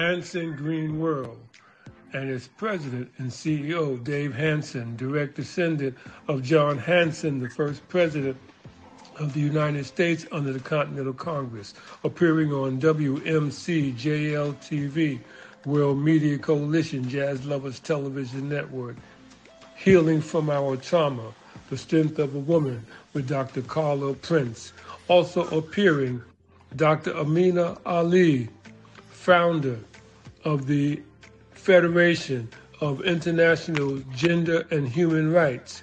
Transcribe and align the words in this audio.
Hanson 0.00 0.56
Green 0.56 0.98
World 0.98 1.36
and 2.14 2.30
its 2.30 2.48
president 2.48 3.10
and 3.18 3.30
CEO, 3.30 4.02
Dave 4.02 4.34
Hanson, 4.34 4.96
direct 4.96 5.36
descendant 5.36 5.94
of 6.26 6.42
John 6.42 6.78
Hanson, 6.78 7.38
the 7.38 7.50
first 7.50 7.86
president 7.90 8.38
of 9.18 9.34
the 9.34 9.40
United 9.40 9.84
States 9.84 10.24
under 10.32 10.54
the 10.54 10.58
Continental 10.58 11.12
Congress, 11.12 11.74
appearing 12.02 12.50
on 12.50 12.80
WMC 12.80 13.94
JL 13.94 14.54
TV, 14.54 15.20
World 15.66 15.98
Media 15.98 16.38
Coalition, 16.38 17.06
Jazz 17.06 17.44
Lovers 17.44 17.78
Television 17.78 18.48
Network, 18.48 18.96
Healing 19.76 20.22
from 20.22 20.48
Our 20.48 20.78
Trauma, 20.78 21.34
The 21.68 21.76
Strength 21.76 22.18
of 22.18 22.34
a 22.34 22.38
Woman 22.38 22.86
with 23.12 23.28
Dr. 23.28 23.60
Carla 23.60 24.14
Prince. 24.14 24.72
Also 25.08 25.46
appearing, 25.54 26.22
Dr. 26.74 27.14
Amina 27.14 27.76
Ali, 27.84 28.48
founder 29.10 29.78
of 30.44 30.66
the 30.66 31.02
Federation 31.52 32.48
of 32.80 33.02
International 33.02 33.98
Gender 34.14 34.66
and 34.70 34.88
Human 34.88 35.32
Rights. 35.32 35.82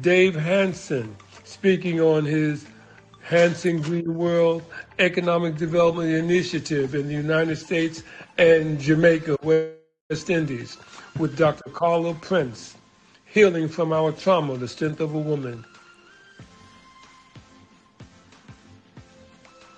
Dave 0.00 0.34
Hanson, 0.34 1.16
speaking 1.44 2.00
on 2.00 2.24
his 2.24 2.66
Hanson 3.20 3.82
Green 3.82 4.14
World 4.14 4.62
Economic 4.98 5.56
Development 5.56 6.10
Initiative 6.10 6.94
in 6.94 7.08
the 7.08 7.14
United 7.14 7.56
States 7.56 8.02
and 8.38 8.80
Jamaica, 8.80 9.36
West 9.42 10.30
Indies, 10.30 10.78
with 11.18 11.36
Dr. 11.36 11.68
Carla 11.70 12.14
Prince, 12.14 12.76
Healing 13.26 13.68
from 13.68 13.92
Our 13.92 14.12
Trauma, 14.12 14.56
the 14.56 14.68
Strength 14.68 15.00
of 15.00 15.14
a 15.14 15.18
Woman. 15.18 15.64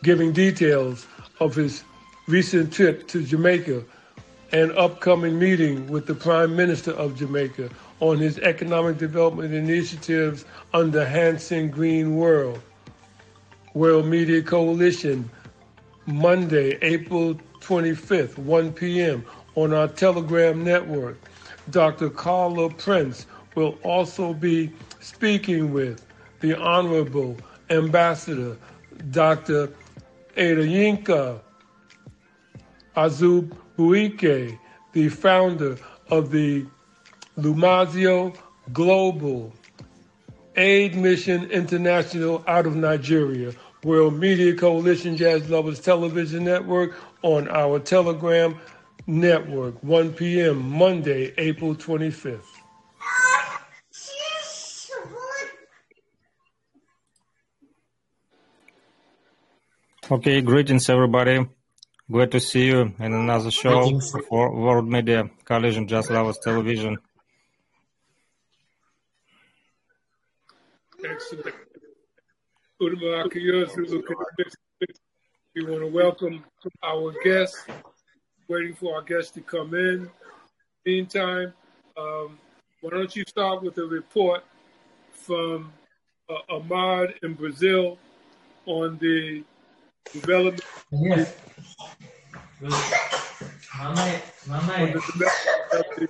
Giving 0.04 0.32
details 0.32 1.06
of 1.40 1.56
his 1.56 1.82
recent 2.28 2.72
trip 2.72 3.08
to 3.08 3.24
Jamaica 3.24 3.84
and 4.52 4.72
upcoming 4.72 5.38
meeting 5.38 5.86
with 5.86 6.06
the 6.06 6.14
Prime 6.14 6.56
Minister 6.56 6.92
of 6.92 7.16
Jamaica 7.16 7.70
on 8.00 8.18
his 8.18 8.38
economic 8.38 8.98
development 8.98 9.54
initiatives 9.54 10.44
under 10.74 11.04
Hanson 11.04 11.70
Green 11.70 12.16
World. 12.16 12.60
World 13.74 14.06
Media 14.06 14.42
Coalition, 14.42 15.30
Monday, 16.06 16.76
April 16.82 17.34
25th, 17.60 18.36
1 18.38 18.72
p.m. 18.72 19.24
on 19.54 19.72
our 19.72 19.86
Telegram 19.86 20.64
network. 20.64 21.16
Dr. 21.70 22.10
Carla 22.10 22.70
Prince 22.70 23.26
will 23.54 23.78
also 23.84 24.32
be 24.34 24.72
speaking 25.00 25.72
with 25.72 26.04
the 26.40 26.58
Honorable 26.58 27.36
Ambassador 27.68 28.56
Dr. 29.10 29.72
Adeyinka 30.36 31.40
Azub 32.96 33.56
Buike, 33.80 34.58
the 34.92 35.08
founder 35.08 35.78
of 36.10 36.30
the 36.30 36.66
Lumazio 37.38 38.36
Global 38.74 39.54
Aid 40.54 40.96
Mission 40.96 41.50
International 41.50 42.44
out 42.46 42.66
of 42.66 42.76
Nigeria, 42.76 43.54
World 43.82 44.20
Media 44.20 44.54
Coalition 44.54 45.16
Jazz 45.16 45.48
Lovers 45.48 45.80
Television 45.80 46.44
Network 46.44 46.94
on 47.22 47.48
our 47.48 47.78
Telegram 47.78 48.60
network, 49.06 49.82
1 49.82 50.12
p.m. 50.12 50.60
Monday, 50.70 51.32
April 51.38 51.74
25th. 51.74 52.42
Okay, 60.10 60.42
greetings 60.42 60.90
everybody. 60.90 61.46
Glad 62.10 62.32
to 62.32 62.40
see 62.40 62.66
you 62.66 62.92
in 62.98 63.12
another 63.12 63.52
show 63.52 64.00
for 64.28 64.52
World 64.52 64.88
Media 64.88 65.30
Coalition 65.44 65.86
Jazz 65.86 66.10
Lovers 66.10 66.38
Television. 66.42 66.98
Excellent. 71.04 71.54
We 72.80 72.96
want 75.64 75.82
to 75.82 75.86
welcome 75.86 76.44
our 76.82 77.14
guests, 77.22 77.64
waiting 78.48 78.74
for 78.74 78.96
our 78.96 79.02
guests 79.02 79.30
to 79.32 79.40
come 79.40 79.74
in. 79.74 80.10
Meantime, 80.84 81.52
um, 81.96 82.40
why 82.80 82.90
don't 82.90 83.14
you 83.14 83.22
start 83.28 83.62
with 83.62 83.78
a 83.78 83.84
report 83.84 84.42
from 85.12 85.72
uh, 86.28 86.56
Ahmad 86.56 87.14
in 87.22 87.34
Brazil 87.34 87.98
on 88.66 88.98
the 88.98 89.44
development 90.12 90.62
Yes. 90.92 91.34
Mamãe, 93.78 94.22
on 94.46 94.60
mamãe, 94.60 94.92
the 94.92 95.00
development 95.12 95.60
of 95.72 95.96
the 95.96 96.08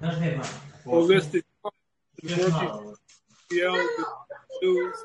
não 0.00 0.18
tem 0.20 0.36
mais. 0.36 0.54
holistic 0.84 1.44
working. 1.62 2.94
The 3.48 4.04
news, 4.62 4.96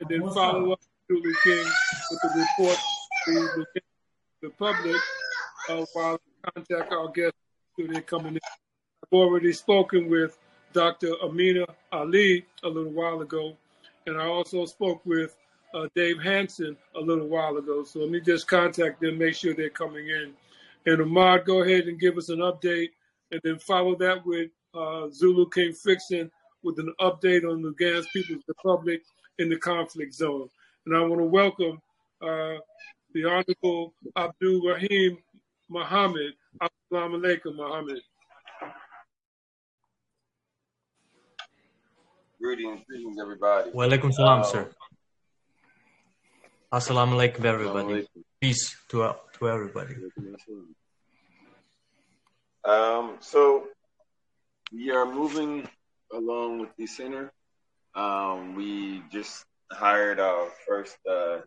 and 0.00 0.08
then 0.08 0.20
follow 0.32 0.72
up 0.72 0.80
Julie 1.10 1.34
King 1.42 1.64
with 2.10 2.20
the 2.22 2.28
report 2.40 2.78
to 3.26 3.32
the, 3.74 3.80
the 4.42 4.50
public 4.50 4.96
uh, 5.68 5.84
while 5.94 6.18
contact 6.54 6.92
our 6.92 7.08
guests 7.10 7.38
who 7.76 7.88
they're 7.88 8.00
coming 8.02 8.34
in. 8.34 8.40
I've 9.04 9.12
already 9.12 9.52
spoken 9.52 10.08
with 10.08 10.38
Dr. 10.72 11.14
Amina 11.22 11.66
Ali 11.92 12.44
a 12.62 12.68
little 12.68 12.92
while 12.92 13.20
ago, 13.20 13.56
and 14.06 14.16
I 14.20 14.26
also 14.26 14.64
spoke 14.66 15.04
with 15.04 15.34
uh, 15.74 15.86
Dave 15.94 16.20
Hanson 16.22 16.76
a 16.96 17.00
little 17.00 17.26
while 17.28 17.56
ago. 17.56 17.84
So 17.84 18.00
let 18.00 18.10
me 18.10 18.20
just 18.20 18.46
contact 18.48 19.00
them, 19.00 19.18
make 19.18 19.34
sure 19.34 19.54
they're 19.54 19.70
coming 19.70 20.08
in. 20.08 20.32
And 20.86 21.00
Ahmad, 21.02 21.44
go 21.44 21.62
ahead 21.62 21.84
and 21.84 21.98
give 22.00 22.16
us 22.16 22.28
an 22.28 22.38
update, 22.38 22.90
and 23.30 23.40
then 23.44 23.58
follow 23.58 23.94
that 23.96 24.24
with 24.24 24.50
uh, 24.74 25.08
Zulu 25.10 25.48
King 25.50 25.72
Fiction 25.72 26.30
with 26.62 26.78
an 26.78 26.92
update 27.00 27.48
on 27.48 27.62
the 27.62 27.72
Lugansk 27.72 28.06
People's 28.12 28.42
Republic 28.48 29.02
in 29.38 29.48
the 29.48 29.56
conflict 29.56 30.14
zone. 30.14 30.48
And 30.86 30.96
I 30.96 31.00
want 31.00 31.20
to 31.20 31.26
welcome 31.26 31.80
uh, 32.22 32.58
the 33.14 33.24
Honorable 33.24 33.94
Abdul 34.16 34.62
Rahim 34.66 35.18
Muhammad. 35.68 36.32
Assalamu 36.62 37.20
alaikum, 37.20 37.56
Muhammad. 37.56 38.00
Greetings, 42.40 42.80
greetings, 42.88 43.18
everybody. 43.20 43.70
Walaikum 43.72 44.12
salam, 44.12 44.40
Um, 44.40 44.44
sir. 44.44 44.70
Assalamu 46.70 47.14
alaikum, 47.16 47.46
everybody. 47.46 48.06
Peace 48.42 48.76
to, 48.90 49.14
to 49.38 49.48
everybody. 49.48 49.94
Um, 52.62 53.16
so 53.20 53.68
we 54.70 54.90
are 54.90 55.06
moving 55.06 55.66
along 56.12 56.58
with 56.58 56.68
the 56.76 56.86
center. 56.86 57.32
Um, 57.94 58.54
we 58.54 59.02
just 59.10 59.46
hired 59.72 60.20
our 60.20 60.50
first 60.66 60.98
uh, 61.10 61.38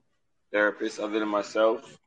therapist, 0.52 1.00
other 1.00 1.20
than 1.20 1.30
myself. 1.30 2.00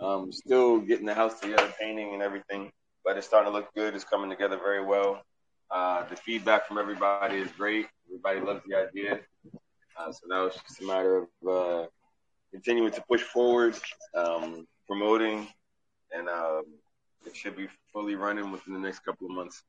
Um, 0.00 0.32
still 0.32 0.80
getting 0.80 1.06
the 1.06 1.14
house 1.14 1.38
together, 1.38 1.72
painting 1.80 2.14
and 2.14 2.20
everything, 2.20 2.72
but 3.04 3.16
it's 3.16 3.28
starting 3.28 3.52
to 3.52 3.56
look 3.56 3.72
good. 3.76 3.94
It's 3.94 4.02
coming 4.02 4.28
together 4.28 4.56
very 4.56 4.84
well. 4.84 5.22
Uh, 5.70 6.04
the 6.08 6.16
feedback 6.16 6.66
from 6.66 6.78
everybody 6.78 7.36
is 7.36 7.52
great. 7.52 7.86
Everybody 8.08 8.40
loves 8.40 8.62
the 8.66 8.74
idea. 8.74 9.20
Uh, 9.96 10.10
so 10.10 10.26
now 10.26 10.46
it's 10.46 10.60
just 10.62 10.82
a 10.82 10.84
matter 10.84 11.18
of 11.18 11.28
uh, 11.48 11.86
continuing 12.54 12.92
to 12.92 13.02
push 13.08 13.20
forward, 13.20 13.74
um, 14.14 14.64
promoting, 14.86 15.48
and 16.12 16.28
um, 16.28 16.62
it 17.26 17.34
should 17.34 17.56
be 17.56 17.66
fully 17.92 18.14
running 18.14 18.52
within 18.52 18.74
the 18.74 18.78
next 18.78 19.00
couple 19.00 19.26
of 19.26 19.34
months. 19.34 19.64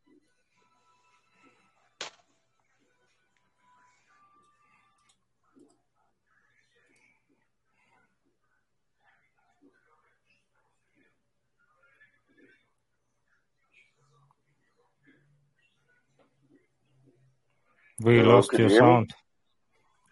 We 17.99 18.17
Hello, 18.17 18.35
lost 18.35 18.51
your 18.51 18.59
you 18.59 18.67
hear 18.67 18.83
me? 18.83 18.89
sound. 18.89 19.13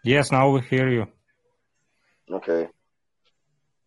Yes, 0.02 0.32
now 0.32 0.50
we 0.50 0.60
hear 0.62 0.88
you. 0.88 1.13
Okay. 2.30 2.68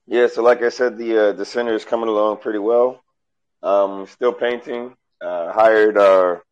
Yeah, 0.05 0.27
so 0.27 0.41
like 0.41 0.61
I 0.61 0.69
said, 0.69 0.97
the 0.97 1.29
uh, 1.29 1.31
the 1.33 1.45
center 1.45 1.73
is 1.73 1.83
coming 1.83 2.07
along 2.09 2.37
pretty 2.37 2.59
well. 2.59 3.03
Um, 3.61 4.07
still 4.07 4.33
painting. 4.33 4.95
Uh, 5.19 5.51
hired 5.51 5.97
our 5.97 6.43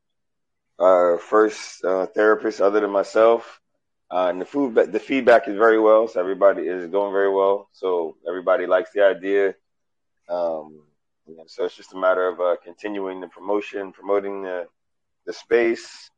our 0.79 1.17
first 1.19 1.83
uh, 1.85 2.07
therapist, 2.07 2.59
other 2.59 2.81
than 2.81 2.91
myself, 2.91 3.61
uh, 4.11 4.27
and 4.27 4.41
the 4.41 4.45
food 4.45 4.75
the 4.75 4.99
feedback 4.99 5.47
is 5.47 5.55
very 5.55 5.79
well. 5.79 6.07
So 6.07 6.19
everybody 6.19 6.63
is 6.63 6.89
going 6.89 7.13
very 7.13 7.31
well. 7.31 7.69
So 7.71 8.17
everybody 8.27 8.65
likes 8.65 8.91
the 8.91 9.05
idea. 9.05 9.55
Um, 10.27 10.81
so 11.47 11.65
it's 11.65 11.75
just 11.77 11.93
a 11.93 11.97
matter 11.97 12.27
of 12.27 12.39
uh, 12.39 12.55
continuing 12.63 13.21
the 13.21 13.27
promotion, 13.27 13.91
promoting 13.91 14.43
the 14.43 14.67
the 15.25 15.33
space. 15.33 16.09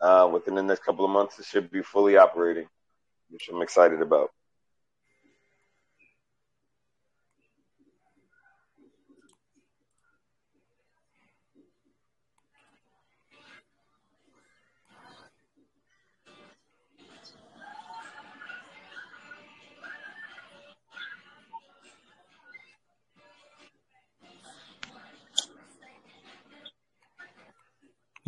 Uh, 0.00 0.30
within 0.32 0.54
the 0.54 0.62
next 0.62 0.82
couple 0.82 1.04
of 1.04 1.10
months, 1.10 1.38
it 1.38 1.44
should 1.44 1.70
be 1.70 1.82
fully 1.82 2.16
operating, 2.16 2.66
which 3.28 3.50
I'm 3.52 3.60
excited 3.60 4.00
about. 4.00 4.30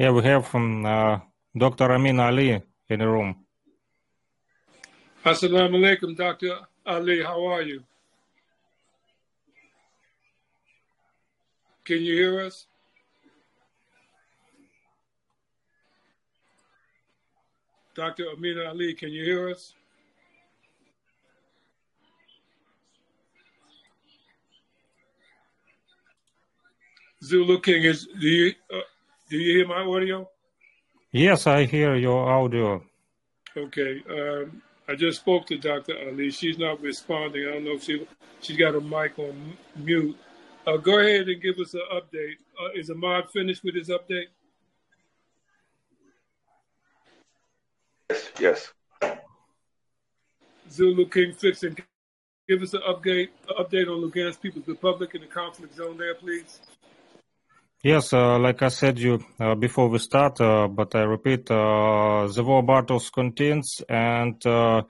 Yeah, 0.02 0.10
we 0.10 0.24
have 0.24 0.52
um, 0.52 0.84
uh, 0.84 1.20
Dr. 1.56 1.92
Amin 1.92 2.18
Ali 2.18 2.60
in 2.88 2.98
the 2.98 3.06
room. 3.06 3.36
Assalamu 5.24 5.78
alaikum, 5.78 6.16
Dr. 6.16 6.58
Ali. 6.84 7.22
How 7.22 7.46
are 7.46 7.62
you? 7.62 7.84
Can 11.84 12.02
you 12.02 12.14
hear 12.14 12.40
us? 12.40 12.66
Dr. 17.94 18.24
Amin 18.32 18.58
Ali, 18.58 18.94
can 18.94 19.12
you 19.12 19.22
hear 19.22 19.50
us? 19.50 19.72
Zulu 27.22 27.60
King 27.60 27.84
is 27.84 28.08
do 28.20 28.26
you 28.26 28.52
uh, 28.74 28.80
do 29.32 29.38
you 29.38 29.56
hear 29.56 29.66
my 29.66 29.82
audio? 29.82 30.28
Yes, 31.10 31.46
I 31.46 31.64
hear 31.64 31.96
your 31.96 32.30
audio. 32.30 32.84
Okay. 33.56 34.02
Um, 34.10 34.60
I 34.86 34.94
just 34.94 35.20
spoke 35.20 35.46
to 35.46 35.56
Dr. 35.56 35.96
Ali. 36.06 36.30
She's 36.30 36.58
not 36.58 36.82
responding. 36.82 37.48
I 37.48 37.52
don't 37.52 37.64
know 37.64 37.76
if 37.76 37.82
she 37.82 38.06
she's 38.42 38.58
got 38.58 38.74
her 38.74 38.82
mic 38.82 39.18
on 39.18 39.56
mute. 39.74 40.18
Uh, 40.66 40.76
go 40.76 40.98
ahead 40.98 41.30
and 41.30 41.40
give 41.40 41.58
us 41.60 41.72
an 41.72 41.80
update. 41.94 42.36
Uh, 42.60 42.78
is 42.78 42.90
Ahmad 42.90 43.30
finished 43.30 43.64
with 43.64 43.74
his 43.74 43.88
update? 43.88 44.26
Yes. 48.10 48.32
Yes. 48.38 48.72
Zulu 50.70 51.08
King 51.08 51.32
Fixing, 51.32 51.78
give 52.46 52.60
us 52.60 52.74
an 52.74 52.82
update 52.86 53.30
update 53.58 53.88
on 53.88 54.02
Lugansk 54.02 54.42
People's 54.42 54.68
Republic 54.68 55.14
and 55.14 55.22
the 55.22 55.28
conflict 55.28 55.74
zone 55.74 55.96
there, 55.96 56.16
please. 56.16 56.60
Yes, 57.84 58.12
uh, 58.12 58.38
like 58.38 58.62
I 58.62 58.68
said 58.68 59.00
you 59.00 59.24
uh, 59.40 59.56
before 59.56 59.88
we 59.88 59.98
start, 59.98 60.40
uh, 60.40 60.68
but 60.68 60.94
I 60.94 61.00
repeat, 61.02 61.50
uh, 61.50 62.28
the 62.32 62.44
war 62.44 62.62
battles 62.62 63.10
continues, 63.10 63.82
and 63.88 64.36
uh, 64.46 64.82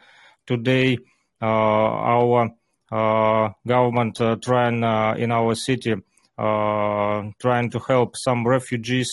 today 0.46 0.98
uh, 1.40 1.46
our 1.46 2.50
government 3.66 4.20
trying 4.42 4.82
in 5.18 5.32
our 5.32 5.54
city 5.54 5.94
trying 6.36 7.70
to 7.70 7.78
help 7.88 8.14
some 8.14 8.46
refugees 8.46 9.10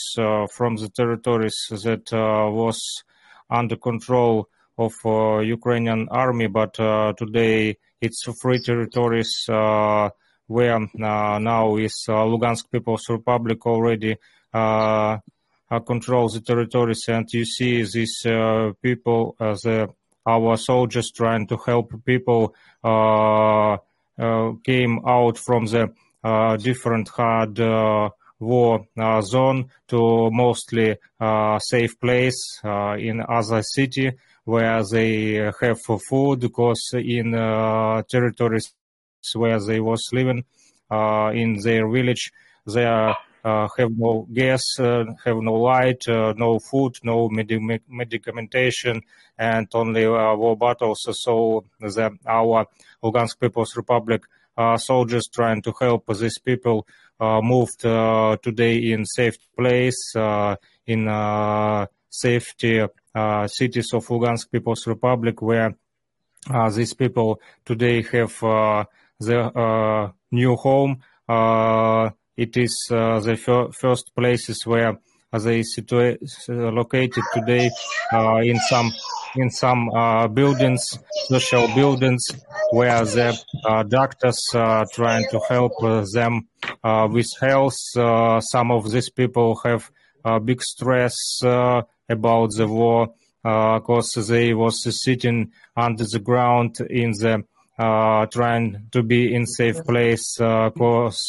from 0.52 0.76
the 0.76 0.90
territories 0.94 1.56
that 1.72 2.12
was 2.12 3.06
under 3.50 3.78
control 3.78 4.50
of 4.78 4.92
Ukrainian 5.46 6.10
army, 6.12 6.48
but 6.48 6.74
today 7.18 7.78
it's 8.02 8.24
free 8.42 8.60
territories 8.60 9.46
where 10.50 10.76
uh, 10.76 11.40
now 11.40 11.78
is 11.78 12.06
uh, 12.10 12.26
Lugansk 12.26 12.72
People's 12.72 13.08
Republic 13.08 13.64
already 13.68 14.18
uh, 14.52 15.18
controls 15.86 16.34
the 16.34 16.42
territories, 16.42 17.06
and 17.08 17.32
you 17.32 17.46
see 17.46 17.84
these 17.84 18.26
people 18.82 19.36
as 19.40 19.64
our 20.26 20.58
soldiers 20.58 21.12
trying 21.12 21.46
to 21.46 21.58
help 21.64 21.94
people 22.04 22.56
came 24.66 25.00
out 25.06 25.38
from 25.38 25.66
the 25.68 25.94
different 26.60 27.10
hard 27.10 27.60
war 28.40 28.88
uh, 28.98 29.22
zone 29.22 29.70
to 29.88 30.30
mostly 30.32 30.96
uh, 31.20 31.60
safe 31.60 32.00
place 32.00 32.60
uh, 32.64 32.96
in 32.98 33.22
other 33.28 33.62
city 33.62 34.12
where 34.46 34.82
they 34.92 35.52
have 35.62 35.80
food 35.82 36.40
because 36.40 36.92
in 36.94 37.34
territories 38.10 38.74
where 39.34 39.60
they 39.60 39.80
was 39.80 40.02
living 40.12 40.44
uh, 40.92 41.32
in 41.34 41.60
their 41.64 41.90
village. 41.90 42.32
They 42.66 42.86
uh, 42.86 43.14
have 43.44 43.92
no 43.98 44.28
gas, 44.32 44.62
uh, 44.80 45.06
have 45.26 45.38
no 45.38 45.54
light, 45.54 46.04
no 46.08 46.60
food, 46.60 46.96
no 47.04 47.30
med- 47.30 47.82
medication, 47.88 49.02
and 49.38 49.68
only 49.74 50.08
war 50.08 50.58
battles. 50.58 51.00
So 51.12 51.66
the, 51.80 52.18
our 52.28 52.66
Lugansk 53.04 53.40
People's 53.40 53.76
Republic 53.76 54.24
soldiers 54.78 55.30
trying 55.34 55.62
to 55.62 55.74
help 55.80 56.06
these 56.18 56.38
people 56.38 56.86
moved 57.20 57.80
today 57.80 58.78
in 58.92 59.06
safe 59.06 59.38
place 59.56 60.14
in 60.86 61.08
safety 62.10 62.86
uh, 63.16 63.48
cities 63.48 63.94
of 63.94 64.06
Lugansk 64.08 64.52
People's 64.52 64.86
Republic, 64.88 65.42
where 65.42 65.76
uh, 66.50 66.70
these 66.70 66.94
people 66.94 67.40
today 67.66 68.02
have 68.12 68.44
uh, 68.44 68.86
the 69.20 69.40
uh, 69.40 70.12
new 70.32 70.56
home. 70.56 71.00
Uh, 71.28 72.10
it 72.38 72.56
is 72.58 72.88
uh, 72.92 73.20
the 73.20 73.36
fir- 73.36 73.72
first 73.72 74.12
places 74.16 74.66
where 74.66 74.98
they 75.32 75.60
situa- 75.60 76.18
located 76.48 77.24
today 77.34 77.70
uh, 78.14 78.38
in 78.38 78.58
some 78.70 78.92
in 79.36 79.50
some 79.52 79.90
uh, 79.90 80.28
buildings, 80.28 80.98
social 81.28 81.68
buildings, 81.76 82.26
where 82.72 83.06
the 83.06 83.38
uh, 83.64 83.84
doctors 83.84 84.44
are 84.56 84.88
trying 84.92 85.24
to 85.30 85.40
help 85.48 85.74
them 86.14 86.48
with 87.12 87.28
health. 87.40 87.76
some 88.42 88.72
of 88.72 88.90
these 88.90 89.12
people 89.12 89.56
have 89.64 89.92
big 90.46 90.64
stress 90.64 91.16
about 91.44 92.50
the 92.56 92.68
war 92.68 93.14
because 93.44 94.14
they 94.28 94.52
was 94.56 94.82
sitting 95.04 95.52
under 95.78 96.06
the 96.06 96.20
ground 96.20 96.78
in 96.90 97.12
the 97.12 97.44
uh, 97.80 98.26
trying 98.26 98.88
to 98.92 99.02
be 99.02 99.34
in 99.34 99.46
safe 99.46 99.78
place 99.86 100.38
uh, 100.42 100.70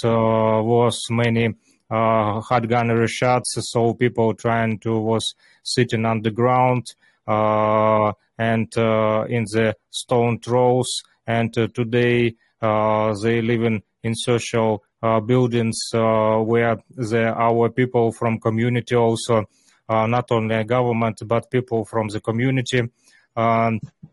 uh, 0.04 0.60
was 0.60 1.06
many 1.08 1.54
uh, 1.88 2.40
hard 2.40 2.68
gunnery 2.68 3.06
shots, 3.06 3.56
so 3.70 3.94
people 3.94 4.34
trying 4.34 4.76
to 4.80 4.98
was 4.98 5.34
sitting 5.62 6.04
on 6.04 6.22
the 6.22 6.30
ground 6.32 6.92
and 7.28 8.76
in 8.76 9.44
the 9.52 9.76
stone 9.90 10.40
throws. 10.40 11.02
And 11.24 11.52
today 11.54 12.34
they 12.60 13.42
live 13.42 13.62
in, 13.62 13.82
social 14.14 14.82
buildings 15.26 15.78
where 15.92 16.78
the, 16.96 17.32
our 17.36 17.68
people 17.68 18.10
from 18.10 18.40
community 18.40 18.96
also, 18.96 19.44
not 19.88 20.32
only 20.32 20.64
government 20.64 21.20
but 21.26 21.48
people 21.48 21.84
from 21.84 22.08
the 22.08 22.20
community. 22.20 22.88
Um, 23.36 23.80
uh, 23.84 24.08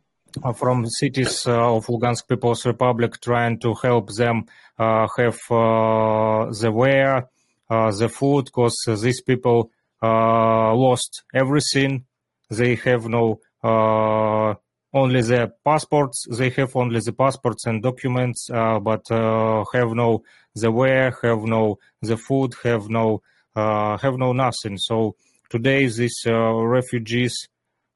from 0.56 0.86
cities 0.88 1.46
uh, 1.48 1.76
of 1.76 1.86
Lugansk 1.88 2.28
People's 2.28 2.66
Republic, 2.66 3.20
trying 3.22 3.60
to 3.60 3.74
help 3.82 4.10
them 4.14 4.46
uh, 4.78 5.08
have 5.18 5.40
the 5.50 6.72
wear, 6.74 7.30
the 7.70 8.10
food, 8.10 8.46
because 8.46 8.76
these 9.02 9.22
people 9.22 9.72
lost 10.02 11.24
everything. 11.34 12.06
They 12.50 12.76
have 12.76 13.08
no 13.08 13.40
only 14.94 15.22
the 15.22 15.54
passports. 15.64 16.26
They 16.30 16.50
have 16.52 16.76
only 16.76 17.00
the 17.00 17.14
passports 17.14 17.66
and 17.66 17.84
documents, 17.84 18.50
uh, 18.50 18.80
but 18.80 19.10
uh, 19.12 19.66
have 19.74 19.92
no 19.92 20.24
the 20.56 20.72
wear, 20.72 21.16
have 21.22 21.44
no 21.44 21.78
the 22.02 22.18
food, 22.18 22.54
have 22.64 22.90
no 22.90 23.22
uh, 23.56 23.98
have 23.98 24.18
no 24.18 24.34
nothing. 24.34 24.78
So 24.78 25.16
today 25.50 25.88
these 25.88 26.22
refugees, 26.26 27.48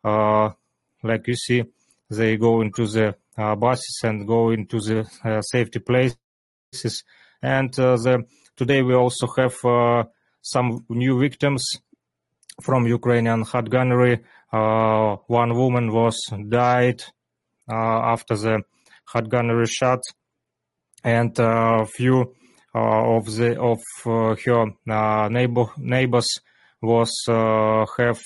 like 0.03 1.27
you 1.27 1.36
see, 1.36 1.63
they 2.12 2.36
go 2.36 2.62
into 2.62 2.86
the 2.88 3.15
uh, 3.38 3.56
buses 3.56 4.01
and 4.03 4.27
go 4.27 4.51
into 4.51 4.80
the 4.80 5.10
uh, 5.24 5.41
safety 5.41 5.80
places. 5.80 7.03
And 7.41 7.77
uh, 7.80 7.96
the, 7.96 8.25
today 8.58 8.82
we 8.82 8.94
also 8.94 9.27
have 9.38 9.56
uh, 9.63 10.03
some 10.41 10.86
new 10.89 11.18
victims 11.20 11.65
from 12.62 12.86
Ukrainian 12.86 13.44
hard 13.44 13.72
gunnery. 13.72 14.20
Uh, 14.51 15.15
one 15.27 15.56
woman 15.56 15.94
was 15.94 16.18
died 16.50 17.01
uh, 17.72 18.00
after 18.13 18.36
the 18.36 18.63
hard 19.06 19.30
gunnery 19.30 19.68
shot, 19.68 20.01
and 21.03 21.34
a 21.39 21.86
few 21.86 22.36
of 22.74 23.25
the 23.38 23.60
of 23.60 23.80
her 24.03 25.30
neighbor 25.30 25.65
neighbors 25.77 26.39
was 26.82 27.12
have 27.27 28.20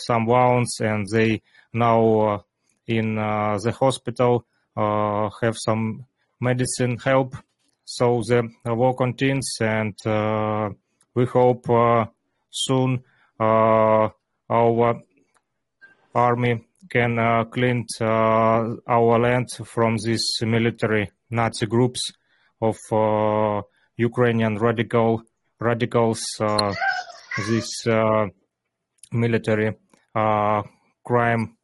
some 0.00 0.26
wounds, 0.26 0.80
and 0.80 1.06
they 1.12 1.42
now 1.72 2.44
in 2.90 3.18
uh, 3.18 3.58
the 3.62 3.72
hospital 3.72 4.44
uh, 4.76 5.30
have 5.42 5.56
some 5.56 6.04
medicine 6.40 6.98
help. 6.98 7.36
So 7.84 8.22
the 8.26 8.48
war 8.66 8.94
continues, 8.94 9.56
and 9.60 9.94
uh, 10.06 10.70
we 11.14 11.24
hope 11.26 11.66
soon 12.50 13.02
our 13.38 15.00
army 16.14 16.64
can 16.88 17.18
uh, 17.18 17.44
clean 17.44 17.86
uh, 18.00 18.74
our 18.86 19.18
land 19.18 19.48
from 19.64 19.96
these 19.98 20.26
military 20.42 21.10
Nazi 21.30 21.66
groups 21.66 22.12
of 22.60 22.76
uh, 22.92 23.62
Ukrainian 23.96 24.58
radical 24.58 25.22
radicals. 25.60 26.22
this 27.48 27.70
military 29.12 29.76
crime 31.04 31.56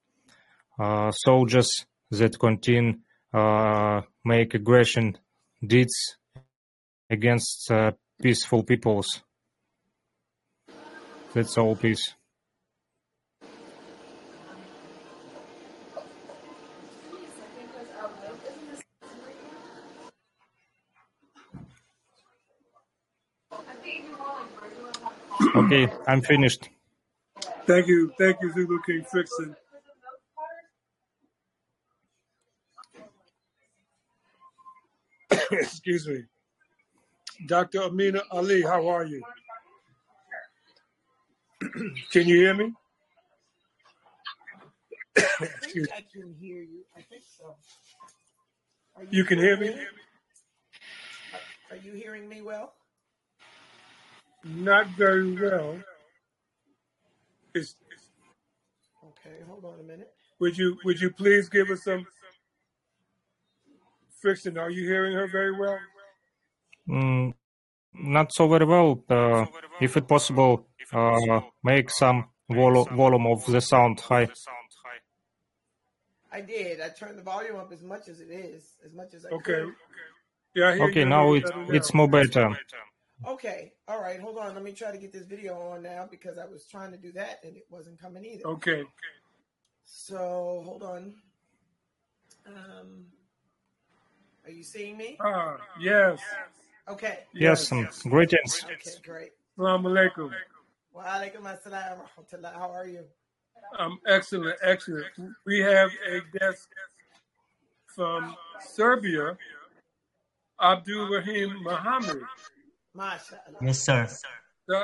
soldiers 1.13 1.87
that 2.11 2.39
continue 2.39 2.95
uh, 3.33 4.03
make 4.25 4.55
aggression 4.55 5.19
deeds 5.67 6.17
against 7.11 7.71
uh, 7.71 7.93
peaceful 8.23 8.63
peoples. 8.63 9.23
That's 11.35 11.59
all, 11.59 11.77
peace. 11.77 12.15
Okay, 25.55 25.89
I'm 26.07 26.23
finished. 26.23 26.69
Thank 27.67 27.89
you. 27.89 28.13
Thank 28.19 28.37
you, 28.43 28.53
Zulu 28.53 28.79
King 28.87 29.05
Fixon. 29.13 29.57
Excuse 35.53 36.09
me. 36.09 36.25
Dr. 37.47 37.83
Amina 37.85 38.23
Ali, 38.31 38.63
how 38.63 38.89
are 38.89 39.05
you? 39.07 39.23
Can 42.13 42.29
you 42.29 42.37
hear 42.37 42.55
me? 42.55 42.73
I 45.41 45.47
think 45.63 45.79
I 45.93 46.03
can 46.13 46.35
hear 46.41 46.63
you. 46.63 46.85
I 46.97 47.03
think 47.03 47.23
so. 47.39 47.57
Are 48.97 49.05
You 49.11 49.25
can 49.25 49.39
hear 49.39 49.57
me? 49.59 49.75
me? 49.75 49.77
Are 51.71 51.77
you 51.77 51.93
hearing 51.95 52.29
me 52.29 52.43
well? 52.43 52.75
Not 54.45 54.89
very 54.99 55.33
well. 55.35 55.79
Is, 57.55 57.77
Okay, 59.05 59.37
hold 59.49 59.65
on 59.65 59.81
a 59.81 59.83
minute. 59.83 60.13
would 60.41 60.59
you 60.59 60.79
would 60.85 61.01
you 61.01 61.11
please 61.11 61.49
give 61.49 61.71
us 61.71 61.85
some 61.85 62.07
friction? 64.21 64.59
Are 64.59 64.71
you 64.71 64.85
hearing 64.87 65.15
her 65.15 65.27
very 65.27 65.53
well? 65.59 65.79
Mm, 66.89 67.35
not 67.95 68.33
so 68.33 68.49
very 68.49 68.65
well. 68.65 69.03
Uh, 69.09 69.47
if 69.81 69.97
it 69.97 70.07
possible, 70.09 70.67
uh, 70.93 71.41
make 71.63 71.91
some 71.91 72.29
vol- 72.49 72.85
volume 72.85 73.27
of 73.27 73.45
the 73.47 73.61
sound 73.61 74.01
high. 74.01 74.29
I 76.33 76.41
did. 76.43 76.81
I 76.81 76.91
turned 76.91 77.19
the 77.19 77.23
volume 77.23 77.57
up 77.57 77.73
as 77.73 77.83
much 77.83 78.09
as 78.09 78.21
it 78.21 78.31
is, 78.31 78.77
as 78.85 78.93
much 78.93 79.15
as 79.15 79.25
I 79.25 79.31
Okay. 79.31 79.53
could. 79.65 79.75
Yeah, 80.55 80.69
I 80.71 80.77
hear 80.77 80.85
Okay, 80.87 81.01
you 81.01 81.07
now 81.07 81.29
little 81.29 81.37
it's 81.37 81.51
better 81.51 81.75
it's 81.77 81.95
more 81.95 82.09
better. 82.09 82.59
Okay, 83.27 83.73
all 83.89 84.01
right. 84.01 84.21
Hold 84.21 84.37
on. 84.37 84.55
Let 84.55 84.63
me 84.63 84.73
try 84.73 84.93
to 84.93 84.99
get 84.99 85.13
this 85.13 85.25
video 85.25 85.59
on 85.59 85.83
now 85.83 86.07
because 86.11 86.37
I 86.37 86.45
was 86.45 86.67
trying 86.67 86.91
to 86.93 86.99
do 86.99 87.13
that 87.13 87.41
and 87.45 87.57
it 87.57 87.67
wasn't 87.71 87.99
coming 87.99 88.25
either. 88.25 88.47
Okay. 88.49 88.85
So 89.85 90.63
hold 90.65 90.83
on. 90.83 91.15
Um, 92.47 93.07
are 94.47 94.53
you 94.53 94.63
seeing 94.63 94.97
me? 94.97 95.19
Ah, 95.21 95.57
yes. 95.81 96.21
Okay. 96.89 97.19
Yes, 97.35 97.73
um, 97.73 97.89
greetings. 98.05 98.65
Okay, 98.65 98.91
great. 99.05 99.31
Assalamu 99.59 99.87
alaikum. 99.91 100.31
Wa 100.93 101.03
alaikum 101.03 101.43
assalam 101.43 101.99
wa 101.99 102.07
rahmatullah. 102.07 102.55
How 102.55 102.71
are 102.71 102.87
you? 102.87 103.05
Um, 103.79 103.99
excellent, 104.07 104.57
excellent. 104.63 105.07
We 105.45 105.59
have 105.61 105.91
a 106.09 106.21
guest 106.39 106.69
from 107.87 108.37
Serbia, 108.61 109.37
Abdul 110.63 111.09
Rahim 111.11 111.63
Mohammed. 111.65 112.23
MashaAllah. 112.97 113.61
Yes, 113.63 113.81
sir. 113.81 114.07
So 114.71 114.83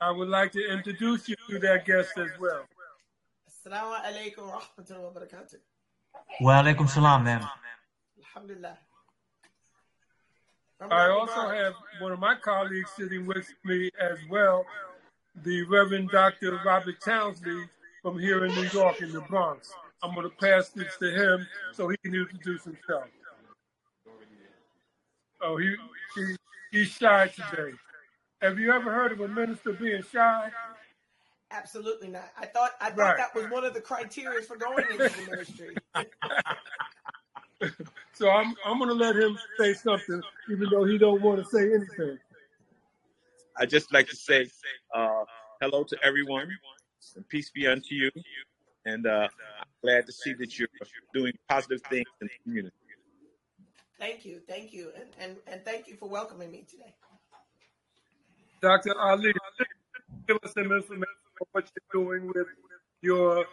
I 0.00 0.10
would 0.10 0.28
like 0.28 0.52
to 0.52 0.72
introduce 0.72 1.28
you 1.28 1.34
to 1.50 1.58
that 1.58 1.84
guest 1.84 2.12
as 2.16 2.30
well. 2.38 2.62
Assalamu 3.50 3.98
alaikum 4.04 4.46
wa 4.46 4.60
rahmatullahi 4.60 5.14
wa 5.14 5.20
barakatuh. 5.20 5.56
Wa 6.40 6.62
alaikum 6.62 6.88
salam, 6.88 7.24
ma'am. 7.24 7.42
Alhamdulillah. 8.34 8.78
I 10.90 11.08
also 11.08 11.48
have 11.48 11.74
one 12.00 12.12
of 12.12 12.18
my 12.18 12.34
colleagues 12.34 12.90
sitting 12.96 13.26
with 13.26 13.46
me 13.64 13.90
as 14.00 14.18
well, 14.28 14.66
the 15.44 15.62
Reverend 15.62 16.10
Dr. 16.10 16.58
Robert 16.64 17.00
Townsley 17.00 17.64
from 18.02 18.18
here 18.18 18.44
in 18.44 18.54
New 18.54 18.68
York 18.68 19.00
in 19.00 19.12
the 19.12 19.20
Bronx. 19.20 19.72
I'm 20.02 20.14
going 20.14 20.28
to 20.28 20.36
pass 20.36 20.68
this 20.70 20.96
to 20.98 21.10
him 21.10 21.46
so 21.72 21.88
he 21.88 21.96
can 21.98 22.14
introduce 22.14 22.64
himself. 22.64 23.04
Oh, 25.40 25.56
he, 25.56 25.74
he 26.16 26.36
he's 26.72 26.88
shy 26.88 27.28
today. 27.28 27.72
Have 28.42 28.58
you 28.58 28.72
ever 28.72 28.92
heard 28.92 29.12
of 29.12 29.20
a 29.20 29.28
minister 29.28 29.72
being 29.72 30.02
shy? 30.12 30.50
Absolutely 31.50 32.08
not. 32.08 32.30
I 32.38 32.46
thought 32.46 32.72
I 32.80 32.90
thought 32.90 32.98
Right. 32.98 33.16
that 33.16 33.34
was 33.34 33.48
one 33.50 33.64
of 33.64 33.74
the 33.74 33.80
criteria 33.80 34.42
for 34.42 34.56
going 34.56 34.84
into 34.90 35.08
the 35.08 35.30
ministry. 35.30 35.76
So 38.14 38.30
I'm 38.30 38.54
I'm 38.64 38.78
going 38.78 38.88
to 38.90 38.94
let 38.94 39.16
him 39.16 39.36
say 39.58 39.74
something, 39.74 40.22
even 40.50 40.68
though 40.70 40.84
he 40.84 40.98
don't 40.98 41.20
want 41.20 41.38
to 41.38 41.44
say 41.44 41.74
anything. 41.74 42.18
I 43.56 43.66
just 43.66 43.92
like 43.92 44.08
to 44.08 44.16
say 44.16 44.48
uh, 44.94 45.24
hello 45.60 45.84
to 45.84 45.96
everyone 46.02 46.48
and 47.16 47.28
peace 47.28 47.50
be 47.50 47.66
unto 47.66 47.94
you. 47.94 48.10
And 48.86 49.06
uh, 49.06 49.28
I'm 49.60 49.66
glad 49.82 50.06
to 50.06 50.12
see 50.12 50.32
that 50.34 50.58
you're 50.58 50.68
doing 51.12 51.32
positive 51.48 51.80
things 51.90 52.06
in 52.20 52.28
the 52.28 52.42
community. 52.44 52.76
Thank 53.98 54.24
you, 54.24 54.40
thank 54.48 54.72
you, 54.72 54.90
and, 54.96 55.06
and 55.18 55.36
and 55.46 55.64
thank 55.64 55.88
you 55.88 55.96
for 55.96 56.08
welcoming 56.08 56.50
me 56.50 56.66
today. 56.68 56.94
Dr. 58.60 58.98
Ali, 58.98 59.32
give 60.26 60.38
us 60.42 60.52
some 60.52 60.64
information 60.64 61.06
on 61.40 61.46
what 61.52 61.70
you're 61.74 62.04
doing 62.04 62.26
with 62.28 62.46
your 63.02 63.44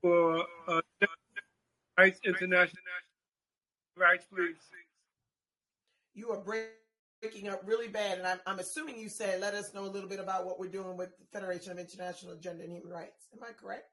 for 0.00 0.44
uh, 0.68 0.80
Rights 1.98 2.20
International 2.24 2.82
Rights, 4.08 4.24
please. 4.34 4.56
You 6.14 6.30
are 6.30 6.38
breaking 6.40 7.48
up 7.50 7.60
really 7.66 7.88
bad, 7.88 8.16
and 8.16 8.26
I'm, 8.26 8.38
I'm 8.46 8.58
assuming 8.58 8.98
you 8.98 9.10
said 9.10 9.38
let 9.38 9.52
us 9.52 9.74
know 9.74 9.84
a 9.84 9.92
little 9.92 10.08
bit 10.08 10.18
about 10.18 10.46
what 10.46 10.58
we're 10.58 10.70
doing 10.70 10.96
with 10.96 11.10
the 11.18 11.26
Federation 11.30 11.72
of 11.72 11.78
International 11.78 12.34
Gender 12.36 12.64
and 12.64 12.72
Human 12.72 12.90
Rights. 12.90 13.26
Am 13.34 13.44
I 13.44 13.52
correct? 13.52 13.90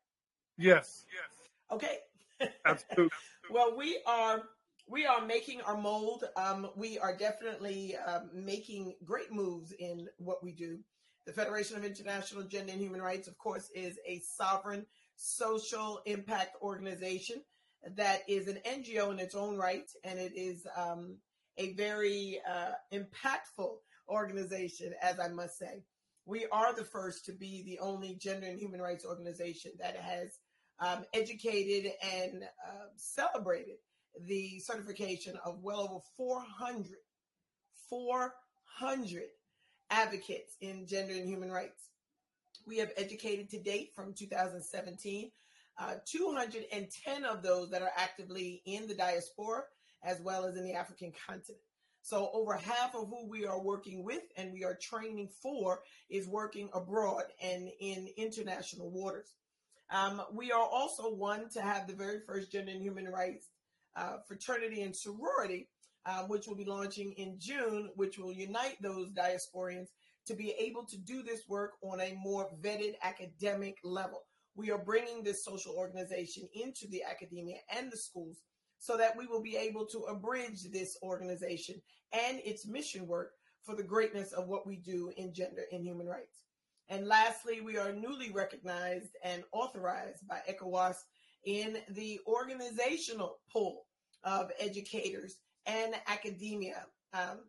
Yes, 0.57 1.03
Yes. 1.11 1.49
Okay. 1.69 2.49
absolutely. 2.65 3.09
well, 3.51 3.75
we 3.77 3.99
are 4.07 4.43
we 4.87 5.05
are 5.05 5.25
making 5.25 5.59
our 5.61 5.75
mold. 5.75 6.23
Um, 6.37 6.69
we 6.77 6.97
are 6.97 7.17
definitely 7.17 7.97
um, 8.07 8.29
making 8.33 8.93
great 9.03 9.33
moves 9.33 9.73
in 9.73 10.07
what 10.17 10.41
we 10.41 10.53
do. 10.53 10.79
The 11.25 11.33
Federation 11.33 11.75
of 11.75 11.83
International 11.83 12.43
Gender 12.43 12.71
and 12.71 12.81
Human 12.81 13.01
Rights, 13.01 13.27
of 13.27 13.37
course, 13.37 13.69
is 13.75 13.99
a 14.07 14.19
sovereign 14.19 14.85
social 15.17 15.99
impact 16.05 16.55
organization 16.61 17.41
that 17.95 18.21
is 18.27 18.47
an 18.47 18.59
NGO 18.65 19.11
in 19.11 19.19
its 19.19 19.35
own 19.35 19.57
right, 19.57 19.89
and 20.03 20.19
it 20.19 20.33
is 20.35 20.65
um, 20.75 21.17
a 21.57 21.73
very 21.73 22.39
uh, 22.49 22.71
impactful 22.93 23.75
organization, 24.09 24.93
as 25.01 25.19
I 25.19 25.27
must 25.29 25.57
say. 25.57 25.83
We 26.25 26.47
are 26.51 26.73
the 26.73 26.83
first 26.83 27.25
to 27.25 27.33
be 27.33 27.63
the 27.63 27.79
only 27.79 28.15
gender 28.15 28.47
and 28.47 28.59
human 28.59 28.81
rights 28.81 29.05
organization 29.05 29.71
that 29.79 29.95
has 29.95 30.39
um, 30.79 31.05
educated 31.13 31.91
and 32.03 32.43
uh, 32.43 32.85
celebrated 32.95 33.75
the 34.27 34.59
certification 34.59 35.37
of 35.45 35.59
well 35.61 35.81
over 35.81 35.99
400, 36.17 36.87
400 37.89 39.23
advocates 39.89 40.55
in 40.61 40.87
gender 40.87 41.13
and 41.13 41.27
human 41.27 41.51
rights. 41.51 41.89
We 42.65 42.77
have 42.77 42.91
educated 42.97 43.49
to 43.51 43.59
date 43.59 43.91
from 43.95 44.13
2017, 44.13 45.31
uh, 45.77 45.95
210 46.05 47.25
of 47.25 47.43
those 47.43 47.69
that 47.69 47.81
are 47.81 47.91
actively 47.97 48.61
in 48.65 48.87
the 48.87 48.95
diaspora 48.95 49.63
as 50.03 50.21
well 50.21 50.45
as 50.45 50.55
in 50.55 50.63
the 50.63 50.73
African 50.73 51.11
continent. 51.27 51.61
So 52.01 52.29
over 52.33 52.53
half 52.53 52.93
of 52.93 53.09
who 53.09 53.27
we 53.27 53.47
are 53.47 53.59
working 53.59 54.03
with 54.03 54.21
and 54.37 54.53
we 54.53 54.63
are 54.63 54.77
training 54.79 55.29
for 55.41 55.79
is 56.09 56.27
working 56.27 56.69
abroad 56.73 57.23
and 57.41 57.69
in 57.79 58.07
international 58.15 58.91
waters. 58.91 59.33
Um, 59.89 60.21
we 60.31 60.51
are 60.51 60.67
also 60.67 61.13
one 61.13 61.49
to 61.49 61.61
have 61.61 61.87
the 61.87 61.93
very 61.93 62.19
first 62.27 62.51
gender 62.51 62.71
and 62.71 62.81
human 62.81 63.07
rights 63.07 63.49
uh, 63.95 64.17
fraternity 64.27 64.81
and 64.81 64.95
sorority, 64.95 65.69
uh, 66.05 66.23
which 66.23 66.47
will 66.47 66.55
be 66.55 66.65
launching 66.65 67.13
in 67.13 67.39
June, 67.39 67.89
which 67.95 68.17
will 68.17 68.33
unite 68.33 68.75
those 68.81 69.09
diasporians 69.11 69.87
to 70.27 70.33
be 70.33 70.51
able 70.59 70.85
to 70.85 70.97
do 70.97 71.23
this 71.23 71.47
work 71.47 71.73
on 71.81 72.01
a 72.01 72.17
more 72.21 72.49
vetted 72.61 72.93
academic 73.03 73.77
level. 73.83 74.23
We 74.55 74.71
are 74.71 74.77
bringing 74.77 75.23
this 75.23 75.43
social 75.43 75.75
organization 75.75 76.47
into 76.53 76.87
the 76.87 77.03
academia 77.03 77.57
and 77.75 77.91
the 77.91 77.97
schools 77.97 78.41
so 78.79 78.97
that 78.97 79.17
we 79.17 79.27
will 79.27 79.41
be 79.41 79.57
able 79.57 79.85
to 79.87 79.99
abridge 80.09 80.63
this 80.71 80.97
organization 81.03 81.81
and 82.13 82.39
its 82.45 82.67
mission 82.67 83.07
work 83.07 83.31
for 83.63 83.75
the 83.75 83.83
greatness 83.83 84.31
of 84.31 84.47
what 84.47 84.65
we 84.65 84.77
do 84.77 85.11
in 85.17 85.33
gender 85.33 85.63
and 85.71 85.83
human 85.83 86.07
rights. 86.07 86.43
And 86.87 87.07
lastly, 87.07 87.61
we 87.61 87.77
are 87.77 87.91
newly 87.91 88.31
recognized 88.31 89.17
and 89.23 89.43
authorized 89.51 90.27
by 90.27 90.41
ECOWAS 90.47 90.97
in 91.45 91.77
the 91.89 92.19
organizational 92.27 93.37
pool 93.51 93.85
of 94.23 94.51
educators 94.59 95.37
and 95.65 95.95
academia 96.07 96.85
um, 97.13 97.39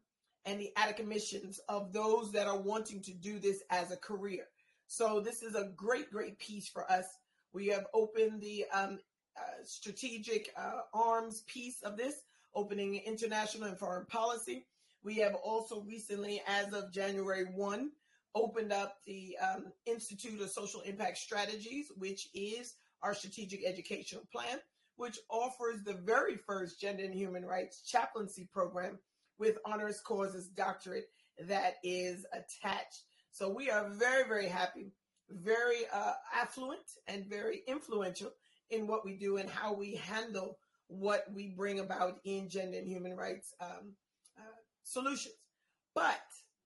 and 0.47 0.61
the 0.61 0.73
academicians 0.77 1.61
of 1.69 1.93
those 1.93 2.33
that 2.33 2.47
are 2.47 2.61
wanting 2.61 3.03
to 3.03 3.13
do 3.13 3.39
this 3.39 3.63
as 3.71 3.91
a 3.91 3.97
career. 3.97 4.47
So 4.87 5.21
this 5.21 5.43
is 5.43 5.55
a 5.55 5.71
great, 5.77 6.11
great 6.11 6.39
piece 6.39 6.69
for 6.69 6.91
us. 6.91 7.07
We 7.53 7.67
have 7.69 7.87
opened 7.95 8.41
the 8.41 8.67
um, 8.73 8.99
uh, 9.37 9.65
strategic 9.65 10.53
uh, 10.57 10.83
arms 10.95 11.43
piece 11.47 11.83
of 11.83 11.97
this, 11.97 12.15
opening 12.55 12.97
international 13.07 13.69
and 13.69 13.79
foreign 13.79 14.07
policy. 14.07 14.67
We 15.03 15.17
have 15.17 15.35
also 15.35 15.83
recently, 15.83 16.43
as 16.47 16.73
of 16.73 16.93
January 16.93 17.45
1, 17.45 17.91
opened 18.35 18.73
up 18.73 18.99
the 19.07 19.37
um, 19.43 19.73
Institute 19.87 20.41
of 20.41 20.51
Social 20.51 20.81
Impact 20.83 21.19
Strategies, 21.19 21.91
which 21.97 22.29
is 22.35 22.75
our 23.03 23.15
strategic 23.15 23.65
educational 23.65 24.25
plan, 24.33 24.59
which 24.97 25.19
offers 25.31 25.83
the 25.83 25.95
very 25.95 26.37
first 26.37 26.81
gender 26.81 27.05
and 27.05 27.15
human 27.15 27.45
rights 27.45 27.83
chaplaincy 27.83 28.49
program 28.53 28.99
with 29.39 29.59
honors 29.65 30.01
causes 30.01 30.49
doctorate 30.49 31.09
that 31.41 31.75
is 31.83 32.25
attached. 32.33 33.03
So 33.37 33.51
we 33.51 33.69
are 33.69 33.91
very, 33.91 34.27
very 34.27 34.49
happy, 34.49 34.95
very 35.29 35.81
uh, 35.93 36.15
affluent, 36.35 36.81
and 37.07 37.27
very 37.27 37.61
influential 37.69 38.31
in 38.71 38.87
what 38.87 39.05
we 39.05 39.15
do 39.15 39.37
and 39.37 39.51
how 39.51 39.75
we 39.75 39.95
handle 39.97 40.57
what 40.87 41.27
we 41.35 41.49
bring 41.49 41.81
about 41.81 42.19
in 42.25 42.49
gender 42.49 42.79
and 42.79 42.89
human 42.89 43.15
rights 43.15 43.53
um, 43.61 43.93
uh, 44.39 44.57
solutions. 44.85 45.35
But 45.95 46.23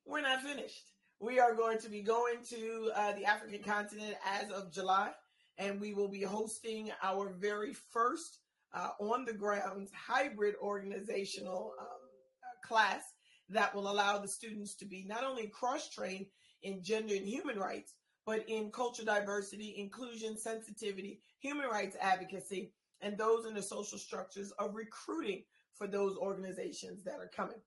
we're 0.06 0.20
not 0.20 0.42
finished. 0.42 0.92
We 1.18 1.40
are 1.40 1.56
going 1.56 1.78
to 1.78 1.88
be 1.88 2.02
going 2.02 2.36
to 2.50 2.92
uh, 2.94 3.12
the 3.14 3.24
African 3.24 3.64
continent 3.64 4.14
as 4.24 4.52
of 4.52 4.72
July, 4.72 5.10
and 5.58 5.80
we 5.80 5.92
will 5.92 6.08
be 6.08 6.22
hosting 6.22 6.92
our 7.02 7.32
very 7.32 7.74
first 7.74 8.38
uh, 8.72 8.90
on 9.00 9.24
the 9.24 9.34
ground 9.34 9.88
hybrid 9.92 10.54
organizational 10.62 11.72
um, 11.80 11.86
uh, 11.86 12.68
class 12.68 13.02
that 13.48 13.74
will 13.74 13.90
allow 13.90 14.18
the 14.18 14.28
students 14.28 14.76
to 14.76 14.84
be 14.84 15.04
not 15.08 15.24
only 15.24 15.48
cross 15.48 15.90
trained 15.90 16.26
in 16.62 16.82
gender 16.82 17.14
and 17.14 17.26
human 17.26 17.58
rights, 17.58 17.94
but 18.26 18.48
in 18.48 18.70
cultural 18.70 19.06
diversity, 19.06 19.74
inclusion, 19.78 20.36
sensitivity, 20.36 21.20
human 21.38 21.68
rights 21.68 21.96
advocacy, 22.00 22.72
and 23.00 23.16
those 23.16 23.46
in 23.46 23.54
the 23.54 23.62
social 23.62 23.98
structures 23.98 24.52
of 24.58 24.74
recruiting 24.74 25.42
for 25.74 25.86
those 25.86 26.16
organizations 26.16 27.02
that 27.04 27.18
are 27.18 27.30
coming. 27.34 27.60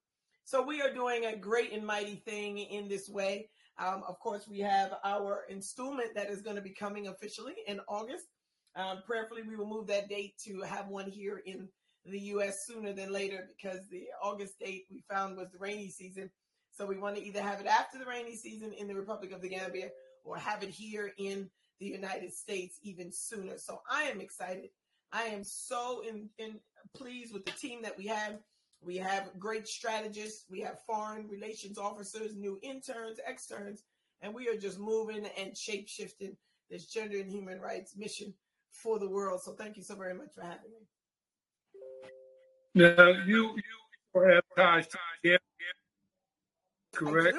So 0.46 0.62
we 0.62 0.82
are 0.82 0.94
doing 0.94 1.26
a 1.26 1.36
great 1.36 1.72
and 1.72 1.86
mighty 1.86 2.18
thing 2.18 2.60
in 2.60 2.88
this 2.88 3.10
way. 3.10 3.50
Um, 3.80 4.04
of 4.08 4.20
course, 4.20 4.48
we 4.48 4.60
have 4.60 4.94
our 5.04 5.44
installment 5.50 6.14
that 6.16 6.30
is 6.30 6.42
going 6.42 6.58
to 6.58 6.62
be 6.62 6.70
coming 6.70 7.08
officially 7.08 7.56
in 7.66 7.80
August. 7.88 8.26
Um, 8.76 9.02
prayerfully, 9.06 9.44
we 9.44 9.56
will 9.56 9.68
move 9.68 9.88
that 9.88 10.10
date 10.10 10.38
to 10.46 10.62
have 10.62 10.88
one 10.90 11.10
here 11.10 11.42
in 11.46 11.70
the 12.06 12.20
U.S. 12.20 12.66
sooner 12.68 12.94
than 12.94 13.12
later 13.12 13.50
because 13.56 13.88
the 13.90 14.04
August 14.22 14.60
date 14.60 14.86
we 14.92 15.04
found 15.10 15.38
was 15.38 15.50
the 15.52 15.60
rainy 15.60 15.90
season. 15.90 16.30
So 16.75 16.86
we 16.88 16.98
want 16.98 17.15
to 17.18 17.24
either 17.24 17.42
have 17.42 17.62
it 17.62 17.68
after 17.68 18.00
the 18.00 18.06
rainy 18.06 18.36
season 18.36 18.74
in 18.74 18.88
the 18.88 18.96
Republic 18.96 19.32
of 19.32 19.42
the 19.42 19.50
Gambia 19.50 19.89
or 20.24 20.38
have 20.38 20.63
it 20.63 20.70
here 20.70 21.13
in 21.18 21.50
the 21.80 21.86
United 21.86 22.34
States 22.34 22.80
even 22.82 23.12
sooner. 23.12 23.58
So 23.58 23.82
I 23.89 24.03
am 24.03 24.20
excited. 24.20 24.70
I 25.12 25.24
am 25.25 25.44
so 25.44 26.03
in, 26.08 26.30
in 26.39 26.60
pleased 26.96 27.32
with 27.34 27.46
the 27.46 27.51
team 27.51 27.82
that 27.84 27.98
we 27.98 28.08
have. 28.08 28.39
We 28.82 28.98
have 28.98 29.32
great 29.38 29.68
strategists. 29.68 30.46
We 30.50 30.62
have 30.62 30.79
foreign 30.88 31.27
relations 31.27 31.77
officers, 31.77 32.36
new 32.36 32.59
interns, 32.64 33.20
externs, 33.25 33.83
and 34.22 34.33
we 34.33 34.50
are 34.50 34.57
just 34.57 34.79
moving 34.79 35.27
and 35.38 35.55
shape 35.55 35.88
shifting 35.88 36.36
this 36.72 36.88
gender 36.88 37.20
and 37.20 37.29
human 37.29 37.59
rights 37.59 37.96
mission 37.96 38.33
for 38.72 38.98
the 38.98 39.07
world. 39.07 39.42
So 39.44 39.53
thank 39.53 39.77
you 39.77 39.83
so 39.83 39.96
very 39.96 40.16
much 40.16 40.33
for 40.33 40.42
having 40.42 40.72
me. 40.72 40.88
Now 42.75 43.09
you 43.25 43.55
you 44.16 44.22
have 44.25 44.44
to 44.90 44.98
correct? 46.94 47.38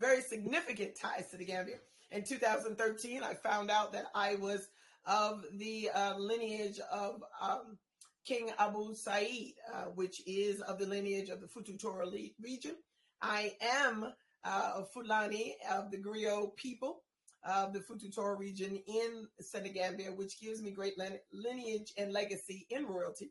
Very 0.00 0.20
significant 0.20 0.96
ties 1.00 1.30
to 1.30 1.36
the 1.36 1.44
Gambia. 1.44 1.76
In 2.10 2.24
2013, 2.24 3.22
I 3.22 3.34
found 3.34 3.70
out 3.70 3.92
that 3.92 4.06
I 4.14 4.34
was 4.36 4.68
of 5.06 5.44
the 5.58 5.90
uh, 5.94 6.16
lineage 6.18 6.80
of 6.90 7.22
um, 7.40 7.78
King 8.24 8.50
Abu 8.58 8.94
Said, 8.94 9.52
uh, 9.72 9.84
which 9.94 10.22
is 10.26 10.60
of 10.62 10.78
the 10.78 10.86
lineage 10.86 11.28
of 11.28 11.40
the 11.40 11.46
Futa 11.46 11.78
Toro 11.78 12.10
region. 12.40 12.76
I 13.20 13.52
am 13.60 14.04
uh, 14.44 14.72
a 14.76 14.84
Fulani 14.84 15.56
of 15.70 15.90
the 15.90 15.98
Griot 15.98 16.56
people 16.56 17.02
of 17.46 17.72
the 17.72 17.80
Futa 17.80 18.14
Toro 18.14 18.36
region 18.36 18.78
in 18.86 19.26
Senegambia, 19.40 20.10
which 20.12 20.40
gives 20.40 20.62
me 20.62 20.70
great 20.70 20.94
lineage 21.32 21.92
and 21.98 22.12
legacy 22.12 22.66
in 22.70 22.86
royalty. 22.86 23.30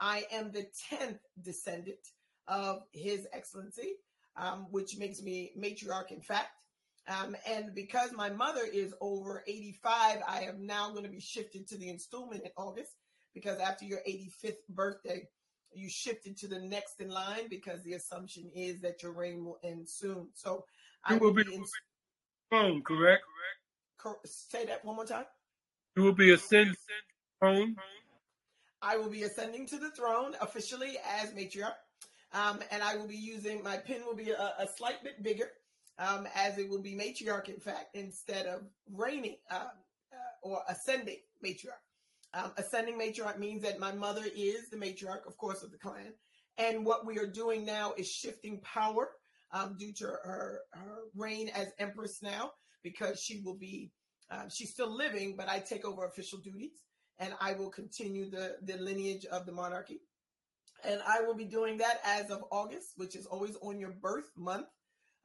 I 0.00 0.24
am 0.30 0.52
the 0.52 0.66
10th 0.92 1.18
descendant 1.42 1.98
of 2.46 2.82
His 2.92 3.26
Excellency, 3.32 3.94
um, 4.38 4.66
which 4.70 4.96
makes 4.96 5.22
me 5.22 5.52
matriarch, 5.58 6.10
in 6.10 6.20
fact. 6.20 6.48
Um, 7.08 7.36
and 7.46 7.74
because 7.74 8.12
my 8.12 8.28
mother 8.30 8.62
is 8.70 8.94
over 9.00 9.42
85, 9.46 10.18
I 10.26 10.40
am 10.42 10.66
now 10.66 10.90
going 10.90 11.04
to 11.04 11.10
be 11.10 11.20
shifted 11.20 11.66
to 11.68 11.78
the 11.78 11.88
installment 11.88 12.42
in 12.44 12.50
August 12.56 12.92
because 13.34 13.58
after 13.58 13.84
your 13.84 14.00
85th 14.06 14.56
birthday, 14.68 15.28
you 15.72 15.88
shifted 15.88 16.36
to 16.38 16.48
the 16.48 16.58
next 16.58 17.00
in 17.00 17.08
line 17.08 17.48
because 17.48 17.82
the 17.82 17.94
assumption 17.94 18.50
is 18.54 18.80
that 18.82 19.02
your 19.02 19.12
reign 19.12 19.44
will 19.44 19.58
end 19.62 19.88
soon. 19.88 20.28
So 20.34 20.64
I 21.04 21.16
will 21.16 21.32
be 21.32 21.44
be 21.44 21.54
in, 21.54 21.64
home, 22.52 22.82
correct? 22.82 23.22
cor- 23.98 24.20
say 24.24 24.66
that 24.66 24.84
one 24.84 24.96
more 24.96 25.06
time. 25.06 25.26
You 25.96 26.04
will 26.04 26.12
be 26.12 26.30
ascending 26.30 26.74
home. 27.42 27.76
I 28.80 28.96
will 28.96 29.10
be 29.10 29.24
ascending 29.24 29.66
to 29.68 29.78
the 29.78 29.90
throne 29.90 30.36
officially 30.40 30.96
as 31.20 31.30
matriarch. 31.32 31.74
Um, 32.32 32.60
and 32.70 32.82
I 32.82 32.96
will 32.96 33.08
be 33.08 33.16
using 33.16 33.62
my 33.62 33.78
pen 33.78 34.02
will 34.06 34.14
be 34.14 34.30
a, 34.30 34.54
a 34.58 34.68
slight 34.76 35.02
bit 35.02 35.22
bigger, 35.22 35.50
um, 35.98 36.28
as 36.34 36.58
it 36.58 36.68
will 36.68 36.82
be 36.82 36.94
matriarch, 36.94 37.48
in 37.48 37.58
fact, 37.58 37.94
instead 37.94 38.46
of 38.46 38.62
reigning 38.92 39.36
um, 39.50 39.68
uh, 40.12 40.16
or 40.46 40.62
ascending 40.68 41.18
matriarch. 41.44 41.82
Um, 42.34 42.52
ascending 42.58 42.98
matriarch 42.98 43.38
means 43.38 43.62
that 43.62 43.80
my 43.80 43.92
mother 43.92 44.24
is 44.36 44.68
the 44.70 44.76
matriarch, 44.76 45.26
of 45.26 45.36
course, 45.38 45.62
of 45.62 45.70
the 45.70 45.78
clan. 45.78 46.12
And 46.58 46.84
what 46.84 47.06
we 47.06 47.18
are 47.18 47.26
doing 47.26 47.64
now 47.64 47.94
is 47.96 48.10
shifting 48.10 48.60
power 48.60 49.08
um, 49.52 49.76
due 49.78 49.92
to 49.94 50.04
her, 50.04 50.60
her 50.72 50.98
reign 51.16 51.50
as 51.54 51.68
empress 51.78 52.20
now, 52.22 52.50
because 52.82 53.20
she 53.20 53.40
will 53.44 53.56
be, 53.56 53.90
uh, 54.30 54.48
she's 54.48 54.70
still 54.70 54.94
living, 54.94 55.36
but 55.36 55.48
I 55.48 55.60
take 55.60 55.86
over 55.86 56.04
official 56.04 56.38
duties 56.40 56.82
and 57.18 57.32
I 57.40 57.54
will 57.54 57.70
continue 57.70 58.30
the, 58.30 58.56
the 58.62 58.76
lineage 58.76 59.24
of 59.26 59.46
the 59.46 59.52
monarchy. 59.52 60.00
And 60.84 61.00
I 61.06 61.20
will 61.20 61.34
be 61.34 61.44
doing 61.44 61.78
that 61.78 62.00
as 62.04 62.30
of 62.30 62.44
August, 62.50 62.92
which 62.96 63.16
is 63.16 63.26
always 63.26 63.56
on 63.62 63.78
your 63.78 63.90
birth 63.90 64.30
month, 64.36 64.66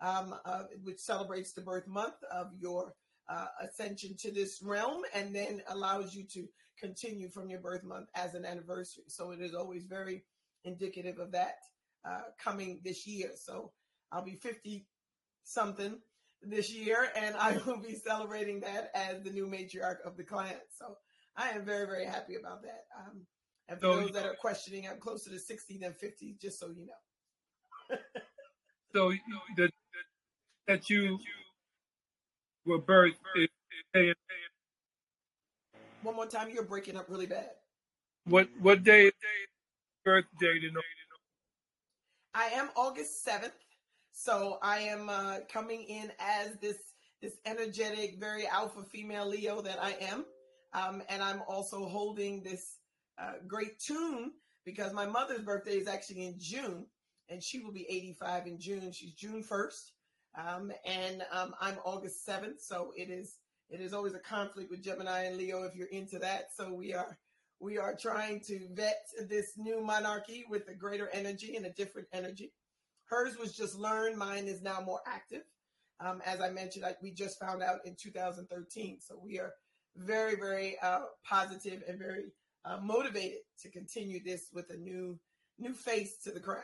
um, 0.01 0.35
uh, 0.45 0.63
which 0.83 0.99
celebrates 0.99 1.53
the 1.53 1.61
birth 1.61 1.87
month 1.87 2.15
of 2.31 2.47
your 2.57 2.93
uh, 3.29 3.47
ascension 3.61 4.15
to 4.19 4.31
this 4.31 4.61
realm 4.61 5.03
and 5.13 5.33
then 5.33 5.61
allows 5.69 6.13
you 6.13 6.25
to 6.25 6.47
continue 6.79 7.29
from 7.29 7.49
your 7.49 7.59
birth 7.59 7.83
month 7.83 8.09
as 8.15 8.33
an 8.33 8.45
anniversary. 8.45 9.03
So 9.07 9.31
it 9.31 9.41
is 9.41 9.53
always 9.53 9.85
very 9.85 10.23
indicative 10.65 11.19
of 11.19 11.31
that 11.31 11.55
uh, 12.05 12.21
coming 12.43 12.81
this 12.83 13.07
year. 13.07 13.31
So 13.35 13.71
I'll 14.11 14.25
be 14.25 14.35
50 14.35 14.85
something 15.43 15.99
this 16.41 16.71
year 16.73 17.09
and 17.15 17.35
I 17.35 17.57
will 17.65 17.77
be 17.77 17.95
celebrating 17.95 18.59
that 18.61 18.91
as 18.93 19.21
the 19.23 19.31
new 19.31 19.47
matriarch 19.47 20.01
of 20.05 20.17
the 20.17 20.23
clan. 20.23 20.55
So 20.77 20.97
I 21.37 21.49
am 21.49 21.65
very, 21.65 21.85
very 21.85 22.05
happy 22.05 22.35
about 22.35 22.63
that. 22.63 22.85
Um, 22.97 23.25
and 23.69 23.79
for 23.79 23.85
So 23.85 24.01
those 24.01 24.11
that 24.11 24.25
are 24.25 24.35
questioning, 24.35 24.87
I'm 24.87 24.99
closer 24.99 25.29
to 25.29 25.39
60 25.39 25.77
than 25.77 25.93
50, 25.93 26.37
just 26.41 26.59
so 26.59 26.67
you 26.69 26.85
know. 26.87 27.97
so 28.93 29.09
you- 29.09 29.19
the, 29.57 29.69
that 30.67 30.89
you 30.89 31.19
were 32.65 32.79
birthed 32.79 33.15
One 36.01 36.15
more 36.15 36.25
time, 36.27 36.49
you're 36.49 36.63
breaking 36.63 36.97
up 36.97 37.09
really 37.09 37.25
bad. 37.25 37.51
what 38.25 38.49
what 38.59 38.83
day 38.83 39.07
is 39.07 39.13
birthday 40.05 40.59
to 40.59 40.71
know? 40.71 40.81
I 42.33 42.45
am 42.45 42.69
August 42.75 43.25
7th. 43.25 43.51
So 44.11 44.57
I 44.61 44.79
am 44.79 45.09
uh, 45.09 45.39
coming 45.51 45.83
in 45.83 46.11
as 46.19 46.55
this 46.61 46.77
this 47.21 47.33
energetic, 47.45 48.19
very 48.19 48.45
alpha 48.47 48.83
female 48.83 49.27
Leo 49.27 49.61
that 49.61 49.81
I 49.81 49.91
am. 50.01 50.25
Um, 50.73 51.03
and 51.09 51.21
I'm 51.23 51.41
also 51.47 51.85
holding 51.87 52.43
this 52.43 52.79
uh, 53.19 53.33
great 53.47 53.79
tune 53.79 54.31
because 54.65 54.93
my 54.93 55.05
mother's 55.05 55.41
birthday 55.41 55.77
is 55.77 55.87
actually 55.87 56.25
in 56.25 56.35
June 56.39 56.85
and 57.29 57.41
she 57.43 57.59
will 57.59 57.71
be 57.71 57.85
85 57.89 58.47
in 58.47 58.59
June. 58.59 58.91
She's 58.91 59.13
June 59.13 59.43
1st. 59.43 59.91
Um, 60.35 60.71
and 60.85 61.23
um, 61.31 61.53
I'm 61.61 61.77
August 61.85 62.27
7th. 62.27 62.59
So 62.59 62.91
it 62.95 63.09
is 63.09 63.37
it 63.69 63.81
is 63.81 63.93
always 63.93 64.13
a 64.13 64.19
conflict 64.19 64.69
with 64.69 64.83
Gemini 64.83 65.23
and 65.23 65.37
Leo 65.37 65.63
if 65.63 65.75
you're 65.75 65.87
into 65.87 66.19
that. 66.19 66.49
So 66.55 66.73
we 66.73 66.93
are 66.93 67.17
we 67.59 67.77
are 67.77 67.95
trying 67.95 68.41
to 68.41 68.67
vet 68.73 69.05
this 69.29 69.53
new 69.57 69.81
monarchy 69.81 70.43
with 70.49 70.67
a 70.67 70.73
greater 70.73 71.09
energy 71.13 71.55
and 71.55 71.65
a 71.65 71.71
different 71.71 72.07
energy. 72.13 72.51
Hers 73.05 73.37
was 73.37 73.55
just 73.55 73.75
learned. 73.75 74.17
Mine 74.17 74.47
is 74.47 74.61
now 74.61 74.81
more 74.81 75.01
active. 75.07 75.43
Um, 75.99 76.21
as 76.25 76.41
I 76.41 76.49
mentioned, 76.49 76.85
I, 76.85 76.95
we 77.01 77.11
just 77.11 77.39
found 77.39 77.63
out 77.63 77.79
in 77.85 77.95
2013. 77.95 78.99
So 78.99 79.19
we 79.23 79.39
are 79.39 79.53
very, 79.95 80.35
very 80.35 80.77
uh, 80.81 81.03
positive 81.27 81.83
and 81.87 81.97
very 81.97 82.25
uh, 82.65 82.79
motivated 82.81 83.39
to 83.61 83.69
continue 83.69 84.23
this 84.23 84.49
with 84.53 84.69
a 84.69 84.77
new 84.77 85.19
new 85.59 85.73
face 85.73 86.17
to 86.23 86.31
the 86.31 86.39
crown. 86.39 86.63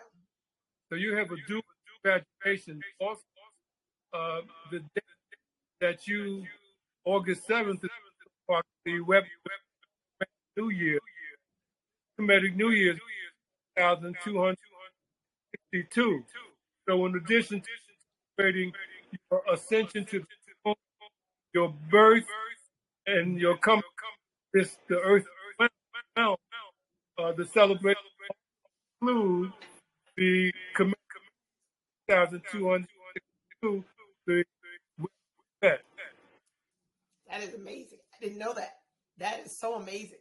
So 0.90 0.96
you 0.96 1.16
have 1.16 1.32
a 1.32 1.36
dual 1.48 1.62
graduation. 2.04 2.82
Also, 3.00 3.22
uh, 4.14 4.42
the 4.72 4.80
day 4.80 5.02
that 5.82 6.08
you 6.08 6.46
August 7.06 7.46
seventh 7.46 7.82
the 8.86 9.00
web 9.02 9.24
New 10.58 10.70
Year, 10.70 11.00
Semitic 12.18 12.56
New 12.56 12.72
Year, 12.72 12.98
thousand 13.78 14.16
two 14.24 14.40
hundred 14.40 14.58
sixty-two. 15.52 16.24
So 16.88 17.06
in 17.06 17.16
addition 17.16 17.62
to 17.62 17.68
celebrating 18.38 18.74
your 19.30 19.44
ascension 19.54 20.06
to 20.06 20.26
your 21.54 21.74
birth, 21.92 22.26
and 23.06 23.40
your 23.40 23.58
coming 23.58 23.84
this 24.54 24.78
the 24.88 25.00
earth 25.00 25.26
Uh, 26.20 27.32
the 27.34 27.46
celebration 27.46 28.02
include 29.02 29.54
the 30.18 30.52
commitment 30.76 30.98
1262 32.08 33.84
the 34.28 34.44
That 35.62 35.82
is 37.42 37.54
amazing. 37.54 38.00
I 38.14 38.24
didn't 38.24 38.40
know 38.40 38.54
that. 38.54 38.80
That 39.18 39.46
is 39.46 39.58
so 39.58 39.76
amazing. 39.76 40.20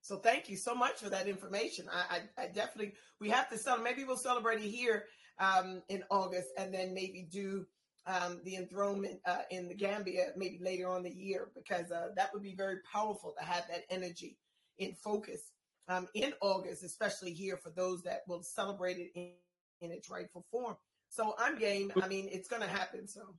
So 0.00 0.16
thank 0.16 0.48
you 0.48 0.56
so 0.56 0.74
much 0.74 1.00
for 1.00 1.08
that 1.10 1.28
information. 1.28 1.86
I, 1.92 2.20
I, 2.38 2.42
I 2.44 2.46
definitely 2.48 2.92
we 3.20 3.30
have 3.30 3.48
to 3.50 3.58
celebrate. 3.58 3.90
Maybe 3.90 4.04
we'll 4.04 4.16
celebrate 4.16 4.60
it 4.60 4.68
here 4.70 5.04
um, 5.38 5.82
in 5.88 6.04
August, 6.10 6.48
and 6.58 6.72
then 6.72 6.94
maybe 6.94 7.26
do 7.30 7.66
um, 8.06 8.40
the 8.44 8.56
enthronement 8.56 9.20
uh, 9.26 9.42
in 9.50 9.68
the 9.68 9.74
Gambia 9.74 10.26
maybe 10.36 10.58
later 10.60 10.88
on 10.88 11.02
the 11.02 11.10
year 11.10 11.48
because 11.54 11.90
uh, 11.90 12.08
that 12.16 12.30
would 12.32 12.42
be 12.42 12.54
very 12.54 12.76
powerful 12.92 13.34
to 13.38 13.44
have 13.44 13.64
that 13.68 13.84
energy 13.90 14.36
in 14.78 14.94
focus 14.94 15.52
um, 15.88 16.08
in 16.14 16.32
August, 16.40 16.82
especially 16.82 17.32
here 17.32 17.56
for 17.56 17.70
those 17.70 18.02
that 18.02 18.22
will 18.26 18.42
celebrate 18.42 18.98
it 18.98 19.10
in, 19.14 19.32
in 19.80 19.90
its 19.90 20.10
rightful 20.10 20.44
form. 20.50 20.76
So 21.08 21.34
I'm 21.38 21.58
game. 21.58 21.92
I 22.02 22.08
mean, 22.08 22.28
it's 22.32 22.48
going 22.48 22.62
to 22.62 22.68
happen. 22.68 23.06
So 23.06 23.34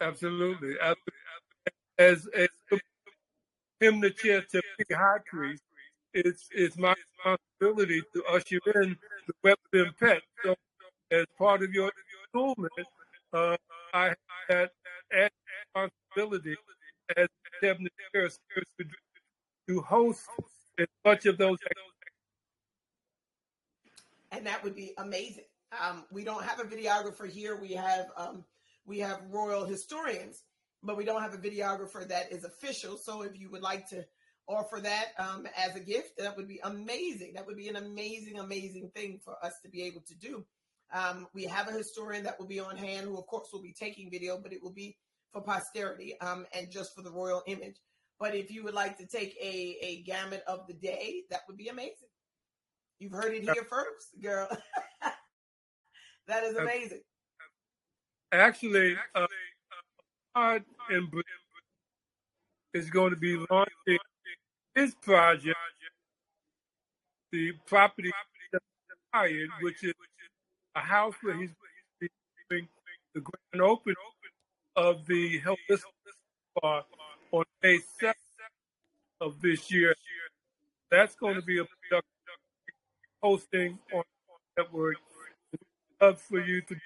Absolutely. 0.00 0.74
As, 1.98 2.28
as 2.34 2.48
him 3.80 4.00
the 4.00 4.10
chair 4.10 4.42
to 4.42 4.62
be 4.78 4.94
high 4.94 5.18
priest, 5.26 5.62
it's 6.14 6.48
it's 6.52 6.76
my 6.78 6.94
responsibility 6.94 8.02
to 8.14 8.24
usher 8.30 8.60
in 8.82 8.96
the 9.26 9.34
weapon 9.42 9.92
pet. 9.98 10.22
So 10.44 10.54
as 11.10 11.26
part 11.36 11.62
of 11.62 11.72
your 11.72 11.90
enrollment, 12.34 12.72
uh, 13.32 13.56
I 13.92 14.14
have 14.48 14.70
that 15.10 15.32
responsibility 15.74 16.56
as 17.16 17.28
the 17.60 17.88
chair 18.12 18.28
to, 18.28 18.84
to 19.68 19.80
host 19.82 20.26
as 20.78 20.86
much 21.04 21.26
of 21.26 21.38
those 21.38 21.58
and 24.30 24.46
that 24.46 24.62
would 24.64 24.74
be 24.74 24.92
amazing. 24.98 25.44
Um, 25.82 26.04
we 26.10 26.24
don't 26.24 26.44
have 26.44 26.60
a 26.60 26.64
videographer 26.64 27.28
here. 27.28 27.58
We 27.60 27.72
have 27.72 28.06
um, 28.16 28.44
we 28.86 28.98
have 29.00 29.20
royal 29.30 29.64
historians, 29.64 30.44
but 30.82 30.96
we 30.96 31.04
don't 31.04 31.22
have 31.22 31.34
a 31.34 31.38
videographer 31.38 32.06
that 32.08 32.32
is 32.32 32.44
official. 32.44 32.96
So 32.96 33.22
if 33.22 33.38
you 33.38 33.50
would 33.50 33.62
like 33.62 33.88
to 33.90 34.04
offer 34.46 34.80
that 34.80 35.08
um, 35.18 35.46
as 35.56 35.76
a 35.76 35.80
gift, 35.80 36.18
that 36.18 36.36
would 36.36 36.48
be 36.48 36.60
amazing. 36.64 37.34
That 37.34 37.46
would 37.46 37.56
be 37.56 37.68
an 37.68 37.76
amazing, 37.76 38.38
amazing 38.38 38.90
thing 38.94 39.20
for 39.22 39.36
us 39.44 39.60
to 39.62 39.68
be 39.68 39.82
able 39.82 40.00
to 40.02 40.14
do. 40.14 40.44
Um, 40.90 41.26
we 41.34 41.44
have 41.44 41.68
a 41.68 41.72
historian 41.72 42.24
that 42.24 42.38
will 42.38 42.46
be 42.46 42.60
on 42.60 42.76
hand, 42.76 43.06
who 43.06 43.18
of 43.18 43.26
course 43.26 43.48
will 43.52 43.62
be 43.62 43.74
taking 43.78 44.10
video, 44.10 44.38
but 44.42 44.54
it 44.54 44.62
will 44.62 44.72
be 44.72 44.96
for 45.32 45.42
posterity 45.42 46.18
um, 46.20 46.46
and 46.54 46.70
just 46.70 46.94
for 46.94 47.02
the 47.02 47.10
royal 47.10 47.42
image. 47.46 47.76
But 48.20 48.34
if 48.34 48.50
you 48.50 48.64
would 48.64 48.74
like 48.74 48.98
to 48.98 49.06
take 49.06 49.36
a, 49.40 49.78
a 49.80 50.02
gamut 50.02 50.42
of 50.46 50.66
the 50.66 50.74
day, 50.74 51.22
that 51.30 51.40
would 51.46 51.56
be 51.56 51.68
amazing. 51.68 52.08
You've 52.98 53.12
heard 53.12 53.32
it 53.32 53.44
here 53.44 53.64
first, 53.68 54.20
girl. 54.20 54.48
that 56.26 56.42
is 56.42 56.56
amazing. 56.56 57.00
Actually, 58.32 58.96
uh, 59.14 59.26
Britain 60.34 61.22
is 62.74 62.90
going 62.90 63.10
to 63.10 63.16
be 63.16 63.36
launching 63.50 63.98
his 64.74 64.94
project, 64.96 65.56
the 67.32 67.52
property 67.66 68.10
acquired, 69.12 69.48
which 69.60 69.84
is 69.84 69.94
a 70.74 70.80
house 70.80 71.14
where 71.22 71.36
he's 71.36 71.50
doing 72.50 72.68
the 73.14 73.20
grand 73.20 73.62
opening 73.62 73.96
of 74.76 75.06
the 75.06 75.40
Holistic 75.40 75.82
Bar 76.60 76.84
on 77.32 77.44
May 77.62 77.78
7th 78.00 78.14
of 79.20 79.40
this 79.40 79.70
year. 79.70 79.94
That's 80.90 81.14
going 81.14 81.34
to 81.34 81.42
be 81.42 81.58
a 81.58 81.64
production 81.64 82.08
hosting 83.22 83.78
on 83.92 84.02
network. 84.56 84.96
Love 86.00 86.20
for 86.20 86.40
you 86.40 86.62
to 86.62 86.76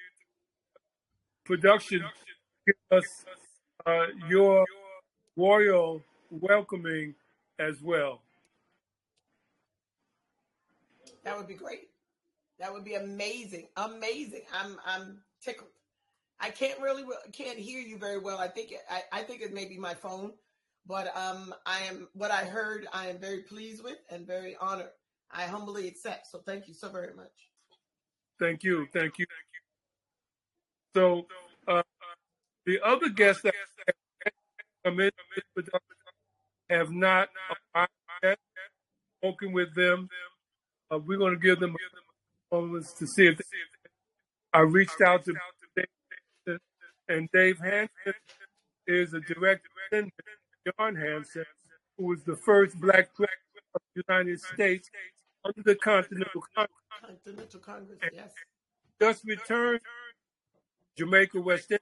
production 1.44 2.02
give 2.66 2.76
us 2.90 3.24
uh, 3.86 4.06
your 4.28 4.64
royal 5.36 6.02
welcoming 6.30 7.14
as 7.58 7.82
well. 7.82 8.22
That 11.24 11.36
would 11.36 11.46
be 11.46 11.54
great. 11.54 11.88
That 12.58 12.72
would 12.72 12.84
be 12.84 12.94
amazing. 12.94 13.68
Amazing. 13.76 14.42
I'm 14.52 14.76
I'm 14.86 15.18
tickled. 15.44 15.70
I 16.42 16.50
can't 16.50 16.78
really 16.80 17.04
can't 17.32 17.58
hear 17.58 17.80
you 17.80 17.96
very 17.96 18.18
well. 18.18 18.38
I 18.38 18.48
think 18.48 18.74
I, 18.90 19.02
I 19.12 19.22
think 19.22 19.40
it 19.40 19.54
may 19.54 19.64
be 19.64 19.78
my 19.78 19.94
phone, 19.94 20.32
but 20.86 21.16
um 21.16 21.54
I 21.64 21.80
am 21.88 22.08
what 22.14 22.30
I 22.30 22.44
heard. 22.44 22.86
I 22.92 23.06
am 23.08 23.18
very 23.18 23.38
pleased 23.38 23.82
with 23.82 23.98
and 24.10 24.26
very 24.26 24.56
honored. 24.60 24.90
I 25.30 25.44
humbly 25.44 25.88
accept. 25.88 26.26
So 26.26 26.40
thank 26.44 26.68
you 26.68 26.74
so 26.74 26.88
very 26.88 27.14
much. 27.14 27.30
Thank 28.38 28.64
you. 28.64 28.86
Thank 28.92 29.18
you. 29.18 29.26
Thank 29.26 29.48
you. 29.54 29.60
So 30.94 31.26
uh, 31.68 31.82
the 32.66 32.80
other 32.84 33.08
guests 33.08 33.42
that 33.42 33.54
come 34.84 35.00
in 35.00 35.10
have 36.68 36.90
not. 36.90 37.28
Spoken 39.22 39.52
with 39.52 39.72
them. 39.76 40.08
Uh, 40.90 40.98
we're 40.98 41.16
going 41.16 41.32
to 41.32 41.38
give 41.38 41.60
them 41.60 41.76
moments 42.50 42.92
to 42.94 43.06
see 43.06 43.28
if 43.28 43.38
they, 43.38 43.44
I 44.52 44.62
reached 44.62 45.00
out 45.00 45.24
to 45.26 45.34
and 47.08 47.28
Dave 47.32 47.58
Hanson 47.58 48.14
is 48.86 49.14
a 49.14 49.20
direct 49.20 49.66
descendant 49.90 50.14
of 50.18 50.74
John 50.76 50.94
Hanson, 50.96 51.44
who 51.96 52.06
was 52.06 52.22
the 52.22 52.36
first 52.36 52.80
black 52.80 53.14
president 53.14 53.38
of 53.74 53.80
the 53.94 54.02
United 54.08 54.40
States 54.40 54.90
under 55.44 55.62
the 55.62 55.74
Continental 55.74 56.42
Congress. 56.54 56.76
Continental 57.00 57.60
Congress, 57.60 57.98
yes. 58.12 58.32
Just 59.00 59.24
returned 59.24 59.80
Jamaica, 60.96 61.40
West 61.40 61.70
Indies. 61.70 61.80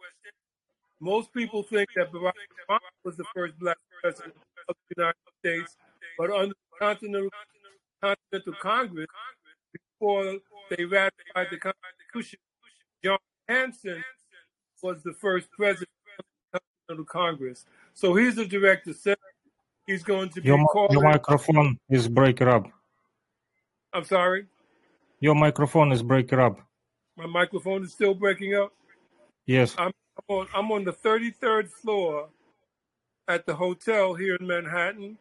Most 1.00 1.33
people 1.33 1.62
think 1.62 1.88
that 1.96 2.12
Barack 2.12 2.33
Obama 2.68 2.78
was 3.04 3.16
the 3.16 3.24
first 3.35 3.59
black 3.59 3.78
president 4.02 4.35
of 4.68 4.76
the 4.88 4.94
United 4.96 5.16
States, 5.38 5.76
but 6.18 6.30
under 6.30 6.54
the 6.54 6.78
Continental, 6.78 7.30
Continental 8.02 8.54
Congress, 8.61 9.06
before 9.72 10.38
they 10.70 10.85
ratified 10.85 11.48
the 11.50 11.59
Constitution, 11.59 12.38
John 13.02 13.18
Hanson 13.48 14.02
was 14.82 15.02
the 15.02 15.12
first 15.12 15.50
president 15.52 15.88
of 16.88 16.96
the 16.96 17.04
Congress. 17.04 17.64
So 17.94 18.14
he's 18.14 18.38
a 18.38 18.46
direct 18.46 18.86
descendant. 18.86 19.20
He's 19.86 20.02
going 20.02 20.28
to 20.30 20.40
be 20.40 20.48
Your, 20.48 20.64
calling. 20.68 20.92
your 20.92 21.02
microphone 21.02 21.78
is 21.88 22.08
breaking 22.08 22.48
up. 22.48 22.66
I'm 23.92 24.04
sorry, 24.04 24.46
Your 25.20 25.34
microphone 25.34 25.90
is 25.92 26.02
breaking 26.02 26.38
up. 26.38 26.60
my 27.16 27.26
microphone 27.26 27.82
is 27.82 27.92
still 27.92 28.14
breaking 28.14 28.54
up. 28.54 28.72
Yes. 29.46 29.74
I'm 29.78 29.92
I'm 30.28 30.36
on, 30.36 30.46
I'm 30.54 30.70
on 30.72 30.84
the 30.84 30.92
33rd 30.92 31.68
floor 31.70 32.28
at 33.26 33.46
the 33.46 33.54
hotel 33.54 34.14
here 34.14 34.36
in 34.36 34.46
Manhattan, 34.46 35.16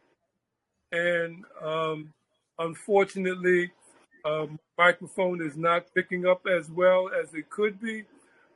and 0.92 1.44
um, 1.62 2.12
unfortunately, 2.58 3.70
um, 4.24 4.58
microphone 4.78 5.42
is 5.42 5.56
not 5.56 5.86
picking 5.94 6.26
up 6.26 6.46
as 6.46 6.70
well 6.70 7.10
as 7.20 7.34
it 7.34 7.48
could 7.50 7.80
be. 7.80 8.04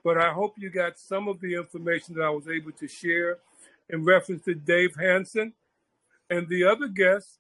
But 0.05 0.19
I 0.19 0.33
hope 0.33 0.55
you 0.59 0.71
got 0.71 0.99
some 0.99 1.29
of 1.29 1.41
the 1.41 1.55
information 1.55 2.15
that 2.15 2.25
I 2.25 2.31
was 2.31 2.47
able 2.47 2.73
to 2.73 2.87
share 2.87 3.39
in 3.89 4.05
reference 4.05 4.45
to 4.45 4.55
Dave 4.55 4.95
Hanson. 4.95 5.55
And 6.29 6.47
the 6.49 6.65
other 6.65 6.89
guest 6.89 7.39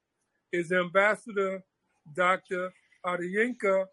is 0.51 0.73
Ambassador 0.73 1.63
Dr. 2.15 2.73
Adeyinka 3.05 3.85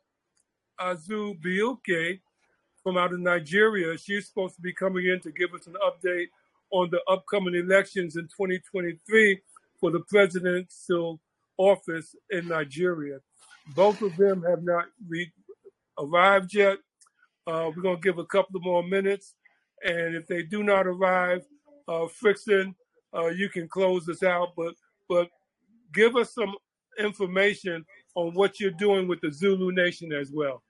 Azu 0.80 2.20
from 2.84 2.98
out 2.98 3.14
of 3.14 3.20
Nigeria. 3.20 3.98
She's 3.98 4.28
supposed 4.28 4.56
to 4.56 4.62
be 4.62 4.74
coming 4.74 5.06
in 5.06 5.20
to 5.22 5.32
give 5.32 5.54
us 5.54 5.68
an 5.68 5.76
update 5.86 6.28
on 6.72 6.90
the 6.92 7.02
upcoming 7.10 7.56
elections 7.56 8.16
in 8.16 8.24
2023 8.24 9.40
for 9.80 9.92
the 9.92 10.00
presidential 10.10 11.20
office 11.58 12.16
in 12.30 12.48
Nigeria. 12.48 13.20
Both 13.76 14.02
of 14.02 14.16
them 14.18 14.44
have 14.44 14.64
not 14.64 14.86
re- 15.08 15.32
arrived 16.00 16.54
yet. 16.54 16.78
Uh, 17.48 17.70
we're 17.76 17.82
going 17.82 17.96
to 17.96 18.02
give 18.02 18.18
a 18.18 18.26
couple 18.26 18.60
more 18.62 18.84
minutes. 18.84 19.36
And 19.84 20.16
if 20.16 20.28
they 20.28 20.44
do 20.44 20.64
not 20.64 20.88
arrive, 20.88 21.42
uh, 21.88 22.08
Frickson, 22.22 22.76
uh, 23.16 23.28
you 23.28 23.50
can 23.50 23.68
close 23.68 24.08
us 24.08 24.24
out. 24.24 24.50
But, 24.56 24.76
but 25.10 25.30
give 25.94 26.16
us 26.16 26.34
some 26.34 26.56
information 27.00 27.86
on 28.16 28.34
what 28.34 28.60
you're 28.60 28.72
doing 28.72 29.08
with 29.08 29.22
the 29.22 29.32
Zulu 29.32 29.72
Nation 29.72 30.12
as 30.14 30.32
well. 30.32 30.62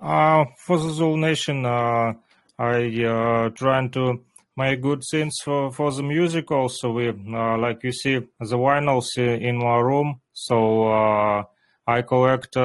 Uh, 0.00 0.44
for 0.58 0.78
the 0.78 0.90
Zulu 0.90 1.16
Nation, 1.16 1.64
uh, 1.64 2.12
I 2.58 3.04
uh, 3.04 3.48
trying 3.50 3.90
to 3.92 4.20
make 4.56 4.80
good 4.82 5.02
things 5.10 5.36
for, 5.42 5.72
for 5.72 5.90
the 5.92 6.02
music. 6.02 6.50
Also, 6.50 6.92
we 6.92 7.08
uh, 7.08 7.58
like 7.58 7.82
you 7.82 7.92
see 7.92 8.16
the 8.16 8.56
vinyls 8.56 9.16
in 9.16 9.58
my 9.58 9.78
room, 9.78 10.20
so 10.32 10.88
uh, 10.88 11.44
I 11.86 12.02
collect 12.02 12.56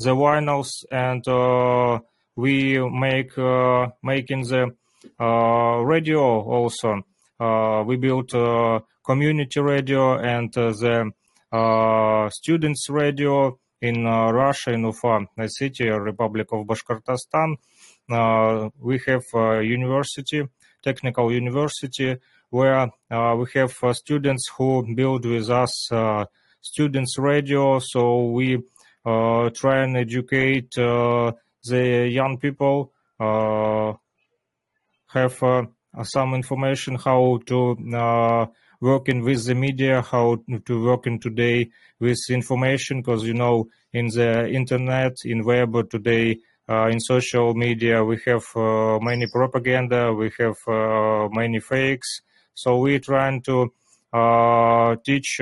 the 0.00 0.14
vinyls 0.14 0.84
and 0.90 1.26
uh, 1.28 1.98
we 2.34 2.78
make 2.88 3.36
uh, 3.36 3.88
making 4.02 4.42
the 4.44 4.74
uh, 5.20 5.76
radio 5.84 6.40
also. 6.40 7.02
Uh, 7.38 7.82
we 7.86 7.96
built 7.96 8.30
community 9.04 9.60
radio 9.60 10.18
and 10.18 10.52
the 10.52 12.30
students 12.32 12.88
radio 12.88 13.58
in 13.80 14.04
Russia, 14.04 14.72
in 14.72 14.84
Ufa 14.84 15.26
city, 15.48 15.88
Republic 15.88 16.48
of 16.52 16.66
Bashkortostan. 16.66 17.56
we 18.78 19.00
have 19.06 19.24
university, 19.64 20.46
technical 20.82 21.32
university, 21.32 22.16
where 22.50 22.90
we 23.10 23.46
have 23.54 23.74
students 23.92 24.50
who 24.56 24.94
build 24.94 25.24
with 25.24 25.48
us 25.50 25.90
students 26.60 27.18
radio. 27.18 27.78
So 27.78 28.26
we 28.26 28.62
try 29.04 29.82
and 29.84 29.96
educate 29.96 30.72
the 30.74 32.08
young 32.10 32.38
people, 32.38 32.92
have 35.08 35.38
some 36.02 36.34
information 36.34 36.94
how 36.96 37.38
to 37.46 37.76
work 38.80 39.08
in 39.08 39.22
with 39.22 39.44
the 39.46 39.54
media, 39.54 40.02
how 40.02 40.38
to 40.64 40.84
work 40.84 41.06
in 41.06 41.18
today 41.18 41.70
with 41.98 42.18
information, 42.30 43.00
because 43.02 43.24
you 43.24 43.34
know 43.34 43.68
in 43.92 44.06
the 44.06 44.48
internet, 44.48 45.12
in 45.24 45.44
web 45.44 45.90
today, 45.90 46.38
uh, 46.68 46.86
in 46.86 47.00
social 47.00 47.52
media, 47.54 48.04
we 48.04 48.18
have 48.24 48.44
uh, 48.54 48.98
many 49.00 49.26
propaganda, 49.26 50.12
we 50.12 50.30
have 50.38 50.56
uh, 50.68 51.28
many 51.32 51.58
fakes. 51.58 52.20
So 52.54 52.78
we're 52.78 53.00
trying 53.00 53.42
to 53.42 53.72
teach 55.04 55.40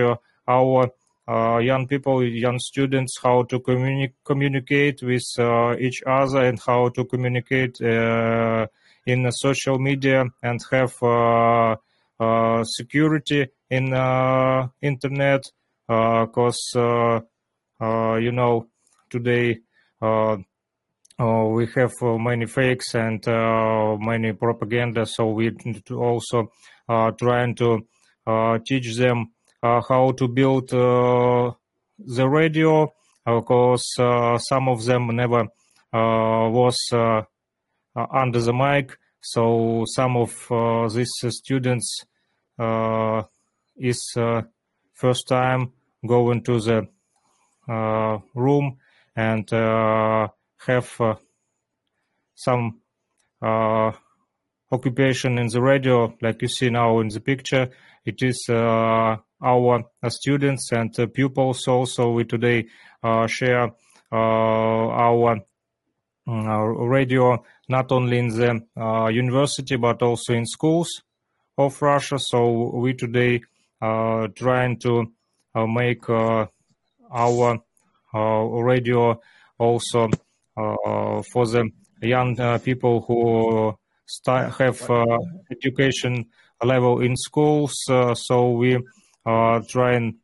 our 0.49 0.85
uh, 0.85 0.87
young 1.29 1.87
people, 1.87 2.25
young 2.25 2.59
students, 2.59 3.19
how 3.23 3.43
to 3.45 3.61
communi- 3.61 4.15
communicate 4.25 5.03
with 5.03 5.27
uh, 5.39 5.77
each 5.79 6.03
other 6.07 6.45
and 6.45 6.59
how 6.67 6.89
to 6.89 7.05
communicate 7.05 7.81
uh, 7.83 8.67
in 9.07 9.31
social 9.33 9.79
media 9.79 10.25
and 10.43 10.61
have 10.71 10.95
uh, 12.21 12.65
security 12.65 13.47
in 13.71 13.95
uh, 13.95 14.67
internet 14.83 15.45
because 15.87 16.73
uh, 16.75 17.21
you 18.17 18.33
know 18.33 18.67
today 19.09 19.57
we 20.01 21.69
have 21.77 21.93
many 22.03 22.47
fakes 22.47 22.97
and 22.97 23.25
many 24.01 24.33
propaganda 24.33 25.07
so 25.07 25.29
we 25.29 25.53
also 25.93 26.51
trying 27.17 27.55
to 27.55 27.87
teach 28.67 28.97
them 28.97 29.31
how 29.63 30.13
to 30.17 30.29
build 30.29 30.69
the 30.69 32.29
radio 32.29 32.93
because 33.27 33.85
some 34.49 34.69
of 34.69 34.85
them 34.85 35.09
never 35.15 35.49
was 35.93 36.77
under 37.95 38.41
the 38.41 38.53
mic 38.53 38.97
so 39.21 39.85
some 39.87 40.17
of 40.17 40.51
uh, 40.51 40.89
these 40.89 41.13
students 41.29 42.05
uh, 42.59 43.23
is 43.77 44.01
uh, 44.17 44.43
first 44.95 45.29
time 45.29 45.73
going 46.07 46.43
to 46.43 46.61
the 46.61 46.89
uh, 47.69 48.19
room 48.35 48.79
and 49.17 49.51
have 49.51 51.19
some 52.35 52.81
occupation 54.71 55.39
in 55.39 55.49
the 55.49 55.61
radio, 55.61 56.17
like 56.23 56.41
you 56.43 56.49
see 56.49 56.71
now 56.71 57.01
in 57.01 57.09
the 57.09 57.21
picture. 57.21 57.71
It 58.05 58.23
is 58.23 58.47
uh, 58.49 59.17
our 59.43 59.85
uh, 60.03 60.09
students 60.11 60.71
and 60.73 60.99
uh, 60.99 61.07
pupils 61.07 61.67
also. 61.69 62.11
We 62.13 62.25
today 62.25 62.67
share 63.27 63.71
our 64.11 65.41
radio 66.37 67.45
not 67.69 67.93
only 67.93 68.19
in 68.19 68.29
the 68.29 68.61
uh, 68.77 69.09
university 69.09 69.77
but 69.77 70.03
also 70.03 70.35
in 70.35 70.47
schools 70.47 71.03
of 71.57 71.81
Russia. 71.83 72.19
So 72.19 72.71
we 72.75 72.95
today 72.95 73.41
uh, 73.81 74.29
trying 74.35 74.79
to 74.81 75.13
uh, 75.55 75.67
make 75.67 76.09
uh, 76.09 76.47
our 77.11 77.59
uh, 78.15 78.19
radio 78.19 79.21
also 79.59 80.09
uh, 80.57 81.23
for 81.23 81.47
the 81.47 81.71
young 82.01 82.37
people 82.61 83.01
who 83.07 83.75
have 84.27 84.91
education 85.51 86.27
level 86.63 87.01
in 87.01 87.17
schools. 87.17 87.75
so 88.15 88.51
we 88.51 88.79
are 89.29 89.61
trying 89.69 90.17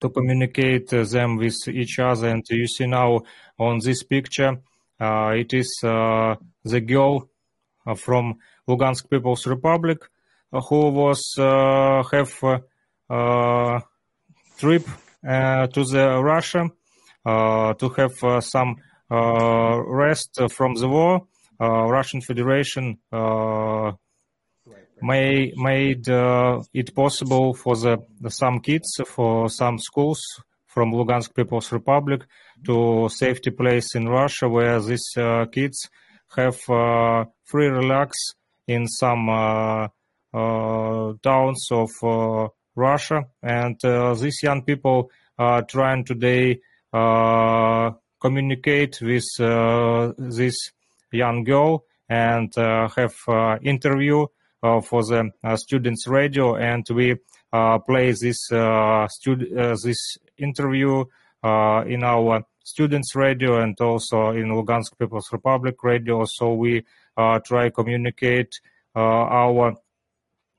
to 0.00 0.08
communicate 0.10 0.88
them 0.88 1.36
with 1.36 1.56
each 1.68 1.98
other. 1.98 2.28
And 2.28 2.44
you 2.50 2.66
see 2.66 2.86
now 2.86 3.20
on 3.58 3.80
this 3.82 4.02
picture, 4.02 4.52
uh, 5.00 5.32
it 5.34 5.54
is 5.54 5.70
uh, 5.82 6.34
the 6.64 6.80
girl 6.80 7.30
uh, 7.86 7.94
from 7.94 8.34
Lugansk 8.68 9.08
People's 9.08 9.46
Republic 9.46 9.98
who 10.52 10.90
was 10.90 11.22
have 11.38 12.32
trip 14.58 14.84
to 15.74 15.84
the 15.92 16.20
Russia 16.22 16.68
to 17.80 17.88
have 17.96 18.44
some 18.44 18.76
rest 20.04 20.40
from 20.50 20.74
the 20.74 20.88
war. 20.88 21.26
Russian 21.60 22.20
Federation 22.20 22.98
may 25.02 25.52
made 25.56 26.08
uh, 26.08 26.62
it 26.72 26.94
possible 26.94 27.54
for 27.54 27.76
the, 27.76 27.98
the, 28.20 28.30
some 28.30 28.60
kids 28.60 29.00
for 29.06 29.48
some 29.48 29.78
schools 29.78 30.20
from 30.66 30.92
Lugansk 30.92 31.34
People's 31.34 31.72
Republic 31.72 32.22
to 32.64 33.08
safety 33.10 33.50
place 33.50 33.94
in 33.94 34.08
Russia 34.08 34.48
where 34.48 34.80
these 34.80 35.04
uh, 35.16 35.46
kids 35.52 35.88
have 36.36 36.58
uh, 36.68 37.24
free 37.44 37.66
relax 37.66 38.16
in 38.66 38.86
some 38.86 39.28
uh, 39.28 39.88
uh, 40.32 41.12
towns 41.22 41.66
of 41.72 41.90
Russia. 42.76 43.24
And 43.42 43.80
these 44.20 44.42
young 44.42 44.62
people 44.62 45.10
are 45.38 45.62
trying 45.62 46.04
today 46.04 46.60
communicate 46.92 49.00
with 49.00 49.24
this 49.38 50.56
young 51.10 51.44
girl 51.44 51.84
and 52.08 52.52
have 52.56 53.14
interview 53.62 54.26
Uh, 54.62 54.78
for 54.78 55.02
the 55.04 55.30
uh, 55.42 55.56
students 55.56 56.06
radio 56.06 56.54
and 56.54 56.84
we 56.90 57.16
uh, 57.50 57.78
play 57.78 58.12
this 58.12 58.44
stud- 58.44 59.48
this 59.82 60.18
interview 60.36 61.02
in 61.42 62.04
our 62.04 62.44
students 62.62 63.16
radio 63.16 63.62
and 63.62 63.74
also 63.80 64.32
in 64.32 64.48
Lugansk 64.48 64.98
People's 64.98 65.32
Republic 65.32 65.82
radio. 65.82 66.26
So 66.26 66.52
we 66.52 66.84
uh, 67.16 67.38
try 67.38 67.70
communicate 67.70 68.52
uh, 68.94 68.98
our 69.00 69.76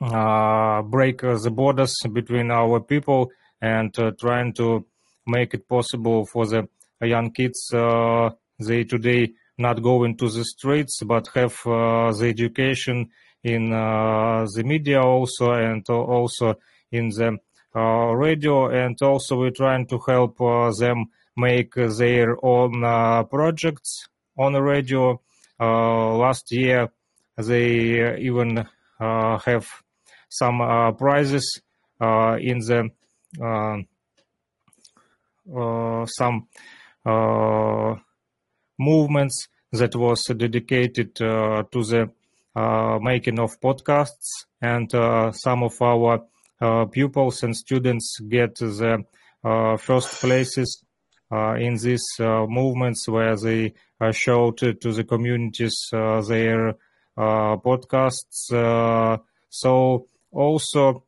uh, 0.02 0.82
break 0.82 1.22
the 1.22 1.52
borders 1.54 1.96
between 2.12 2.50
our 2.50 2.80
people 2.80 3.30
and 3.62 3.94
trying 4.20 4.52
to 4.54 4.84
make 5.28 5.54
it 5.54 5.68
possible 5.68 6.26
for 6.26 6.48
the 6.48 6.68
young 7.02 7.30
kids 7.30 7.70
they 7.72 8.84
today 8.84 9.32
not 9.60 9.84
go 9.84 10.04
into 10.06 10.28
the 10.28 10.44
streets 10.44 11.04
but 11.04 11.30
have 11.36 11.56
the 11.64 12.26
education 12.28 13.08
in 13.44 13.74
uh, 13.74 14.46
the 14.54 14.64
media 14.64 15.02
also 15.02 15.52
and 15.52 15.88
also 15.90 16.56
in 16.92 17.10
the 17.10 17.38
uh, 17.74 18.14
radio 18.14 18.70
and 18.70 19.02
also 19.02 19.38
we're 19.38 19.50
trying 19.50 19.88
to 19.88 19.98
help 20.06 20.40
uh, 20.42 20.72
them 20.78 21.06
make 21.38 21.74
their 21.74 22.36
own 22.44 22.84
uh, 22.84 23.24
projects 23.24 24.10
on 24.38 24.54
the 24.54 24.62
radio. 24.62 25.22
Uh, 25.60 26.16
last 26.18 26.52
year, 26.52 26.90
they 27.38 28.18
even 28.20 28.66
have 29.00 29.66
some 30.28 30.96
prizes 30.98 31.62
in 32.02 32.60
the 32.60 32.90
some 36.08 36.48
movements 38.78 39.48
that 39.72 39.96
was 39.96 40.26
dedicated 40.26 41.16
to 41.16 41.66
the 41.72 42.12
making 42.56 43.40
of 43.40 43.60
podcasts 43.60 44.46
and 44.62 44.94
uh, 44.94 45.32
some 45.32 45.64
of 45.64 45.82
our 45.82 46.26
uh, 46.60 46.86
pupils 46.86 47.44
and 47.44 47.56
students 47.56 48.20
get 48.20 48.56
the 48.56 49.04
first 49.80 50.22
places 50.22 50.84
uh, 51.32 51.54
in 51.54 51.78
these 51.78 52.06
uh, 52.20 52.46
movements 52.46 53.08
where 53.08 53.38
they 53.38 53.74
uh, 54.02 54.12
show 54.12 54.52
to, 54.52 54.74
to 54.74 54.92
the 54.92 55.04
communities 55.06 55.88
their 55.92 56.76
podcasts. 57.18 58.52
so 59.50 60.08
also 60.32 61.06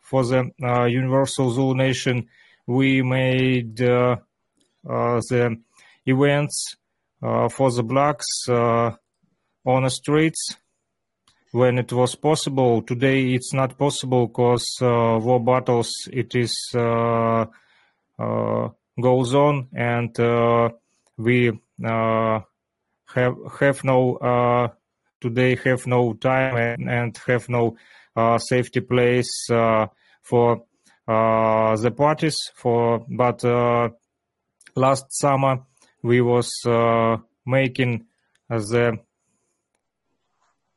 for 0.00 0.24
the 0.24 0.50
Universal 0.88 1.50
Zulu 1.50 1.74
Nation, 1.74 2.28
we 2.66 3.02
made 3.02 3.76
the 3.76 4.20
events 6.06 6.76
for 7.20 7.72
the 7.72 7.82
blacks 7.82 8.48
on 8.48 8.96
the 9.64 9.90
streets 9.90 10.56
when 11.58 11.76
it 11.76 11.92
was 11.92 12.14
possible. 12.14 12.82
Today 12.82 13.34
it's 13.34 13.52
not 13.52 13.76
possible 13.76 14.28
because 14.28 14.66
uh, 14.80 15.18
war 15.20 15.42
battles 15.44 15.90
it 16.12 16.36
is 16.36 16.54
uh, 16.74 17.46
uh, 18.18 18.68
goes 19.00 19.34
on 19.34 19.66
and 19.74 20.18
uh, 20.20 20.68
we 21.16 21.50
uh, 21.84 22.40
have 23.14 23.34
have 23.60 23.82
no 23.82 24.16
uh, 24.16 24.68
today 25.20 25.56
have 25.64 25.84
no 25.86 26.14
time 26.14 26.56
and, 26.56 26.88
and 26.88 27.18
have 27.26 27.48
no 27.48 27.76
safety 28.38 28.80
place 28.80 29.46
for 30.22 30.62
the 31.06 31.94
parties. 31.96 32.38
For 32.54 33.04
but 33.08 33.42
last 34.76 35.06
summer 35.10 35.64
we 36.02 36.20
was 36.20 36.52
making 37.44 38.06
the 38.48 38.98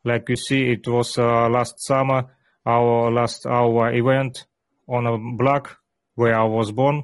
like 0.03 0.29
you 0.29 0.35
see 0.35 0.71
it 0.71 0.87
was 0.87 1.17
uh, 1.17 1.49
last 1.49 1.75
summer 1.85 2.25
our 2.65 3.11
last 3.11 3.45
our 3.45 3.93
event 3.93 4.45
on 4.87 5.05
a 5.07 5.17
block 5.37 5.77
where 6.15 6.37
I 6.37 6.43
was 6.43 6.71
born 6.71 7.03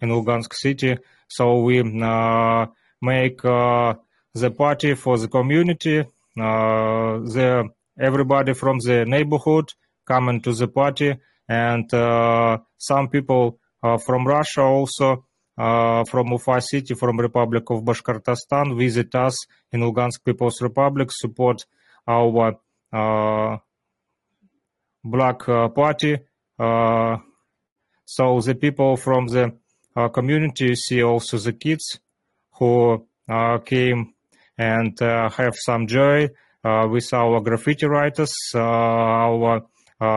in 0.00 0.10
Lugansk 0.10 0.52
city. 0.54 0.98
So 1.28 1.60
we 1.60 1.80
uh, 1.80 2.66
make 3.00 3.44
uh, 3.44 3.94
the 4.34 4.50
party 4.50 4.94
for 4.94 5.18
the 5.18 5.28
community. 5.28 6.04
The 6.36 7.68
everybody 7.98 8.54
from 8.54 8.78
the 8.78 9.04
neighborhood 9.04 9.72
coming 10.06 10.40
to 10.42 10.52
the 10.52 10.68
party, 10.68 11.16
and 11.48 11.90
some 12.78 13.08
people 13.08 13.58
from 14.04 14.26
Russia 14.26 14.62
also. 14.62 15.24
Uh, 15.60 16.04
from 16.04 16.28
Ufa 16.30 16.60
city, 16.60 16.94
from 16.94 17.18
Republic 17.18 17.68
of 17.70 17.82
Bashkortostan, 17.82 18.78
visit 18.78 19.12
us 19.16 19.44
in 19.72 19.80
Lugansk 19.80 20.24
People's 20.24 20.62
Republic, 20.62 21.10
support 21.10 21.66
our 22.08 22.58
uh, 22.92 22.96
uh, 22.96 23.58
Black 25.04 25.48
uh, 25.48 25.68
Party. 25.68 26.18
so 26.58 28.40
the 28.40 28.54
people 28.54 28.96
from 28.96 29.26
the 29.26 29.52
community 30.12 30.74
see 30.74 31.02
also 31.02 31.38
the 31.38 31.52
kids 31.52 32.00
who 32.58 33.06
came 33.64 34.14
and 34.56 34.98
have 35.00 35.54
some 35.54 35.86
joy 35.86 36.28
with 36.64 37.12
our 37.12 37.40
graffiti 37.40 37.86
writers, 37.86 38.34
our 38.54 39.62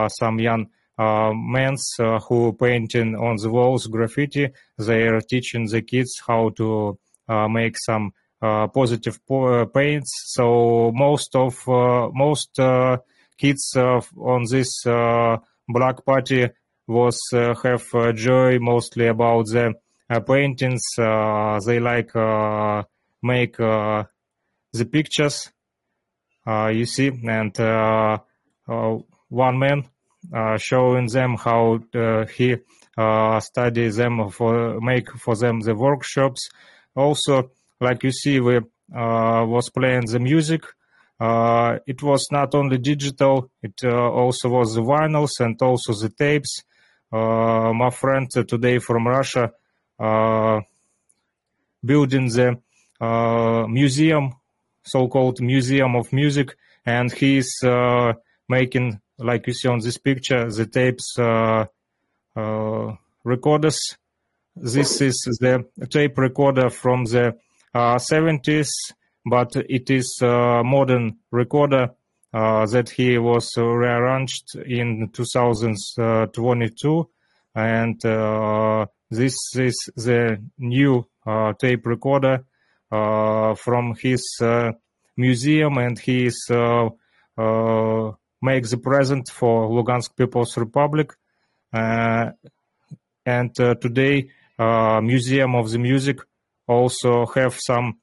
some 0.08 0.40
young 0.40 0.66
uh, 0.98 1.32
men 1.34 1.76
uh, 1.98 2.18
who 2.20 2.52
painting 2.52 3.16
on 3.16 3.36
the 3.36 3.50
walls 3.50 3.86
graffiti. 3.86 4.48
They 4.78 5.02
are 5.08 5.20
teaching 5.20 5.66
the 5.66 5.82
kids 5.82 6.20
how 6.26 6.50
to 6.50 6.98
uh, 7.28 7.48
make 7.48 7.76
some 7.78 8.12
Uh, 8.42 8.66
positive 8.66 9.20
uh, 9.30 9.64
paints. 9.66 10.10
So 10.34 10.90
most 10.92 11.36
of 11.36 11.56
uh, 11.68 12.08
most 12.12 12.58
kids 13.38 13.76
on 13.76 14.44
this 14.50 14.82
black 15.68 16.04
party 16.04 16.48
was 16.88 17.16
have 17.32 17.84
joy 18.16 18.58
mostly 18.58 19.06
about 19.06 19.46
the 19.46 19.74
paintings. 20.26 20.82
they 20.96 21.78
like 21.78 22.12
make 23.22 23.56
the 23.58 24.84
pictures 24.90 25.52
you 26.46 26.84
see 26.84 27.12
and 27.24 27.56
one 29.28 29.58
man 29.58 29.84
uh, 30.34 30.56
showing 30.56 31.06
them 31.08 31.36
how 31.36 31.80
uh, 31.94 32.26
he 32.26 32.56
uh, 32.96 33.40
study 33.40 33.88
them 33.88 34.30
for 34.30 34.80
make 34.80 35.10
for 35.10 35.34
them 35.36 35.60
the 35.60 35.74
workshops. 35.74 36.48
Also, 36.94 37.50
like 37.82 38.02
you 38.04 38.12
see, 38.12 38.40
we 38.40 38.60
was 38.90 39.70
playing 39.70 40.06
the 40.06 40.18
music. 40.18 40.62
it 41.20 42.02
was 42.02 42.26
not 42.30 42.54
only 42.54 42.78
digital; 42.78 43.50
it 43.62 43.84
also 43.84 44.48
was 44.48 44.74
the 44.74 44.82
vinyls 44.82 45.40
and 45.40 45.60
also 45.60 45.92
the 45.92 46.10
tapes. 46.10 46.62
my 47.10 47.90
friend 47.90 48.30
today 48.30 48.78
from 48.78 49.06
Russia 49.06 49.52
building 51.84 52.28
the 52.28 52.58
uh, 53.00 53.66
museum, 53.66 54.34
so-called 54.84 55.40
museum 55.40 55.96
of 55.96 56.12
music, 56.12 56.56
and 56.86 57.12
he's 57.12 57.50
uh, 57.64 58.12
making 58.48 59.00
like 59.18 59.46
you 59.46 59.52
see 59.52 59.68
on 59.68 59.78
this 59.80 59.98
picture, 59.98 60.50
the 60.50 60.66
tapes 60.66 61.16
uh, 61.18 61.64
uh, 62.36 62.96
recorders. 63.24 63.78
This 64.54 65.00
is 65.00 65.16
the 65.40 65.64
tape 65.90 66.18
recorder 66.18 66.70
from 66.70 67.04
the 67.04 67.36
70s, 67.74 68.68
uh, 68.68 68.94
but 69.24 69.56
it 69.56 69.90
is 69.90 70.18
a 70.22 70.62
modern 70.64 71.18
recorder 71.30 71.90
uh, 72.32 72.66
that 72.66 72.90
he 72.90 73.18
was 73.18 73.52
rearranged 73.56 74.56
in 74.66 75.10
2022. 75.12 77.00
Uh, 77.54 77.58
and 77.58 78.00
this 79.10 79.36
is 79.54 79.90
the 79.96 80.42
new 80.58 81.06
tape 81.58 81.86
recorder 81.86 82.44
from 82.90 83.94
his 84.00 84.24
museum, 85.16 85.78
and 85.78 85.98
he 85.98 86.26
is 86.26 86.50
make 88.42 88.68
the 88.68 88.76
present 88.76 89.30
for 89.30 89.68
Lugansk 89.70 90.16
People's 90.16 90.56
Republic. 90.58 91.14
Uh, 91.72 92.32
and 93.24 93.58
uh, 93.60 93.74
today, 93.76 94.28
uh, 94.58 95.00
Museum 95.00 95.54
of 95.54 95.70
the 95.70 95.78
Music 95.78 96.18
also 96.66 97.26
have 97.34 97.58
some 97.58 97.98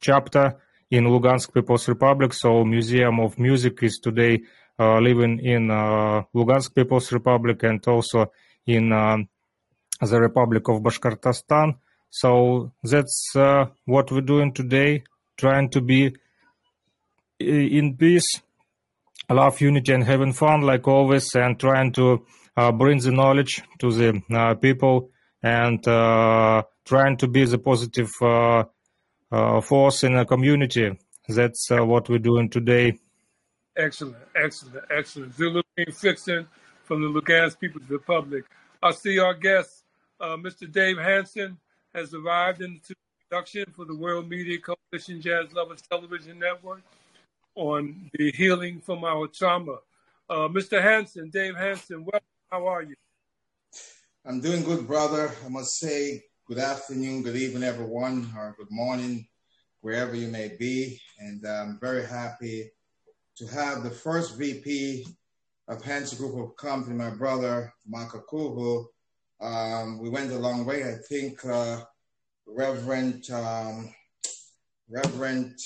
chapter 0.00 0.58
in 0.90 1.04
Lugansk 1.04 1.52
People's 1.54 1.88
Republic. 1.88 2.32
So 2.34 2.64
Museum 2.64 3.20
of 3.20 3.38
Music 3.38 3.82
is 3.82 3.98
today 4.02 4.42
uh, 4.78 4.98
living 4.98 5.38
in 5.38 5.70
uh, 5.70 6.22
Lugansk 6.34 6.74
People's 6.74 7.12
Republic 7.12 7.62
and 7.62 7.86
also 7.86 8.32
in 8.66 8.92
uh, 8.92 9.16
the 10.00 10.20
Republic 10.20 10.68
of 10.68 10.82
Bashkortostan. 10.82 11.76
So 12.10 12.72
that's 12.82 13.32
what 13.84 14.10
we're 14.10 14.20
doing 14.20 14.52
today, 14.52 15.04
trying 15.36 15.70
to 15.70 15.80
be 15.80 16.14
in 17.38 17.96
peace, 17.96 18.40
love, 19.30 19.60
unity, 19.60 19.92
and 19.92 20.04
having 20.04 20.32
fun 20.32 20.60
like 20.60 20.86
always, 20.86 21.34
and 21.34 21.58
trying 21.58 21.92
to 21.92 22.26
uh, 22.56 22.70
bring 22.72 22.98
the 22.98 23.10
knowledge 23.10 23.62
to 23.78 23.90
the 23.92 24.20
uh, 24.30 24.54
people 24.54 25.10
and 25.42 25.86
uh, 25.88 26.62
trying 26.84 27.16
to 27.18 27.28
be 27.28 27.44
the 27.44 27.58
positive 27.58 28.10
uh, 28.20 28.64
uh, 29.30 29.60
force 29.60 30.04
in 30.04 30.16
a 30.16 30.24
community. 30.24 30.98
That's 31.28 31.70
uh, 31.70 31.84
what 31.84 32.08
we're 32.08 32.18
doing 32.18 32.48
today. 32.50 32.98
Excellent, 33.76 34.16
excellent, 34.36 34.84
excellent. 34.90 35.34
Zulu 35.34 35.62
King 35.76 35.92
Fixin 35.92 36.48
from 36.84 37.00
the 37.02 37.08
Lugansk 37.08 37.58
People's 37.58 37.88
Republic. 37.88 38.44
I 38.82 38.90
see 38.90 39.18
our 39.18 39.34
guest, 39.34 39.84
Mr. 40.20 40.70
Dave 40.70 40.98
Hanson, 40.98 41.56
has 41.94 42.12
arrived 42.12 42.60
into 42.60 42.94
production 43.32 43.64
for 43.74 43.86
the 43.86 43.96
World 43.96 44.28
Media 44.28 44.58
Coalition 44.58 45.22
Jazz 45.22 45.52
Lovers 45.54 45.80
Television 45.80 46.38
Network 46.38 46.82
on 47.54 48.10
the 48.12 48.30
healing 48.32 48.80
from 48.80 49.04
our 49.04 49.26
trauma. 49.26 49.78
Uh, 50.28 50.48
Mr. 50.48 50.82
Hanson, 50.82 51.30
Dave 51.30 51.56
Hanson, 51.56 52.04
well, 52.04 52.20
how 52.50 52.66
are 52.66 52.82
you? 52.82 52.94
I'm 54.24 54.40
doing 54.40 54.62
good, 54.62 54.86
brother. 54.86 55.32
I 55.44 55.48
must 55.48 55.80
say 55.80 56.22
good 56.46 56.58
afternoon, 56.58 57.24
good 57.24 57.34
evening, 57.34 57.64
everyone, 57.64 58.30
or 58.36 58.54
good 58.56 58.70
morning, 58.70 59.26
wherever 59.80 60.14
you 60.14 60.28
may 60.28 60.54
be. 60.60 61.00
And 61.18 61.44
I'm 61.44 61.80
very 61.80 62.06
happy 62.06 62.70
to 63.38 63.46
have 63.48 63.82
the 63.82 63.90
first 63.90 64.38
VP 64.38 65.08
of 65.66 65.82
Hanson 65.82 66.18
Group 66.18 66.38
of 66.38 66.56
Company, 66.56 66.94
my 66.94 67.10
brother, 67.10 67.74
Marco 67.84 68.22
Kuvu. 68.30 68.84
Um, 69.40 69.98
we 70.00 70.08
went 70.08 70.30
a 70.30 70.38
long 70.38 70.64
way. 70.64 70.84
I 70.84 70.98
think 71.08 71.44
uh, 71.44 71.80
Reverend 72.46 73.28
um, 73.32 73.92
Reverend 74.88 75.56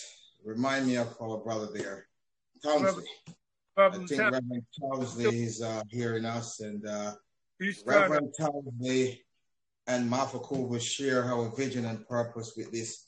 Remind 0.47 0.87
me 0.87 0.97
of 0.97 1.15
our 1.21 1.39
brother 1.39 1.69
there, 1.75 2.07
Townsley. 2.63 3.05
I 3.77 3.91
think 3.91 4.11
Reverend 4.19 4.65
Townsley 4.81 5.43
is 5.43 5.61
uh, 5.61 5.83
hearing 5.91 6.25
us, 6.25 6.61
and 6.61 6.87
uh, 6.87 7.13
Reverend 7.85 8.35
to- 8.35 8.43
Townsley 8.43 9.25
and 9.87 10.11
Mafakuva 10.11 10.81
share 10.81 11.25
our 11.25 11.55
vision 11.57 11.87
and 11.87 12.07
purpose 12.09 12.55
with 12.57 12.71
this 12.73 13.05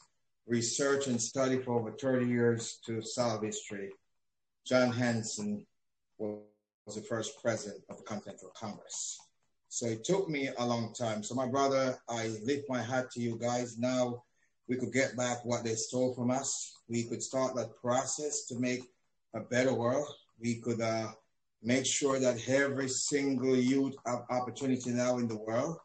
research 0.46 1.06
and 1.06 1.20
study 1.20 1.58
for 1.58 1.78
over 1.78 1.92
30 1.92 2.26
years 2.26 2.78
to 2.86 3.02
solve 3.02 3.42
history. 3.42 3.90
John 4.64 4.90
Hanson 4.90 5.66
was 6.18 6.94
the 6.94 7.02
first 7.02 7.42
president 7.42 7.82
of 7.90 7.98
the 7.98 8.04
Continental 8.04 8.50
Congress. 8.56 9.18
So 9.68 9.86
it 9.86 10.04
took 10.04 10.28
me 10.28 10.48
a 10.56 10.66
long 10.66 10.94
time. 10.94 11.22
So, 11.22 11.34
my 11.34 11.46
brother, 11.46 11.98
I 12.08 12.28
lift 12.42 12.70
my 12.70 12.80
hat 12.80 13.10
to 13.12 13.20
you 13.20 13.38
guys. 13.38 13.76
Now 13.78 14.22
we 14.66 14.76
could 14.76 14.92
get 14.92 15.16
back 15.16 15.44
what 15.44 15.64
they 15.64 15.74
stole 15.74 16.14
from 16.14 16.30
us. 16.30 16.72
We 16.88 17.04
could 17.04 17.22
start 17.22 17.54
that 17.56 17.76
process 17.76 18.46
to 18.46 18.58
make 18.58 18.80
a 19.34 19.40
better 19.40 19.74
world. 19.74 20.08
We 20.40 20.56
could 20.56 20.80
uh, 20.80 21.08
make 21.62 21.86
sure 21.86 22.18
that 22.20 22.48
every 22.48 22.88
single 22.88 23.56
youth 23.56 23.94
have 24.06 24.20
opportunity 24.30 24.90
now 24.90 25.18
in 25.18 25.28
the 25.28 25.36
world. 25.36 25.76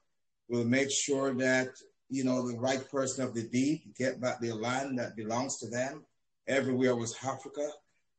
We'll 0.50 0.66
make 0.66 0.92
sure 0.92 1.34
that 1.36 1.70
you 2.10 2.24
know 2.24 2.48
the 2.48 2.58
right 2.58 2.90
person 2.92 3.24
of 3.24 3.34
the 3.34 3.44
deed 3.44 3.82
get 3.98 4.22
back 4.22 4.40
their 4.40 4.56
land 4.56 5.00
that 5.00 5.16
belongs 5.16 5.58
to 5.60 5.70
them. 5.70 6.04
Everywhere 6.48 6.96
was 6.96 7.16
Africa, 7.24 7.68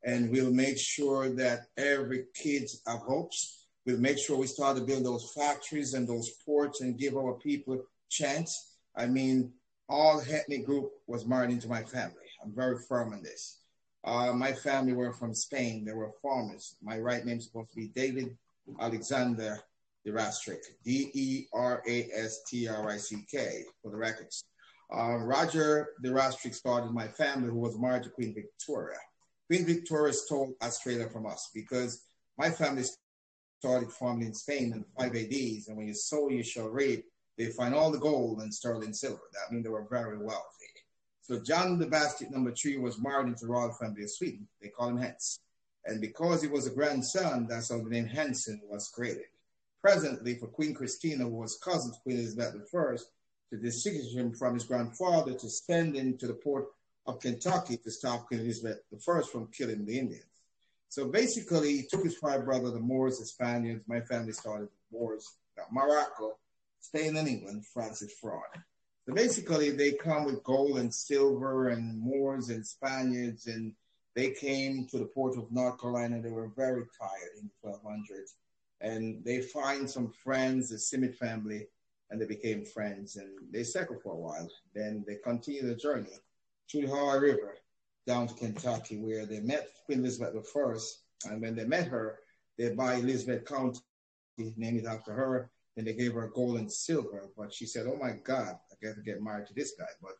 and 0.04 0.30
we'll 0.30 0.52
make 0.52 0.78
sure 0.78 1.28
that 1.30 1.66
every 1.76 2.24
kid 2.34 2.68
have 2.86 3.00
hopes. 3.00 3.66
We'll 3.86 3.98
make 3.98 4.18
sure 4.18 4.38
we 4.38 4.46
start 4.46 4.78
to 4.78 4.82
build 4.82 5.04
those 5.04 5.30
factories 5.36 5.92
and 5.92 6.08
those 6.08 6.30
ports 6.44 6.80
and 6.80 6.98
give 6.98 7.16
our 7.16 7.34
people 7.34 7.84
chance. 8.10 8.76
I 8.96 9.06
mean, 9.06 9.52
all 9.88 10.20
ethnic 10.20 10.64
group 10.64 10.90
was 11.06 11.26
married 11.26 11.50
into 11.50 11.68
my 11.68 11.82
family. 11.82 12.16
I'm 12.42 12.54
very 12.54 12.78
firm 12.88 13.12
on 13.12 13.22
this. 13.22 13.58
Uh, 14.04 14.32
my 14.34 14.52
family 14.52 14.92
were 14.92 15.12
from 15.12 15.32
Spain. 15.34 15.84
They 15.84 15.92
were 15.92 16.12
farmers. 16.22 16.76
My 16.82 16.98
right 16.98 17.24
name 17.24 17.38
is 17.38 17.46
supposed 17.46 17.70
to 17.70 17.76
be 17.76 17.88
David 17.88 18.36
Alexander 18.80 19.58
Derastrick, 20.06 20.60
D-E-R-A-S-T-R-I-C-K, 20.84 21.44
for 23.82 23.90
the 23.90 23.96
records. 23.96 24.44
Uh, 24.94 25.16
Roger 25.16 25.88
Derastrick 26.04 26.54
started 26.54 26.92
my 26.92 27.08
family, 27.08 27.48
who 27.48 27.58
was 27.58 27.78
married 27.78 28.02
to 28.02 28.10
Queen 28.10 28.34
Victoria. 28.34 28.98
Queen 29.46 29.64
Victoria 29.64 30.12
stole 30.12 30.54
Australia 30.62 31.08
from 31.08 31.24
us 31.26 31.50
because 31.54 32.04
my 32.38 32.50
family 32.50 32.84
started 33.58 33.90
farming 33.92 34.26
in 34.28 34.34
Spain 34.34 34.72
in 34.72 34.80
the 34.80 34.86
five 34.98 35.16
ADs, 35.16 35.68
and 35.68 35.76
when 35.76 35.86
you 35.86 35.94
sow, 35.94 36.28
you 36.28 36.42
shall 36.42 36.68
reap. 36.68 37.06
They 37.38 37.46
find 37.46 37.74
all 37.74 37.90
the 37.90 37.98
gold 37.98 38.42
and 38.42 38.52
sterling 38.52 38.92
silver. 38.92 39.22
That 39.32 39.50
means 39.52 39.64
they 39.64 39.70
were 39.70 39.88
very 39.90 40.18
wealthy. 40.18 40.63
So 41.26 41.40
John 41.40 41.78
the 41.78 41.86
Baptist 41.86 42.30
number 42.30 42.52
three 42.52 42.76
was 42.76 43.00
married 43.00 43.28
into 43.28 43.46
the 43.46 43.52
royal 43.52 43.72
family 43.72 44.02
of 44.02 44.10
Sweden. 44.10 44.46
They 44.60 44.68
call 44.68 44.90
him 44.90 44.98
Hans. 44.98 45.40
And 45.86 45.98
because 45.98 46.42
he 46.42 46.48
was 46.48 46.66
a 46.66 46.70
grandson, 46.70 47.46
that's 47.48 47.70
how 47.70 47.78
the 47.78 47.88
name 47.88 48.04
Hanson 48.04 48.60
was 48.68 48.88
created. 48.88 49.24
Presently, 49.80 50.34
for 50.34 50.48
Queen 50.48 50.74
Christina, 50.74 51.24
who 51.24 51.36
was 51.36 51.56
cousin 51.56 51.92
to 51.92 51.98
Queen 52.00 52.18
Elizabeth 52.18 52.54
I, 52.74 52.96
to 53.50 53.56
distinguish 53.56 54.12
him 54.12 54.34
from 54.34 54.52
his 54.52 54.64
grandfather 54.64 55.32
to 55.32 55.48
send 55.48 55.96
him 55.96 56.18
to 56.18 56.26
the 56.26 56.34
port 56.34 56.66
of 57.06 57.20
Kentucky 57.20 57.78
to 57.78 57.90
stop 57.90 58.26
Queen 58.26 58.40
Elizabeth 58.40 58.80
I 58.92 59.22
from 59.22 59.46
killing 59.46 59.86
the 59.86 59.98
Indians. 59.98 60.24
So 60.90 61.08
basically, 61.08 61.78
he 61.78 61.82
took 61.84 62.04
his 62.04 62.18
five 62.18 62.44
brothers, 62.44 62.74
the 62.74 62.80
Moors, 62.80 63.18
the 63.18 63.24
Spaniards. 63.24 63.82
My 63.86 64.00
family 64.02 64.32
started 64.32 64.68
the 64.68 64.98
Moors, 64.98 65.36
got 65.56 65.72
Morocco, 65.72 66.36
Spain, 66.80 67.16
and 67.16 67.26
England, 67.26 67.64
France 67.64 68.00
Francis 68.00 68.12
fraud. 68.20 68.42
So 69.06 69.14
basically, 69.14 69.70
they 69.70 69.92
come 69.92 70.24
with 70.24 70.42
gold 70.44 70.78
and 70.78 70.92
silver 70.92 71.68
and 71.68 72.00
Moors 72.00 72.48
and 72.48 72.66
Spaniards, 72.66 73.46
and 73.46 73.74
they 74.16 74.30
came 74.30 74.86
to 74.86 74.98
the 74.98 75.04
port 75.06 75.36
of 75.36 75.52
North 75.52 75.78
Carolina. 75.80 76.22
They 76.22 76.30
were 76.30 76.52
very 76.56 76.84
tired 76.98 77.32
in 77.38 77.50
the 77.62 77.68
1200s, 77.68 78.32
and 78.80 79.22
they 79.24 79.42
find 79.42 79.88
some 79.90 80.10
friends, 80.22 80.70
the 80.70 80.76
Simmet 80.76 81.16
family, 81.16 81.68
and 82.10 82.20
they 82.20 82.26
became 82.26 82.64
friends, 82.64 83.16
and 83.16 83.28
they 83.50 83.64
settled 83.64 84.02
for 84.02 84.12
a 84.12 84.16
while. 84.16 84.48
Then 84.74 85.04
they 85.06 85.16
continued 85.16 85.66
the 85.66 85.74
journey 85.74 86.18
through 86.70 86.86
the 86.86 86.92
Ohio 86.92 87.20
River 87.20 87.56
down 88.06 88.26
to 88.28 88.34
Kentucky, 88.34 88.98
where 88.98 89.26
they 89.26 89.40
met 89.40 89.68
Queen 89.84 89.98
Elizabeth 90.00 90.46
I. 90.56 91.30
And 91.30 91.42
when 91.42 91.54
they 91.54 91.64
met 91.64 91.88
her, 91.88 92.20
they 92.56 92.70
buy 92.70 92.94
Elizabeth 92.94 93.44
County, 93.44 93.80
named 94.38 94.78
it 94.78 94.86
after 94.86 95.12
her, 95.12 95.50
and 95.76 95.86
they 95.86 95.94
gave 95.94 96.14
her 96.14 96.28
gold 96.28 96.58
and 96.58 96.72
silver. 96.72 97.28
But 97.36 97.52
she 97.52 97.66
said, 97.66 97.86
"Oh 97.86 97.96
my 97.96 98.12
God, 98.12 98.58
I 98.82 98.86
got 98.86 98.96
to 98.96 99.02
get 99.02 99.22
married 99.22 99.46
to 99.48 99.54
this 99.54 99.74
guy." 99.78 99.86
But 100.02 100.16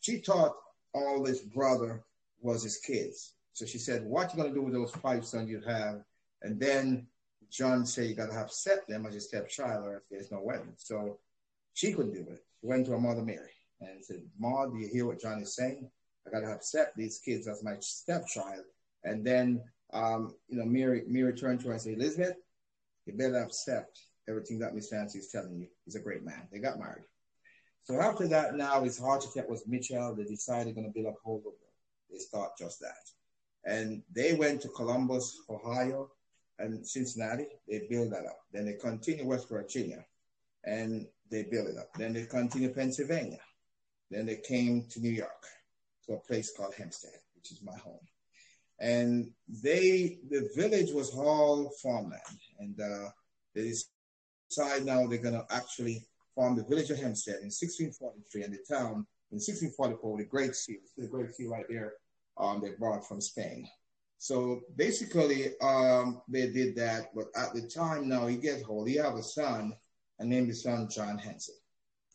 she 0.00 0.18
thought 0.18 0.56
all 0.94 1.24
his 1.24 1.40
brother 1.40 2.04
was 2.40 2.62
his 2.62 2.78
kids. 2.78 3.34
So 3.52 3.64
she 3.64 3.78
said, 3.78 4.04
"What 4.04 4.32
you 4.32 4.42
gonna 4.42 4.54
do 4.54 4.62
with 4.62 4.74
those 4.74 4.92
five 4.92 5.24
sons 5.24 5.50
you 5.50 5.60
have?" 5.60 6.04
And 6.42 6.60
then 6.60 7.08
John 7.50 7.86
said, 7.86 8.08
"You 8.08 8.14
gotta 8.14 8.34
have 8.34 8.52
set 8.52 8.86
them 8.86 9.06
as 9.06 9.14
your 9.14 9.20
stepchild, 9.20 9.86
or 9.86 9.96
if 9.96 10.08
there's 10.10 10.30
no 10.30 10.42
wedding." 10.42 10.74
So 10.76 11.20
she 11.74 11.92
couldn't 11.92 12.14
do 12.14 12.30
it. 12.30 12.44
She 12.60 12.66
went 12.66 12.86
to 12.86 12.92
her 12.92 13.00
mother 13.00 13.22
Mary 13.22 13.52
and 13.80 14.04
said, 14.04 14.28
"Ma, 14.38 14.66
do 14.66 14.78
you 14.78 14.88
hear 14.88 15.06
what 15.06 15.20
John 15.20 15.40
is 15.40 15.54
saying? 15.54 15.90
I 16.26 16.30
gotta 16.30 16.46
have 16.46 16.56
accept 16.56 16.96
these 16.96 17.18
kids 17.18 17.48
as 17.48 17.62
my 17.62 17.78
stepchild." 17.80 18.66
And 19.04 19.24
then, 19.24 19.62
um, 19.90 20.36
you 20.48 20.58
know, 20.58 20.64
Mary 20.64 21.04
Mary 21.06 21.34
turned 21.34 21.60
to 21.60 21.68
her 21.68 21.72
and 21.72 21.82
said, 21.82 21.94
"Elizabeth, 21.94 22.36
you 23.06 23.14
better 23.14 23.36
accept 23.36 24.00
everything 24.28 24.58
that 24.58 24.74
Miss 24.74 24.88
Fancy 24.88 25.20
is 25.20 25.28
telling 25.28 25.60
you. 25.60 25.68
He's 25.84 25.94
a 25.94 26.00
great 26.00 26.24
man. 26.24 26.48
They 26.50 26.58
got 26.58 26.78
married. 26.78 27.04
So 27.86 28.00
after 28.00 28.26
that, 28.26 28.56
now 28.56 28.82
it's 28.82 28.98
hard 28.98 29.20
to 29.20 29.28
architect 29.28 29.48
was 29.48 29.64
Mitchell. 29.68 30.12
They 30.16 30.24
decided 30.24 30.66
they're 30.66 30.82
going 30.82 30.92
to 30.92 30.92
build 30.92 31.14
a 31.14 31.16
whole 31.22 31.40
They 32.10 32.18
start 32.18 32.58
just 32.58 32.80
that. 32.80 33.08
And 33.64 34.02
they 34.12 34.34
went 34.34 34.60
to 34.62 34.68
Columbus, 34.70 35.38
Ohio, 35.48 36.10
and 36.58 36.84
Cincinnati. 36.84 37.46
They 37.68 37.86
build 37.88 38.10
that 38.10 38.26
up. 38.26 38.40
Then 38.52 38.66
they 38.66 38.72
continue 38.72 39.24
West 39.24 39.48
Virginia, 39.48 40.04
and 40.64 41.06
they 41.30 41.44
build 41.44 41.68
it 41.68 41.78
up. 41.78 41.94
Then 41.94 42.12
they 42.12 42.24
continue 42.24 42.70
Pennsylvania. 42.70 43.38
Then 44.10 44.26
they 44.26 44.38
came 44.38 44.86
to 44.90 45.00
New 45.00 45.10
York, 45.10 45.46
to 46.06 46.14
a 46.14 46.18
place 46.18 46.52
called 46.56 46.74
Hempstead, 46.74 47.20
which 47.36 47.52
is 47.52 47.62
my 47.62 47.76
home. 47.78 48.00
And 48.80 49.30
they, 49.62 50.18
the 50.28 50.50
village 50.56 50.90
was 50.90 51.14
all 51.14 51.70
farmland, 51.80 52.20
and 52.58 52.80
uh, 52.80 53.10
they 53.54 53.72
decide 54.50 54.84
now 54.84 55.06
they're 55.06 55.18
going 55.18 55.34
to 55.34 55.46
actually 55.50 56.04
form 56.36 56.54
the 56.54 56.62
village 56.62 56.90
of 56.90 56.98
Hempstead 56.98 57.40
in 57.42 57.50
1643 57.50 58.42
and 58.44 58.52
the 58.52 58.58
town 58.68 59.06
in 59.32 59.40
1644 59.42 60.18
the 60.18 60.24
Great 60.24 60.54
Seal. 60.54 60.78
The 60.96 61.08
Great 61.08 61.34
Seal 61.34 61.50
right 61.50 61.64
there 61.68 61.94
um, 62.38 62.60
they 62.60 62.70
brought 62.78 63.08
from 63.08 63.20
Spain. 63.20 63.66
So 64.18 64.60
basically, 64.76 65.58
um, 65.60 66.22
they 66.28 66.50
did 66.50 66.76
that. 66.76 67.14
But 67.14 67.26
at 67.36 67.52
the 67.54 67.62
time 67.62 68.08
now, 68.08 68.26
he 68.26 68.36
gets 68.36 68.64
old. 68.68 68.88
He 68.88 68.96
have 68.96 69.14
a 69.14 69.22
son 69.22 69.74
and 70.18 70.30
named 70.30 70.48
his 70.48 70.62
son 70.62 70.88
John 70.88 71.18
Hanson. 71.18 71.54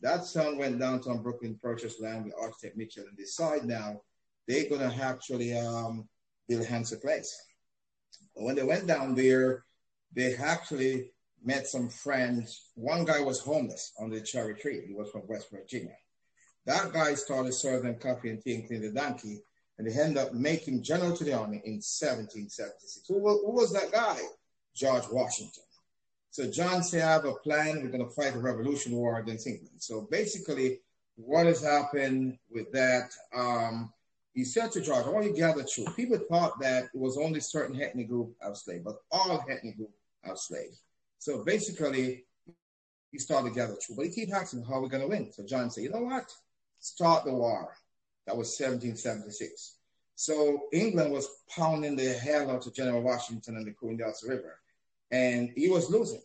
That 0.02 0.26
son 0.26 0.58
went 0.58 0.80
downtown 0.80 1.22
Brooklyn, 1.22 1.60
purchased 1.62 2.02
land 2.02 2.26
with 2.26 2.34
architect 2.40 2.76
Mitchell, 2.76 3.06
and 3.08 3.18
decide 3.18 3.66
now 3.66 4.02
they're 4.48 4.70
going 4.70 4.90
to 4.90 5.04
actually 5.04 5.56
um, 5.58 6.08
build 6.48 6.66
Hanson 6.66 7.00
Place. 7.00 7.36
When 8.34 8.56
they 8.56 8.64
went 8.64 8.88
down 8.88 9.14
there, 9.14 9.66
they 10.14 10.36
actually 10.36 11.12
met 11.44 11.68
some 11.68 11.90
friends. 11.90 12.70
One 12.76 13.06
guy 13.06 13.20
was 13.20 13.40
homeless 13.40 13.94
on 14.00 14.10
the 14.10 14.22
cherry 14.22 14.56
tree. 14.56 14.84
He 14.88 14.94
was 14.94 15.10
from 15.10 15.28
West 15.28 15.50
Virginia. 15.52 15.96
That 16.66 16.94
guy 16.94 17.16
started 17.16 17.54
serving 17.54 18.00
coffee 18.00 18.30
and 18.30 18.42
tea 18.42 18.56
and 18.56 18.68
cleaning 18.68 18.94
the 18.94 19.00
donkey, 19.00 19.42
and 19.78 19.88
they 19.88 20.00
ended 20.00 20.18
up 20.18 20.34
making 20.34 20.84
general 20.84 21.16
to 21.18 21.24
the 21.24 21.34
army 21.34 21.62
in 21.66 21.82
1776. 21.82 23.08
Who, 23.08 23.20
who 23.20 23.52
was 23.52 23.74
that 23.74 23.92
guy? 23.92 24.20
George 24.76 25.04
Washington. 25.12 25.64
So 26.30 26.50
John 26.50 26.84
said, 26.84 27.02
I 27.04 27.12
have 27.12 27.26
a 27.26 27.34
plan. 27.34 27.82
We're 27.82 27.90
going 27.90 28.08
to 28.08 28.14
fight 28.14 28.36
a 28.36 28.40
revolution 28.40 28.94
war 28.94 29.20
against 29.20 29.48
England. 29.48 29.76
So 29.80 30.08
basically, 30.10 30.80
what 31.16 31.46
has 31.46 31.62
happened 31.64 32.38
with 32.50 32.72
that? 32.72 33.12
Um, 33.36 33.92
he 34.34 34.46
said 34.46 34.72
to 34.72 34.82
George, 34.82 35.06
I 35.06 35.10
want 35.10 35.26
you 35.26 35.34
to 35.34 35.38
gather 35.38 35.64
truth. 35.64 35.94
People 35.96 36.20
thought 36.30 36.58
that 36.62 36.86
it 36.86 37.00
was 37.00 37.18
only 37.18 37.42
certain 37.42 37.82
ethnic 37.82 38.08
group 38.08 38.34
of 38.42 38.58
slaves, 38.58 38.84
but 38.86 39.02
all 39.12 39.44
ethnic 39.50 39.76
group 39.76 39.92
of 40.24 40.40
slaves. 40.40 40.84
So 41.22 41.44
basically, 41.44 42.26
he 43.12 43.20
started 43.20 43.50
to 43.50 43.56
gather 43.56 43.74
troops. 43.74 43.94
But 43.96 44.08
he 44.08 44.12
keep 44.12 44.34
asking, 44.34 44.64
how 44.64 44.74
are 44.76 44.82
we 44.82 44.90
going 44.90 45.04
to 45.04 45.08
win? 45.08 45.32
So 45.32 45.46
John 45.46 45.70
said, 45.70 45.84
you 45.84 45.92
know 45.92 46.02
what? 46.02 46.34
Start 46.80 47.26
the 47.26 47.34
war. 47.34 47.76
That 48.26 48.36
was 48.36 48.60
1776. 48.60 49.76
So 50.16 50.62
England 50.74 51.12
was 51.12 51.30
pounding 51.56 51.96
the 51.96 52.14
hell 52.14 52.50
out 52.50 52.66
of 52.66 52.74
General 52.74 53.04
Washington 53.04 53.56
and 53.56 53.68
the 53.68 53.96
Delta 53.96 54.26
River. 54.28 54.58
And 55.12 55.52
he 55.56 55.70
was 55.70 55.92
losing. 55.92 56.24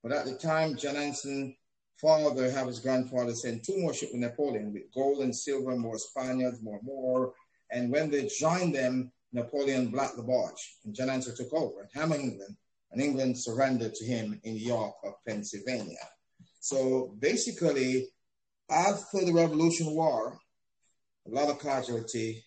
But 0.00 0.12
at 0.12 0.26
the 0.26 0.36
time, 0.36 0.76
John 0.76 0.94
Hanson 0.94 1.56
father 2.00 2.52
had 2.52 2.68
his 2.68 2.78
grandfather 2.78 3.34
send 3.34 3.64
two 3.64 3.80
more 3.80 3.92
ships 3.92 4.12
with 4.12 4.20
Napoleon 4.20 4.72
with 4.72 4.94
gold 4.94 5.24
and 5.24 5.34
silver, 5.34 5.76
more 5.76 5.98
Spaniards, 5.98 6.62
more 6.62 6.78
more. 6.84 7.32
And 7.72 7.90
when 7.90 8.10
they 8.10 8.30
joined 8.38 8.76
them, 8.76 9.10
Napoleon 9.32 9.88
blocked 9.88 10.16
the 10.16 10.22
barge. 10.22 10.76
And 10.84 10.94
John 10.94 11.08
Hanson 11.08 11.34
took 11.34 11.52
over 11.52 11.80
and 11.80 11.90
hammered 11.92 12.20
England 12.20 12.54
and 12.92 13.00
England 13.00 13.38
surrendered 13.38 13.94
to 13.94 14.04
him 14.04 14.40
in 14.44 14.56
York 14.56 14.94
of 15.04 15.14
Pennsylvania. 15.26 16.04
So 16.60 17.14
basically, 17.18 18.08
after 18.68 19.24
the 19.24 19.32
Revolution 19.32 19.94
War, 19.94 20.38
a 21.26 21.30
lot 21.30 21.50
of 21.50 21.60
casualty. 21.60 22.44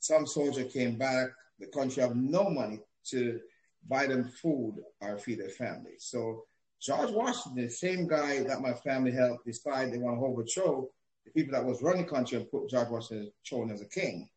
Some 0.00 0.26
soldier 0.26 0.64
came 0.64 0.96
back. 0.96 1.28
The 1.58 1.66
country 1.66 2.02
had 2.02 2.16
no 2.16 2.48
money 2.48 2.80
to 3.10 3.40
buy 3.88 4.06
them 4.06 4.24
food 4.42 4.76
or 5.00 5.18
feed 5.18 5.40
their 5.40 5.50
family. 5.50 5.94
So 5.98 6.44
George 6.80 7.10
Washington, 7.10 7.64
the 7.64 7.70
same 7.70 8.06
guy 8.06 8.42
that 8.44 8.60
my 8.60 8.72
family 8.72 9.12
helped 9.12 9.46
decide 9.46 9.92
they 9.92 9.98
want 9.98 10.18
to 10.18 10.24
overthrow 10.24 10.88
the 11.24 11.30
people 11.32 11.52
that 11.52 11.64
was 11.64 11.82
running 11.82 12.04
the 12.04 12.10
country 12.10 12.38
and 12.38 12.50
put 12.50 12.70
George 12.70 12.88
Washington 12.88 13.70
as 13.70 13.82
a 13.82 13.88
king 13.88 14.28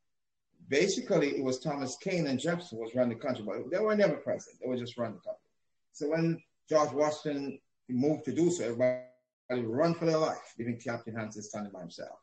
basically 0.69 1.37
it 1.37 1.43
was 1.43 1.59
Thomas 1.59 1.97
Kane 1.97 2.27
and 2.27 2.39
Jefferson 2.39 2.79
was 2.79 2.95
running 2.95 3.17
the 3.17 3.23
country, 3.23 3.43
but 3.45 3.69
they 3.69 3.79
were 3.79 3.95
never 3.95 4.15
president. 4.15 4.61
They 4.61 4.67
were 4.67 4.77
just 4.77 4.97
running 4.97 5.15
the 5.15 5.21
country. 5.21 5.49
So 5.91 6.09
when 6.09 6.41
George 6.69 6.91
Washington 6.91 7.59
moved 7.89 8.25
to 8.25 8.33
do 8.33 8.49
so, 8.49 8.63
everybody 8.63 9.67
run 9.67 9.93
for 9.93 10.05
their 10.05 10.17
life, 10.17 10.53
leaving 10.57 10.79
Captain 10.79 11.15
Hanson 11.15 11.43
standing 11.43 11.71
by 11.71 11.81
himself. 11.81 12.17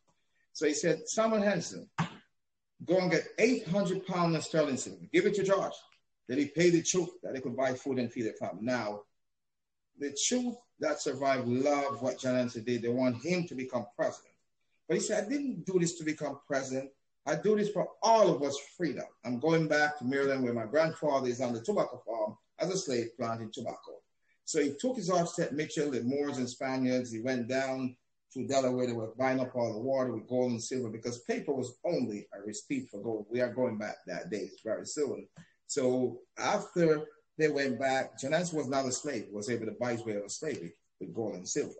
So 0.52 0.66
he 0.66 0.74
said, 0.74 1.08
Samuel 1.08 1.42
Hanson, 1.42 1.88
go 2.84 2.98
and 2.98 3.10
get 3.10 3.28
800 3.38 4.06
pounds 4.06 4.36
of 4.36 4.44
sterling 4.44 4.76
silver. 4.76 5.06
Give 5.12 5.26
it 5.26 5.34
to 5.34 5.44
George. 5.44 5.74
Then 6.28 6.38
he 6.38 6.46
paid 6.46 6.70
the 6.70 6.82
truth 6.82 7.10
that 7.22 7.34
they 7.34 7.40
could 7.40 7.56
buy 7.56 7.74
food 7.74 7.98
and 7.98 8.12
feed 8.12 8.22
their 8.22 8.32
family. 8.34 8.62
Now, 8.62 9.02
the 9.98 10.16
truth 10.26 10.56
that 10.80 11.00
survived 11.00 11.46
love 11.46 12.00
what 12.02 12.18
John 12.18 12.36
Hanson 12.36 12.64
did. 12.64 12.82
They 12.82 12.88
want 12.88 13.22
him 13.22 13.46
to 13.46 13.54
become 13.54 13.86
president. 13.94 14.34
But 14.88 14.96
he 14.96 15.00
said, 15.00 15.24
I 15.24 15.28
didn't 15.28 15.66
do 15.66 15.78
this 15.78 15.96
to 15.98 16.04
become 16.04 16.40
president. 16.46 16.90
I 17.30 17.36
do 17.36 17.54
this 17.56 17.70
for 17.70 17.86
all 18.02 18.34
of 18.34 18.42
us 18.42 18.58
freedom. 18.76 19.04
I'm 19.24 19.38
going 19.38 19.68
back 19.68 19.96
to 19.98 20.04
Maryland 20.04 20.42
where 20.42 20.52
my 20.52 20.66
grandfather 20.66 21.28
is 21.28 21.40
on 21.40 21.52
the 21.52 21.60
tobacco 21.60 22.02
farm 22.04 22.36
as 22.58 22.70
a 22.70 22.76
slave 22.76 23.10
planting 23.16 23.52
tobacco. 23.52 24.02
So 24.44 24.60
he 24.60 24.74
took 24.80 24.96
his 24.96 25.10
architect 25.10 25.52
Mitchell, 25.52 25.92
the 25.92 26.02
Moors 26.02 26.38
and 26.38 26.50
Spaniards. 26.50 27.12
He 27.12 27.20
went 27.20 27.46
down 27.46 27.94
to 28.34 28.48
Delaware. 28.48 28.88
They 28.88 28.94
were 28.94 29.12
buying 29.16 29.38
up 29.38 29.54
all 29.54 29.72
the 29.72 29.78
water 29.78 30.12
with 30.12 30.28
gold 30.28 30.50
and 30.50 30.60
silver 30.60 30.88
because 30.88 31.20
paper 31.20 31.52
was 31.52 31.78
only 31.84 32.26
a 32.34 32.44
receipt 32.44 32.90
for 32.90 33.00
gold. 33.00 33.26
We 33.30 33.40
are 33.40 33.54
going 33.54 33.78
back 33.78 33.98
that 34.08 34.28
day 34.28 34.50
very 34.64 34.86
soon. 34.86 35.28
So 35.68 36.22
after 36.36 37.04
they 37.38 37.48
went 37.48 37.78
back, 37.78 38.20
Hanson 38.20 38.58
was 38.58 38.68
not 38.68 38.86
a 38.86 38.92
slave. 38.92 39.26
Was 39.30 39.50
able 39.50 39.66
to 39.66 39.76
buy 39.80 39.92
his 39.92 40.04
way 40.04 40.16
out 40.16 40.24
of 40.24 40.32
slavery 40.32 40.72
with 40.98 41.14
gold 41.14 41.34
and 41.34 41.48
silver. 41.48 41.74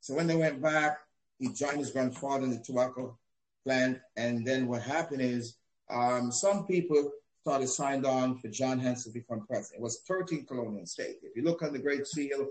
So 0.00 0.14
when 0.14 0.26
they 0.26 0.36
went 0.36 0.62
back, 0.62 0.96
he 1.38 1.52
joined 1.52 1.80
his 1.80 1.90
grandfather 1.90 2.44
in 2.44 2.52
the 2.52 2.62
tobacco 2.64 3.18
plant. 3.64 3.98
And 4.16 4.46
then 4.46 4.66
what 4.66 4.82
happened 4.82 5.22
is 5.22 5.56
um, 5.90 6.30
some 6.30 6.66
people 6.66 7.10
started 7.40 7.68
signed 7.68 8.06
on 8.06 8.38
for 8.38 8.48
John 8.48 8.78
Hanson 8.78 9.12
to 9.12 9.18
become 9.18 9.46
president. 9.46 9.80
It 9.80 9.82
was 9.82 10.00
13 10.08 10.46
colonial 10.46 10.86
states. 10.86 11.18
If 11.22 11.36
you 11.36 11.42
look 11.42 11.62
on 11.62 11.72
the 11.72 11.78
Great 11.78 12.06
Seal, 12.06 12.48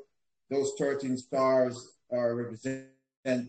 those 0.49 0.74
13 0.78 1.18
stars 1.18 1.97
are 2.11 2.36
represent 2.36 2.88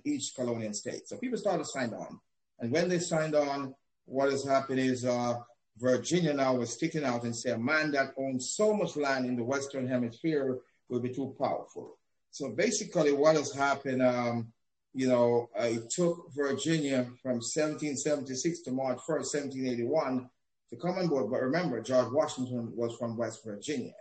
each 0.04 0.34
colonial 0.34 0.72
state. 0.72 1.06
So 1.08 1.16
people 1.16 1.38
started 1.38 1.66
signed 1.66 1.92
on. 1.92 2.18
And 2.60 2.70
when 2.70 2.88
they 2.88 2.98
signed 2.98 3.34
on, 3.34 3.74
what 4.06 4.30
has 4.30 4.44
happened 4.44 4.80
is 4.80 5.04
uh, 5.04 5.34
Virginia 5.78 6.32
now 6.32 6.54
was 6.54 6.72
sticking 6.72 7.04
out 7.04 7.24
and 7.24 7.34
said, 7.34 7.56
a 7.56 7.58
man 7.58 7.90
that 7.92 8.14
owns 8.16 8.50
so 8.50 8.72
much 8.72 8.96
land 8.96 9.26
in 9.26 9.36
the 9.36 9.44
Western 9.44 9.86
Hemisphere 9.86 10.60
will 10.88 11.00
be 11.00 11.08
too 11.08 11.34
powerful. 11.38 11.98
So 12.30 12.50
basically, 12.50 13.12
what 13.12 13.36
has 13.36 13.52
happened, 13.52 14.02
um, 14.02 14.52
you 14.94 15.08
know, 15.08 15.50
it 15.56 15.90
took 15.90 16.32
Virginia 16.32 17.04
from 17.20 17.42
1776 17.42 18.60
to 18.60 18.70
March 18.70 18.98
1st, 18.98 19.34
1781 19.34 20.30
to 20.70 20.76
come 20.76 20.98
on 20.98 21.08
board. 21.08 21.30
But 21.30 21.42
remember, 21.42 21.80
George 21.80 22.12
Washington 22.12 22.72
was 22.74 22.96
from 22.96 23.16
West 23.16 23.44
Virginia. 23.44 23.92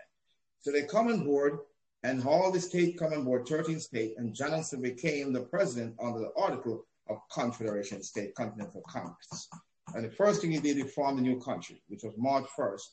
So 0.62 0.72
they 0.72 0.84
come 0.84 1.08
on 1.08 1.26
board, 1.26 1.60
and 2.04 2.24
all 2.26 2.52
the 2.52 2.62
state 2.62 2.98
come 3.00 3.12
on 3.12 3.24
board, 3.24 3.48
13 3.48 3.80
states, 3.80 4.16
and 4.18 4.36
Johnson 4.36 4.82
became 4.82 5.34
the 5.34 5.42
president 5.42 5.96
under 6.02 6.20
the 6.20 6.32
article 6.38 6.86
of 7.10 7.18
Confederation 7.32 8.04
State 8.04 8.36
Continental 8.36 8.84
Congress. 8.88 9.50
And 9.96 10.06
the 10.06 10.12
first 10.12 10.42
thing 10.42 10.52
he 10.52 10.60
did, 10.60 10.78
he 10.78 10.84
formed 10.84 11.20
a 11.20 11.22
new 11.22 11.40
country, 11.40 11.82
which 11.88 12.04
was 12.04 12.14
March 12.18 12.46
1st, 12.58 12.88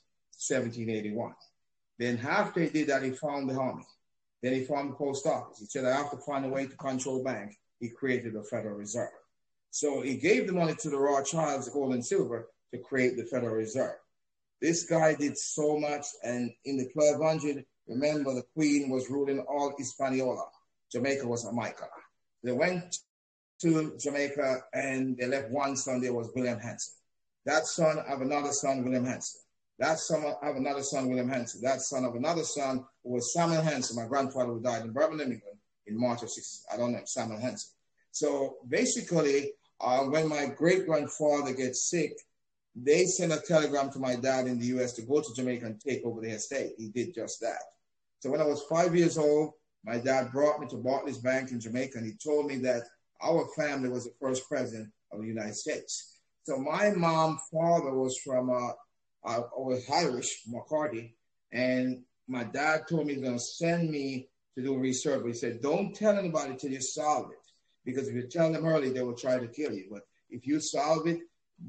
1781. 0.48 1.34
Then 1.98 2.18
after 2.26 2.62
he 2.62 2.70
did 2.70 2.88
that, 2.88 3.02
he 3.02 3.10
formed 3.10 3.50
the 3.50 3.54
army. 3.54 3.84
Then 4.42 4.54
he 4.54 4.64
formed 4.64 4.92
the 4.92 4.96
post 4.96 5.26
office. 5.26 5.58
He 5.58 5.66
said, 5.66 5.84
I 5.84 5.94
have 5.96 6.10
to 6.12 6.16
find 6.16 6.46
a 6.46 6.48
way 6.48 6.66
to 6.66 6.76
control 6.76 7.22
bank. 7.22 7.56
He 7.80 7.88
created 7.88 8.34
the 8.34 8.44
Federal 8.44 8.76
Reserve. 8.76 9.10
So 9.70 10.02
he 10.02 10.16
gave 10.16 10.46
the 10.46 10.52
money 10.52 10.74
to 10.80 10.90
the 10.90 10.98
Rothschilds, 10.98 11.68
gold 11.70 11.94
and 11.94 12.04
silver, 12.04 12.48
to 12.72 12.78
create 12.78 13.16
the 13.16 13.24
Federal 13.24 13.54
Reserve. 13.54 13.96
This 14.60 14.84
guy 14.84 15.14
did 15.14 15.38
so 15.38 15.78
much, 15.78 16.04
and 16.22 16.52
in 16.66 16.76
the 16.76 16.90
1200, 16.92 17.64
remember 17.88 18.34
the 18.34 18.44
Queen 18.54 18.90
was 18.90 19.08
ruling 19.08 19.40
all 19.40 19.74
Hispaniola. 19.78 20.44
Jamaica 20.92 21.26
was 21.26 21.44
Jamaica. 21.44 21.88
They 22.42 22.52
went 22.52 22.98
to 23.60 23.96
Jamaica 23.98 24.62
and 24.72 25.16
they 25.16 25.26
left 25.26 25.50
one 25.50 25.76
son 25.76 26.00
there 26.00 26.12
was 26.12 26.30
William 26.34 26.58
Hanson. 26.58 26.94
That 27.46 27.66
son 27.66 27.98
of 27.98 28.20
another 28.20 28.52
son, 28.52 28.82
William 28.82 29.04
Hanson. 29.04 29.40
That 29.78 29.98
son 29.98 30.24
of 30.24 30.56
another 30.56 30.82
son, 30.82 31.08
William 31.08 31.28
Hanson. 31.28 31.62
That 31.62 31.80
son 31.80 32.04
of 32.04 32.14
another 32.14 32.42
son 32.42 32.84
was 33.02 33.32
Samuel 33.32 33.62
Hanson, 33.62 33.96
my 33.96 34.06
grandfather 34.06 34.52
who 34.52 34.60
died 34.60 34.84
in 34.84 34.92
Birmingham, 34.92 35.32
England 35.32 35.59
in 35.90 36.00
March 36.00 36.22
of 36.22 36.30
60. 36.30 36.64
I 36.72 36.76
don't 36.76 36.92
know, 36.92 37.00
Samuel 37.04 37.40
Hanson. 37.40 37.70
So 38.12 38.56
basically, 38.68 39.52
uh, 39.80 40.04
when 40.04 40.28
my 40.28 40.46
great 40.46 40.86
grandfather 40.86 41.52
gets 41.52 41.90
sick, 41.90 42.12
they 42.74 43.04
sent 43.04 43.32
a 43.32 43.40
telegram 43.40 43.90
to 43.92 43.98
my 43.98 44.16
dad 44.16 44.46
in 44.46 44.58
the 44.58 44.66
US 44.66 44.92
to 44.94 45.02
go 45.02 45.20
to 45.20 45.34
Jamaica 45.34 45.66
and 45.66 45.80
take 45.80 46.04
over 46.04 46.20
the 46.20 46.30
estate. 46.30 46.72
He 46.78 46.88
did 46.88 47.14
just 47.14 47.40
that. 47.40 47.62
So 48.20 48.30
when 48.30 48.40
I 48.40 48.46
was 48.46 48.62
five 48.70 48.94
years 48.94 49.18
old, 49.18 49.52
my 49.84 49.98
dad 49.98 50.30
brought 50.30 50.60
me 50.60 50.66
to 50.68 50.76
Barclays 50.76 51.18
Bank 51.18 51.50
in 51.50 51.60
Jamaica 51.60 51.98
and 51.98 52.06
he 52.06 52.12
told 52.12 52.46
me 52.46 52.56
that 52.58 52.82
our 53.22 53.46
family 53.56 53.88
was 53.88 54.04
the 54.04 54.12
first 54.20 54.48
president 54.48 54.90
of 55.12 55.20
the 55.20 55.26
United 55.26 55.56
States. 55.56 56.18
So 56.44 56.58
my 56.58 56.90
mom, 56.90 57.38
father 57.52 57.94
was 57.94 58.18
from, 58.18 58.50
uh, 58.50 58.72
uh 59.24 59.42
was 59.56 59.84
Irish, 59.90 60.42
McCarty, 60.48 61.12
and 61.52 62.02
my 62.28 62.44
dad 62.44 62.82
told 62.88 63.06
me 63.06 63.14
he's 63.14 63.22
going 63.22 63.36
to 63.36 63.44
send 63.44 63.90
me 63.90 64.28
to 64.56 64.62
do 64.62 64.76
research. 64.76 65.20
But 65.22 65.28
he 65.28 65.34
said, 65.34 65.60
don't 65.60 65.94
tell 65.94 66.18
anybody 66.18 66.56
till 66.56 66.70
you 66.70 66.80
solve 66.80 67.30
it. 67.32 67.38
Because 67.84 68.08
if 68.08 68.14
you 68.14 68.26
tell 68.28 68.52
them 68.52 68.66
early, 68.66 68.90
they 68.90 69.02
will 69.02 69.16
try 69.16 69.38
to 69.38 69.46
kill 69.46 69.72
you. 69.72 69.86
But 69.90 70.02
if 70.28 70.46
you 70.46 70.60
solve 70.60 71.06
it, 71.06 71.20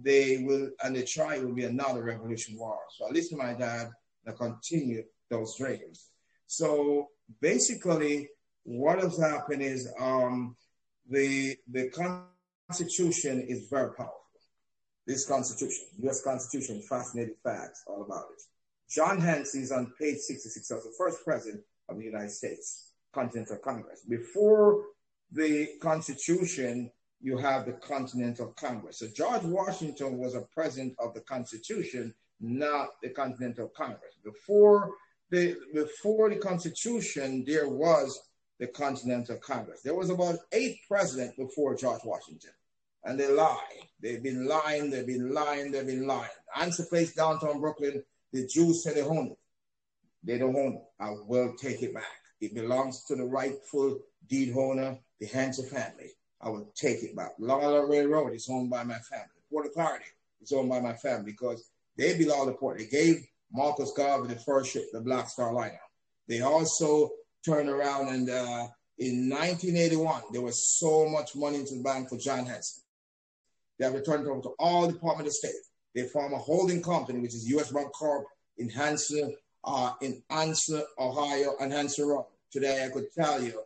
they 0.01 0.43
will, 0.43 0.69
and 0.83 0.95
they 0.95 1.03
try, 1.03 1.35
it 1.35 1.45
will 1.45 1.53
be 1.53 1.65
another 1.65 2.03
revolution 2.03 2.57
war. 2.57 2.79
So 2.97 3.07
I 3.07 3.11
listened 3.11 3.39
to 3.39 3.45
my 3.45 3.53
dad 3.53 3.89
and 4.25 4.37
continue 4.37 5.03
those 5.29 5.57
dreams. 5.57 6.09
So 6.47 7.07
basically, 7.41 8.29
what 8.63 8.99
has 9.01 9.17
happened 9.17 9.61
is 9.61 9.91
um, 9.99 10.55
the 11.09 11.57
the 11.71 11.89
Constitution 12.69 13.41
is 13.47 13.67
very 13.69 13.93
powerful. 13.93 14.17
This 15.07 15.25
Constitution, 15.25 15.85
U.S. 16.03 16.21
Constitution, 16.23 16.81
fascinating 16.87 17.35
facts 17.43 17.83
all 17.87 18.03
about 18.03 18.25
it. 18.33 18.41
John 18.89 19.19
Hanson 19.19 19.61
is 19.61 19.71
on 19.71 19.93
page 19.99 20.17
66 20.17 20.69
as 20.69 20.83
the 20.83 20.93
first 20.97 21.23
president 21.23 21.63
of 21.89 21.97
the 21.97 22.03
United 22.03 22.31
States 22.31 22.91
Continental 23.13 23.57
Congress. 23.57 24.01
Before 24.07 24.85
the 25.31 25.67
Constitution, 25.81 26.91
you 27.21 27.37
have 27.37 27.65
the 27.65 27.73
Continental 27.73 28.47
Congress. 28.57 28.99
So 28.99 29.07
George 29.07 29.43
Washington 29.43 30.17
was 30.17 30.35
a 30.35 30.41
president 30.53 30.95
of 30.99 31.13
the 31.13 31.21
Constitution, 31.21 32.13
not 32.39 32.89
the 33.01 33.09
Continental 33.09 33.69
Congress. 33.69 34.15
Before 34.23 34.91
the 35.29 35.55
before 35.73 36.29
the 36.29 36.37
Constitution, 36.37 37.43
there 37.45 37.69
was 37.69 38.19
the 38.59 38.67
Continental 38.67 39.37
Congress. 39.37 39.81
There 39.81 39.95
was 39.95 40.09
about 40.09 40.37
eight 40.51 40.79
presidents 40.87 41.35
before 41.37 41.75
George 41.75 42.01
Washington, 42.03 42.51
and 43.03 43.19
they 43.19 43.27
lie. 43.27 43.79
They've 44.01 44.21
been 44.21 44.47
lying. 44.47 44.89
They've 44.89 45.07
been 45.07 45.33
lying. 45.33 45.71
They've 45.71 45.85
been 45.85 46.07
lying. 46.07 46.29
Hanson 46.53 46.87
place 46.87 47.13
downtown 47.13 47.59
Brooklyn. 47.59 48.03
The 48.33 48.47
Jews 48.47 48.83
say 48.83 48.93
they 48.93 49.01
own 49.01 49.27
it. 49.27 49.37
They 50.23 50.37
don't 50.37 50.55
own 50.55 50.75
it. 50.75 50.83
I 50.99 51.11
will 51.25 51.55
take 51.57 51.81
it 51.81 51.93
back. 51.93 52.03
It 52.39 52.53
belongs 52.53 53.03
to 53.05 53.15
the 53.15 53.25
rightful 53.25 53.99
deed 54.27 54.53
owner, 54.55 54.97
the 55.19 55.27
Hanson 55.27 55.67
family. 55.67 56.11
I 56.41 56.49
will 56.49 56.71
take 56.75 57.03
it 57.03 57.15
back. 57.15 57.31
Long 57.39 57.63
Island 57.63 57.89
Railroad 57.89 58.33
is 58.33 58.49
owned 58.49 58.69
by 58.69 58.83
my 58.83 58.97
family. 58.99 59.27
Port 59.51 59.67
Authority 59.67 60.05
is 60.41 60.51
owned 60.51 60.69
by 60.69 60.79
my 60.79 60.93
family 60.93 61.31
because 61.31 61.69
they 61.97 62.17
belong 62.17 62.47
to 62.47 62.53
port. 62.53 62.79
They 62.79 62.85
gave 62.85 63.27
Marcus 63.51 63.91
Garvey 63.95 64.33
the 64.33 64.39
first 64.39 64.71
ship, 64.71 64.85
the 64.91 65.01
Black 65.01 65.29
Star 65.29 65.53
Liner. 65.53 65.79
They 66.27 66.41
also 66.41 67.11
turned 67.45 67.69
around 67.69 68.09
and 68.09 68.29
uh, 68.29 68.67
in 68.97 69.29
1981, 69.29 70.21
there 70.31 70.41
was 70.41 70.67
so 70.67 71.09
much 71.09 71.35
money 71.35 71.57
into 71.57 71.75
the 71.75 71.81
bank 71.81 72.09
for 72.09 72.17
John 72.17 72.45
Hanson. 72.45 72.83
They 73.79 73.85
have 73.85 73.95
returned 73.95 74.27
over 74.27 74.41
to 74.41 74.53
all 74.59 74.87
Department 74.87 75.27
of 75.27 75.33
State. 75.33 75.51
They 75.95 76.07
form 76.07 76.33
a 76.33 76.37
holding 76.37 76.83
company, 76.83 77.19
which 77.19 77.33
is 77.33 77.49
U.S. 77.49 77.71
Bank 77.71 77.91
Corp 77.93 78.25
in 78.59 78.69
Hanson, 78.69 79.35
uh, 79.63 79.93
in 80.01 80.21
Anson, 80.29 80.83
Ohio, 80.99 81.55
and 81.59 81.71
Hanson 81.71 82.07
Road. 82.07 82.25
Today, 82.51 82.85
I 82.85 82.89
could 82.89 83.11
tell 83.13 83.41
you 83.41 83.61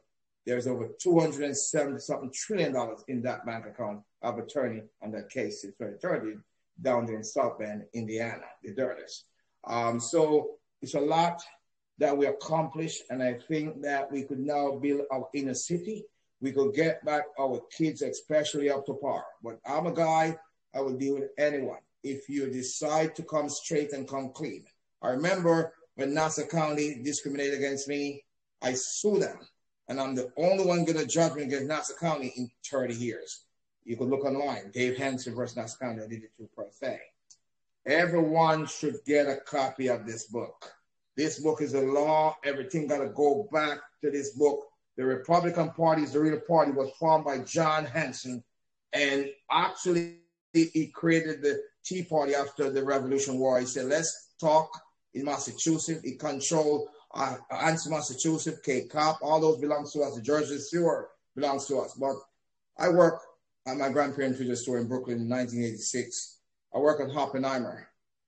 there's 0.45 0.67
over 0.67 0.89
270 1.01 1.99
something 1.99 2.31
trillion 2.33 2.73
dollars 2.73 3.03
in 3.07 3.21
that 3.23 3.45
bank 3.45 3.65
account 3.65 4.01
of 4.21 4.37
attorney 4.37 4.83
on 5.01 5.11
that 5.11 5.29
case. 5.29 5.63
It's 5.63 5.79
attorney 5.79 6.35
down 6.81 7.05
there 7.05 7.15
in 7.15 7.23
South 7.23 7.57
Bend, 7.57 7.83
Indiana, 7.93 8.45
the 8.63 8.73
Dirters. 8.73 9.25
Um, 9.65 9.99
so 9.99 10.51
it's 10.81 10.93
a 10.93 10.99
lot 10.99 11.41
that 11.97 12.15
we 12.15 12.27
accomplished. 12.27 13.03
And 13.09 13.23
I 13.23 13.39
think 13.47 13.81
that 13.81 14.11
we 14.11 14.23
could 14.23 14.39
now 14.39 14.75
build 14.75 15.01
our 15.11 15.27
inner 15.33 15.53
city. 15.53 16.05
We 16.41 16.51
could 16.51 16.75
get 16.75 17.03
back 17.05 17.23
our 17.39 17.61
kids, 17.75 18.01
especially 18.01 18.69
up 18.69 18.85
to 18.85 18.93
par. 18.93 19.23
But 19.43 19.59
I'm 19.65 19.87
a 19.87 19.93
guy, 19.93 20.37
I 20.75 20.81
will 20.81 20.97
deal 20.97 21.15
with 21.15 21.29
anyone. 21.37 21.79
If 22.03 22.29
you 22.29 22.51
decide 22.51 23.15
to 23.15 23.23
come 23.23 23.49
straight 23.49 23.93
and 23.93 24.07
come 24.07 24.29
clean. 24.29 24.65
I 25.01 25.09
remember 25.09 25.73
when 25.95 26.13
Nassau 26.13 26.45
County 26.45 27.01
discriminated 27.03 27.57
against 27.57 27.87
me, 27.87 28.23
I 28.61 28.73
sued 28.73 29.21
them. 29.21 29.39
And 29.87 29.99
I'm 29.99 30.15
the 30.15 30.31
only 30.37 30.65
one 30.65 30.83
getting 30.83 31.01
a 31.01 31.05
judgment 31.05 31.47
against 31.47 31.67
Nassau 31.67 31.93
County 31.99 32.33
in 32.35 32.49
30 32.69 32.95
years. 32.95 33.45
You 33.83 33.97
could 33.97 34.09
look 34.09 34.25
online, 34.25 34.71
Dave 34.73 34.97
Hanson 34.97 35.35
versus 35.35 35.55
Nassau 35.55 35.77
County. 35.77 36.01
I 36.03 36.07
did 36.07 36.23
it 36.23 36.31
through 36.35 36.49
pro 36.55 36.65
se. 36.71 36.99
Everyone 37.85 38.65
should 38.65 38.97
get 39.05 39.27
a 39.27 39.37
copy 39.45 39.87
of 39.87 40.07
this 40.07 40.25
book. 40.25 40.71
This 41.15 41.39
book 41.39 41.61
is 41.61 41.75
a 41.75 41.81
law. 41.81 42.35
Everything 42.43 42.87
got 42.87 42.97
to 42.97 43.09
go 43.09 43.47
back 43.51 43.79
to 44.01 44.09
this 44.09 44.31
book. 44.31 44.65
The 44.97 45.05
Republican 45.05 45.69
Party 45.71 46.01
is 46.01 46.13
the 46.13 46.19
real 46.19 46.39
party 46.39 46.71
was 46.71 46.89
formed 46.99 47.25
by 47.25 47.39
John 47.39 47.85
Hanson. 47.85 48.43
And 48.91 49.27
actually, 49.51 50.19
he 50.53 50.91
created 50.93 51.41
the 51.41 51.61
Tea 51.83 52.03
Party 52.03 52.33
after 52.33 52.71
the 52.71 52.83
Revolution 52.83 53.37
War. 53.37 53.59
He 53.59 53.65
said, 53.65 53.85
let's 53.85 54.31
talk 54.39 54.69
in 55.15 55.25
Massachusetts. 55.25 56.01
He 56.03 56.15
controlled 56.15 56.89
uh, 57.13 57.37
Anson, 57.49 57.91
Massachusetts, 57.91 58.59
Cape 58.63 58.89
Cod, 58.89 59.15
all 59.21 59.39
those 59.39 59.59
belongs 59.59 59.93
to 59.93 60.01
us. 60.01 60.15
The 60.15 60.21
Jersey 60.21 60.59
Shore 60.71 61.09
belongs 61.35 61.65
to 61.67 61.79
us. 61.79 61.93
But 61.93 62.15
I 62.77 62.89
work 62.89 63.21
at 63.65 63.77
my 63.77 63.89
grandparents' 63.89 64.37
video 64.37 64.55
store 64.55 64.79
in 64.79 64.87
Brooklyn 64.87 65.21
in 65.21 65.29
1986. 65.29 66.39
I 66.73 66.79
work 66.79 66.99
at 67.01 67.15
Oppenheimer. 67.15 67.87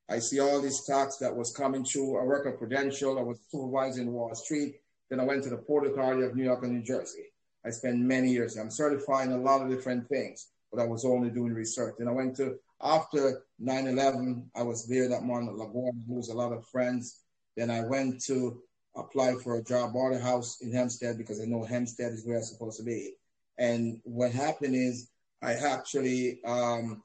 I 0.09 0.19
see 0.19 0.39
all 0.39 0.61
these 0.61 0.79
stocks 0.79 1.17
that 1.17 1.35
was 1.35 1.51
coming 1.51 1.83
through. 1.83 2.17
I 2.19 2.23
work 2.23 2.47
at 2.47 2.57
Prudential. 2.57 3.19
I 3.19 3.23
was 3.23 3.39
supervising 3.49 4.13
Wall 4.13 4.33
Street. 4.33 4.75
Then 5.09 5.19
I 5.19 5.25
went 5.25 5.43
to 5.43 5.49
the 5.49 5.57
Port 5.57 5.85
Authority 5.85 6.23
of 6.23 6.35
New 6.35 6.45
York 6.45 6.63
and 6.63 6.73
New 6.73 6.83
Jersey. 6.83 7.25
I 7.65 7.71
spent 7.71 7.99
many 7.99 8.29
years. 8.29 8.55
I'm 8.55 8.71
certifying 8.71 9.33
a 9.33 9.37
lot 9.37 9.61
of 9.61 9.69
different 9.69 10.07
things, 10.07 10.47
but 10.71 10.81
I 10.81 10.85
was 10.85 11.03
only 11.03 11.29
doing 11.29 11.53
research. 11.53 11.95
And 11.99 12.07
I 12.07 12.13
went 12.13 12.37
to, 12.37 12.57
after 12.81 13.43
9 13.59 13.87
11, 13.87 14.51
I 14.55 14.63
was 14.63 14.87
there 14.87 15.09
that 15.09 15.23
morning 15.23 15.49
at 15.49 15.55
LaGuardia, 15.55 16.07
lose 16.07 16.29
a 16.29 16.35
lot 16.35 16.53
of 16.53 16.67
friends. 16.67 17.21
Then 17.55 17.71
I 17.71 17.81
went 17.81 18.23
to 18.25 18.61
apply 18.95 19.35
for 19.35 19.57
a 19.57 19.63
job 19.63 19.95
at 19.95 20.13
a 20.13 20.19
House 20.19 20.61
in 20.61 20.71
Hempstead 20.71 21.17
because 21.17 21.41
I 21.41 21.45
know 21.45 21.63
Hempstead 21.63 22.11
is 22.11 22.25
where 22.25 22.37
I'm 22.37 22.43
supposed 22.43 22.77
to 22.77 22.83
be. 22.83 23.13
And 23.57 23.99
what 24.03 24.31
happened 24.31 24.75
is 24.75 25.09
I 25.41 25.53
actually, 25.53 26.39
um, 26.45 27.01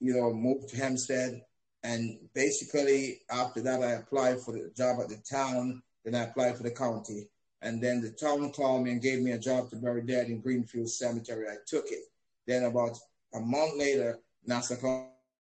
you 0.00 0.14
know, 0.14 0.32
moved 0.32 0.70
to 0.70 0.76
Hempstead. 0.76 1.42
And 1.82 2.18
basically, 2.34 3.20
after 3.30 3.60
that, 3.62 3.82
I 3.82 3.92
applied 3.92 4.40
for 4.40 4.52
the 4.52 4.70
job 4.76 5.00
at 5.00 5.08
the 5.08 5.22
town. 5.28 5.82
Then 6.04 6.14
I 6.14 6.24
applied 6.24 6.56
for 6.56 6.62
the 6.62 6.70
county. 6.70 7.28
And 7.62 7.82
then 7.82 8.02
the 8.02 8.10
town 8.10 8.52
called 8.52 8.84
me 8.84 8.92
and 8.92 9.02
gave 9.02 9.20
me 9.20 9.32
a 9.32 9.38
job 9.38 9.70
to 9.70 9.76
bury 9.76 10.02
dead 10.02 10.28
in 10.28 10.40
Greenfield 10.40 10.90
Cemetery. 10.90 11.46
I 11.48 11.56
took 11.66 11.86
it. 11.90 12.04
Then 12.46 12.64
about 12.64 12.98
a 13.34 13.40
month 13.40 13.78
later, 13.78 14.18
Nassau 14.46 14.76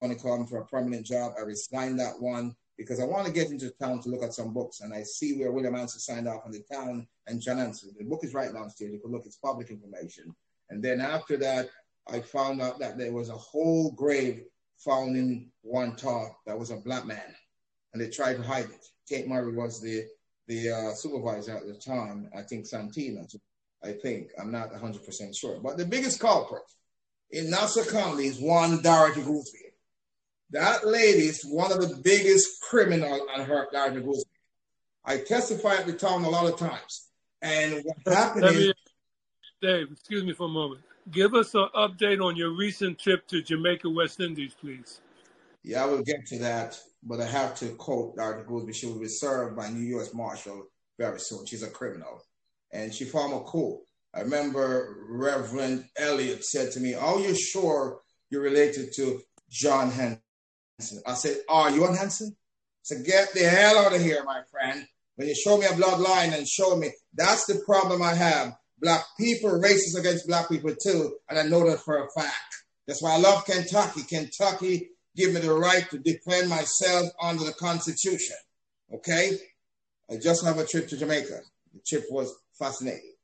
County 0.02 0.16
called 0.16 0.42
me 0.42 0.48
for 0.48 0.60
a 0.60 0.66
permanent 0.66 1.06
job. 1.06 1.34
I 1.38 1.42
resigned 1.42 2.00
that 2.00 2.20
one 2.20 2.56
because 2.78 3.00
I 3.00 3.06
want 3.06 3.26
to 3.26 3.34
get 3.34 3.50
into 3.50 3.72
town 3.72 4.02
to 4.02 4.10
look 4.10 4.24
at 4.24 4.34
some 4.34 4.54
books. 4.54 4.82
And 4.82 4.94
I 4.94 5.04
see 5.04 5.38
where 5.38 5.52
William 5.52 5.76
Anson 5.76 6.00
signed 6.00 6.28
off 6.28 6.44
on 6.46 6.52
the 6.52 6.64
town 6.72 7.08
and 7.26 7.42
John 7.42 7.60
Anson. 7.60 7.94
The 7.98 8.06
book 8.06 8.24
is 8.24 8.34
right 8.34 8.54
downstairs. 8.54 8.94
You 8.94 9.00
can 9.00 9.12
look, 9.12 9.26
it's 9.26 9.38
public 9.38 9.70
information. 9.70 10.36
And 10.70 10.84
then 10.84 11.02
after 11.02 11.38
that, 11.38 11.70
I 12.08 12.20
found 12.20 12.62
out 12.62 12.80
that 12.80 12.98
there 12.98 13.12
was 13.12 13.30
a 13.30 13.34
whole 13.34 13.92
grave 13.92 14.44
found 14.78 15.18
in 15.18 15.50
Wantagh 15.66 16.32
that 16.46 16.58
was 16.58 16.72
a 16.72 16.78
black 16.78 17.06
man. 17.06 17.36
And 17.94 18.02
they 18.02 18.10
tried 18.10 18.36
to 18.36 18.44
hide 18.44 18.66
it. 18.66 18.86
Kate 19.10 19.28
Murray 19.28 19.54
was 19.54 19.82
the 19.82 20.06
the 20.48 20.72
uh, 20.72 20.94
supervisor 20.94 21.58
at 21.58 21.68
the 21.68 21.74
time, 21.74 22.30
I 22.36 22.42
think 22.42 22.66
Santino, 22.66 23.28
I 23.84 23.92
think, 23.92 24.32
I'm 24.40 24.52
not 24.52 24.72
100% 24.72 25.38
sure. 25.38 25.60
But 25.62 25.78
the 25.78 25.86
biggest 25.86 26.20
culprit 26.20 26.64
in 27.32 27.50
Nassau 27.50 27.84
County 27.84 28.28
is 28.28 28.40
one 28.40 28.82
Dorothy 28.82 29.22
Goosby. 29.22 29.67
That 30.52 30.88
lady 30.88 31.28
is 31.28 31.44
one 31.44 31.72
of 31.72 31.82
the 31.82 31.96
biggest 32.04 32.62
criminal 32.62 33.28
on 33.34 33.46
her, 33.46 33.68
Dorothy 33.72 34.02
Goosby. 34.02 34.24
I 35.04 35.18
testify 35.18 35.76
at 35.76 35.86
the 35.86 35.94
town 35.94 36.24
a 36.24 36.30
lot 36.30 36.52
of 36.52 36.58
times. 36.58 37.08
And 37.42 37.84
what 37.84 38.14
happened 38.14 38.46
is... 38.46 38.74
Dave, 39.62 39.92
excuse 39.92 40.24
me 40.24 40.34
for 40.34 40.46
a 40.46 40.50
moment. 40.50 40.82
Give 41.12 41.34
us 41.34 41.54
an 41.54 41.68
update 41.76 42.24
on 42.24 42.36
your 42.36 42.56
recent 42.56 43.00
trip 43.00 43.28
to 43.28 43.42
Jamaica, 43.42 43.90
West 43.90 44.20
Indies, 44.20 44.54
please. 44.60 45.02
Yeah, 45.64 45.84
I 45.84 45.88
will 45.88 46.04
get 46.04 46.26
to 46.28 46.40
that, 46.40 46.80
but 47.04 47.20
I 47.20 47.26
have 47.26 47.56
to 47.60 47.70
quote 47.70 48.16
Dr. 48.16 48.44
Goosby. 48.44 48.74
She 48.74 48.86
will 48.86 49.00
be 49.00 49.08
served 49.08 49.56
by 49.56 49.70
New 49.70 49.86
U.S. 49.98 50.14
Marshal 50.14 50.68
very 50.98 51.20
soon. 51.20 51.46
She's 51.46 51.64
a 51.64 51.70
criminal, 51.70 52.24
and 52.72 52.94
she 52.94 53.06
formed 53.06 53.34
a 53.34 53.40
coup. 53.42 53.82
I 54.14 54.22
remember 54.22 54.98
Reverend 55.10 55.86
Elliott 55.98 56.46
said 56.46 56.72
to 56.74 56.80
me, 56.80 56.94
"Are 56.94 57.20
you 57.20 57.36
sure 57.36 58.00
you're 58.30 58.42
related 58.42 58.94
to 58.96 59.22
John 59.50 59.92
Hanson?" 60.78 61.02
I 61.06 61.14
said, 61.14 61.38
"Are 61.50 61.72
you 61.72 61.86
on 61.86 61.96
Hanson?" 61.96 62.36
So 62.84 62.96
get 63.04 63.34
the 63.34 63.48
hell 63.50 63.80
out 63.80 63.94
of 63.94 64.02
here, 64.02 64.24
my 64.24 64.42
friend. 64.52 64.88
When 65.16 65.28
you 65.28 65.36
show 65.36 65.58
me 65.58 65.66
a 65.66 65.70
bloodline 65.70 66.38
and 66.38 66.48
show 66.48 66.76
me, 66.76 66.92
that's 67.14 67.46
the 67.46 67.62
problem 67.66 68.02
I 68.02 68.14
have. 68.14 68.56
Black 68.80 69.04
people 69.20 69.50
racist 69.50 69.98
against 69.98 70.28
black 70.28 70.48
people 70.48 70.74
too, 70.76 71.18
and 71.30 71.40
I 71.40 71.44
know 71.44 71.68
that 71.70 71.80
for 71.80 72.04
a 72.04 72.10
fact. 72.12 72.56
That's 72.86 73.02
why 73.02 73.14
I 73.14 73.18
love 73.18 73.46
Kentucky. 73.46 74.04
Kentucky 74.04 74.90
give 75.16 75.34
me 75.34 75.42
the 75.42 75.54
right 75.54 75.90
to 75.90 75.98
defend 75.98 76.50
myself 76.50 77.10
under 77.22 77.44
the 77.44 77.54
Constitution. 77.54 78.38
Okay? 78.94 79.38
I 80.10 80.18
just 80.18 80.46
have 80.46 80.60
a 80.60 80.66
trip 80.66 80.88
to 80.90 80.98
Jamaica. 80.98 81.42
The 81.74 81.80
trip 81.86 82.06
was 82.12 82.34
fascinating. 82.58 83.16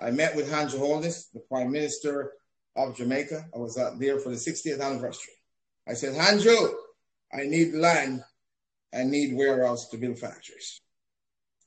I 0.00 0.10
met 0.10 0.34
with 0.34 0.52
Andrew 0.52 0.80
Holness, 0.80 1.28
the 1.32 1.40
Prime 1.40 1.70
Minister 1.70 2.32
of 2.76 2.96
Jamaica. 2.96 3.46
I 3.54 3.58
was 3.58 3.78
out 3.78 3.98
there 3.98 4.18
for 4.18 4.30
the 4.30 4.36
60th 4.36 4.80
anniversary. 4.80 5.34
I 5.90 5.94
said, 5.94 6.14
Andrew, 6.14 6.68
I 7.32 7.42
need 7.42 7.74
land. 7.74 8.22
I 8.94 9.02
need 9.02 9.36
warehouse 9.36 9.88
to 9.88 9.98
build 9.98 10.20
factories. 10.20 10.80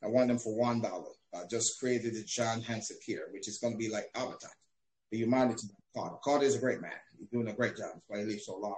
I 0.02 0.08
want 0.08 0.30
them 0.30 0.40
for 0.40 0.56
one 0.56 0.82
dollar. 0.82 1.12
I 1.34 1.42
just 1.50 1.78
created 1.78 2.16
the 2.16 2.24
John 2.24 2.62
Hanson 2.62 2.98
here, 3.06 3.28
which 3.32 3.50
is 3.50 3.58
going 3.58 3.74
to 3.74 3.78
be 3.78 3.90
like 3.90 4.06
Avatar, 4.16 4.52
the 5.12 5.18
humanity 5.18 5.68
Carter. 5.94 6.16
Carter 6.24 6.46
is 6.46 6.56
a 6.56 6.60
great 6.60 6.82
man. 6.82 6.92
He's 7.20 7.28
doing 7.30 7.50
a 7.50 7.54
great 7.54 7.76
job. 7.76 7.92
That's 7.94 8.06
why 8.08 8.20
he 8.20 8.26
lives 8.26 8.46
so 8.46 8.58
long. 8.58 8.76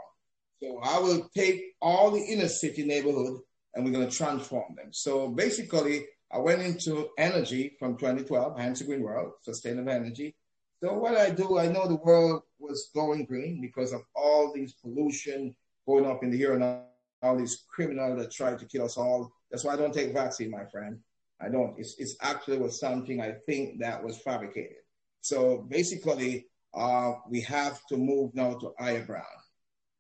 So 0.64 0.80
I 0.84 1.00
will 1.00 1.30
take 1.36 1.76
all 1.82 2.10
the 2.10 2.22
inner 2.22 2.48
city 2.48 2.84
neighborhood 2.84 3.40
and 3.74 3.86
we're 3.86 3.92
going 3.92 4.10
to 4.10 4.16
transform 4.16 4.76
them. 4.76 4.94
So 4.94 5.30
basically, 5.30 6.06
I 6.32 6.40
went 6.40 6.62
into 6.62 7.10
energy 7.20 7.76
from 7.78 7.98
2012, 7.98 8.58
Hanson 8.58 8.88
Green 8.88 9.02
World, 9.02 9.34
sustainable 9.44 9.92
energy. 9.92 10.36
So 10.84 10.94
what 10.94 11.16
I 11.16 11.30
do, 11.30 11.58
I 11.58 11.68
know 11.68 11.88
the 11.88 11.96
world 11.96 12.44
was 12.60 12.90
going 12.94 13.26
green 13.26 13.62
because 13.62 13.94
of 13.94 14.02
all 14.16 14.52
these 14.54 14.74
pollution 14.74 15.56
going 15.88 16.06
up 16.06 16.24
in 16.24 16.32
the 16.32 16.44
air 16.44 16.54
and 16.54 16.82
all 17.22 17.38
these 17.38 17.64
criminals 17.74 18.20
that 18.20 18.32
tried 18.32 18.60
to 18.60 18.66
kill 18.66 18.86
us 18.86 18.98
all. 18.98 19.32
That's 19.50 19.64
why 19.64 19.74
I 19.74 19.78
don't 19.78 19.94
take 19.94 20.14
vaccine, 20.14 20.52
my 20.52 20.66
friend. 20.66 21.00
I 21.42 21.50
don't. 21.50 21.78
It's, 21.78 21.96
it's 21.98 22.16
actually 22.22 22.58
was 22.58 22.80
something 22.80 23.22
I 23.22 23.34
think 23.46 23.80
that 23.80 24.04
was 24.04 24.18
fabricated. 24.20 24.78
So 25.22 25.66
basically, 25.70 26.48
uh, 26.74 27.14
we 27.30 27.42
have 27.42 27.86
to 27.88 27.98
move 27.98 28.34
now 28.36 28.56
to 28.56 28.74
higher 28.80 29.04
ground. 29.04 29.26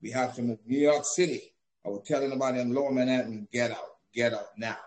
We 0.02 0.12
have 0.12 0.36
to 0.36 0.42
move. 0.42 0.60
New 0.66 0.80
York 0.80 1.06
City. 1.06 1.54
I 1.86 1.90
will 1.90 2.02
tell 2.02 2.24
anybody 2.24 2.60
in 2.60 2.74
Lower 2.74 2.92
Manhattan, 2.92 3.48
get 3.52 3.72
out, 3.72 3.98
get 4.14 4.34
out 4.34 4.58
now. 4.58 4.78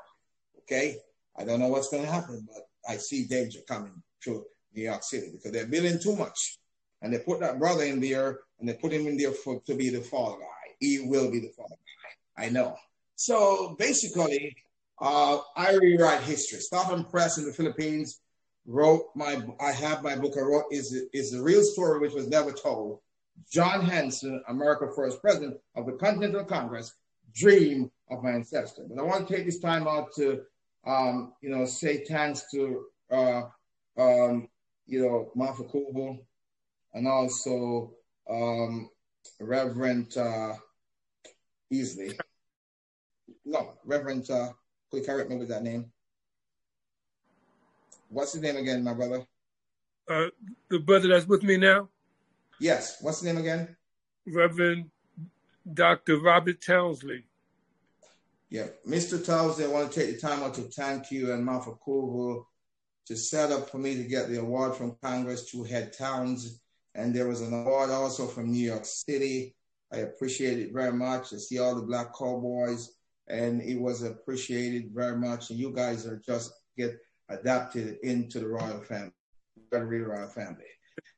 Okay? 0.61 0.97
I 1.39 1.45
don't 1.45 1.61
know 1.61 1.69
what's 1.69 1.91
going 1.91 2.05
to 2.05 2.11
happen, 2.11 2.47
but 2.53 2.69
I 2.89 2.97
see 2.97 3.27
danger 3.27 3.61
coming 3.69 4.03
to 4.25 4.45
New 4.75 4.83
York 4.83 5.03
City 5.03 5.31
because 5.33 5.53
they're 5.53 5.67
building 5.67 5.99
too 6.01 6.17
much. 6.17 6.59
And 7.03 7.13
they 7.13 7.19
put 7.19 7.41
that 7.41 7.59
brother 7.59 7.85
in 7.85 8.01
there 8.01 8.41
and 8.59 8.69
they 8.69 8.75
put 8.75 8.93
him 8.93 9.07
in 9.07 9.17
there 9.17 9.33
for 9.33 9.61
to 9.67 9.75
be 9.75 9.89
the 9.91 10.01
fall 10.01 10.39
guy. 10.39 10.75
He 10.81 11.01
will 11.01 11.31
be 11.31 11.41
the 11.41 11.51
fall 11.57 11.69
guy. 11.69 12.45
I 12.45 12.49
know. 12.51 12.77
So 13.17 13.77
basically, 13.79 14.57
uh, 15.01 15.39
I 15.57 15.75
rewrite 15.75 16.23
history. 16.23 16.61
Stockholm 16.61 17.05
Press 17.05 17.39
in 17.39 17.45
the 17.45 17.53
Philippines 17.53 18.21
wrote 18.67 19.07
my. 19.15 19.43
I 19.61 19.73
have 19.73 20.03
my 20.03 20.17
book. 20.17 20.35
I 20.37 20.43
wrote 20.43 20.67
is 20.71 21.05
is 21.13 21.31
the 21.31 21.43
real 21.43 21.63
story 21.63 22.01
which 22.01 22.15
was 22.15 22.29
never 22.29 22.53
told 22.53 23.01
John 23.51 23.85
Hanson, 23.85 24.43
America 24.49 24.89
First 24.95 25.21
President 25.21 25.57
of 25.77 25.87
the 25.87 25.93
Continental 25.93 26.45
Congress, 26.45 26.95
dream 27.35 27.91
of 28.11 28.23
my 28.23 28.31
ancestor. 28.31 28.85
But 28.89 28.99
I 28.99 29.03
want 29.03 29.29
to 29.29 29.35
take 29.35 29.47
this 29.47 29.61
time 29.61 29.87
out 29.87 30.13
to, 30.17 30.43
um, 30.87 31.33
you 31.41 31.51
know, 31.51 31.65
say 31.65 32.05
thanks 32.05 32.45
to, 32.53 32.85
uh, 33.11 33.43
um, 33.99 34.49
you 34.89 35.03
know, 35.03 35.31
Martha 35.37 35.65
Kubo 35.65 36.19
and 36.95 37.07
also 37.07 37.93
um, 38.29 38.89
Reverend 39.39 40.17
uh, 40.17 40.55
Easley. 41.73 42.19
No, 43.45 43.75
Reverend, 43.85 44.29
uh, 44.31 44.49
could 44.91 45.01
you 45.01 45.07
correct 45.07 45.31
me 45.31 45.37
with 45.37 45.49
that 45.49 45.63
name? 45.63 45.93
What's 48.09 48.33
his 48.33 48.43
name 48.43 48.57
again, 48.57 48.83
my 48.83 48.95
brother? 48.95 49.27
Uh, 50.09 50.29
the 50.71 50.79
brother 50.79 51.09
that's 51.09 51.29
with 51.29 51.43
me 51.43 51.59
now? 51.59 51.89
Yes. 52.59 52.97
What's 53.03 53.21
the 53.21 53.27
name 53.27 53.39
again? 53.39 53.77
Reverend 54.27 54.91
Dr. 55.75 56.19
Robert 56.19 56.63
Townsley. 56.63 57.25
Yeah. 58.49 58.69
Mr. 58.89 59.23
Townsley, 59.25 59.67
I 59.67 59.69
want 59.69 59.93
to 59.93 60.01
take 60.01 60.15
the 60.15 60.27
time 60.27 60.43
out 60.43 60.55
to 60.55 60.63
thank 60.63 61.11
you 61.11 61.33
and 61.33 61.45
Martha 61.45 61.73
Koval 61.87 62.45
to 63.09 63.17
set 63.17 63.51
up 63.51 63.71
for 63.71 63.79
me 63.79 63.97
to 63.97 64.05
get 64.05 64.29
the 64.29 64.39
award 64.39 64.77
from 64.77 64.97
Congress 65.03 65.51
to 65.51 65.65
head 65.65 65.95
towns. 65.97 66.61
And 66.95 67.15
there 67.15 67.27
was 67.27 67.41
an 67.41 67.55
award 67.55 67.91
also 67.91 68.27
from 68.27 68.53
New 68.53 68.65
York 68.65 68.85
City. 68.85 69.57
I 69.93 69.99
appreciate 69.99 70.59
it 70.59 70.75
very 70.75 70.93
much 70.93 71.31
to 71.31 71.41
see 71.41 71.59
all 71.59 71.75
the 71.75 71.83
black 71.83 72.09
cowboys, 72.17 72.91
and 73.29 73.63
it 73.63 73.81
was 73.81 74.03
appreciated 74.03 74.91
very 74.95 75.17
much. 75.17 75.49
And 75.49 75.59
you 75.59 75.73
guys 75.73 76.07
are 76.07 76.19
just 76.19 76.53
get 76.77 76.99
adapted 77.31 77.97
into 78.03 78.41
the 78.41 78.49
royal 78.49 78.83
family, 78.83 79.13
the 79.71 79.81
royal 79.81 80.29
family. 80.29 80.65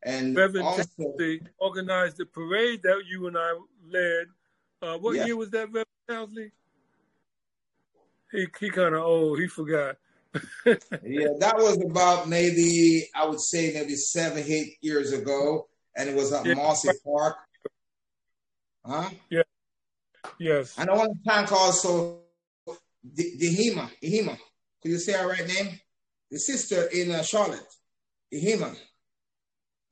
And 0.04 0.36
Reverend 0.36 0.66
also, 0.66 0.84
Townsley 0.96 1.42
organized 1.58 2.18
the 2.18 2.26
parade 2.26 2.82
that 2.84 3.02
you 3.08 3.26
and 3.26 3.36
I 3.36 3.52
led. 3.84 4.26
Uh, 4.82 4.98
what 4.98 5.16
Yes. 5.16 5.26
year 5.26 5.36
was 5.36 5.50
that, 5.50 5.66
Reverend 5.66 5.86
Townsley? 6.08 6.52
He 8.30 8.46
he 8.60 8.70
kind 8.70 8.94
of 8.94 9.02
old. 9.02 9.40
He 9.40 9.48
forgot. 9.48 9.96
Yeah, 10.64 11.28
that 11.38 11.56
was 11.56 11.82
about 11.82 12.28
maybe 12.28 13.08
I 13.14 13.26
would 13.26 13.40
say 13.40 13.72
maybe 13.74 13.96
seven, 13.96 14.44
eight 14.46 14.76
years 14.80 15.12
ago, 15.12 15.68
and 15.96 16.08
it 16.08 16.14
was 16.14 16.32
at 16.32 16.46
Yeah. 16.46 16.54
Mossy 16.54 16.90
Park. 17.04 17.36
Huh? 18.84 19.10
Yeah. 19.28 19.42
Yes. 20.38 20.74
And 20.78 20.88
I 20.90 20.94
want 20.94 21.12
to 21.12 21.30
thank 21.30 21.52
also 21.52 22.20
the 23.02 23.24
Dehima. 23.40 23.90
Dehima. 24.02 24.38
Could 24.82 24.92
you 24.92 24.98
say 24.98 25.14
our 25.14 25.28
right 25.28 25.46
name? 25.46 25.80
The 26.30 26.38
sister 26.38 26.84
in 26.92 27.10
uh, 27.10 27.22
Charlotte. 27.22 27.66
Dehima. 28.32 28.76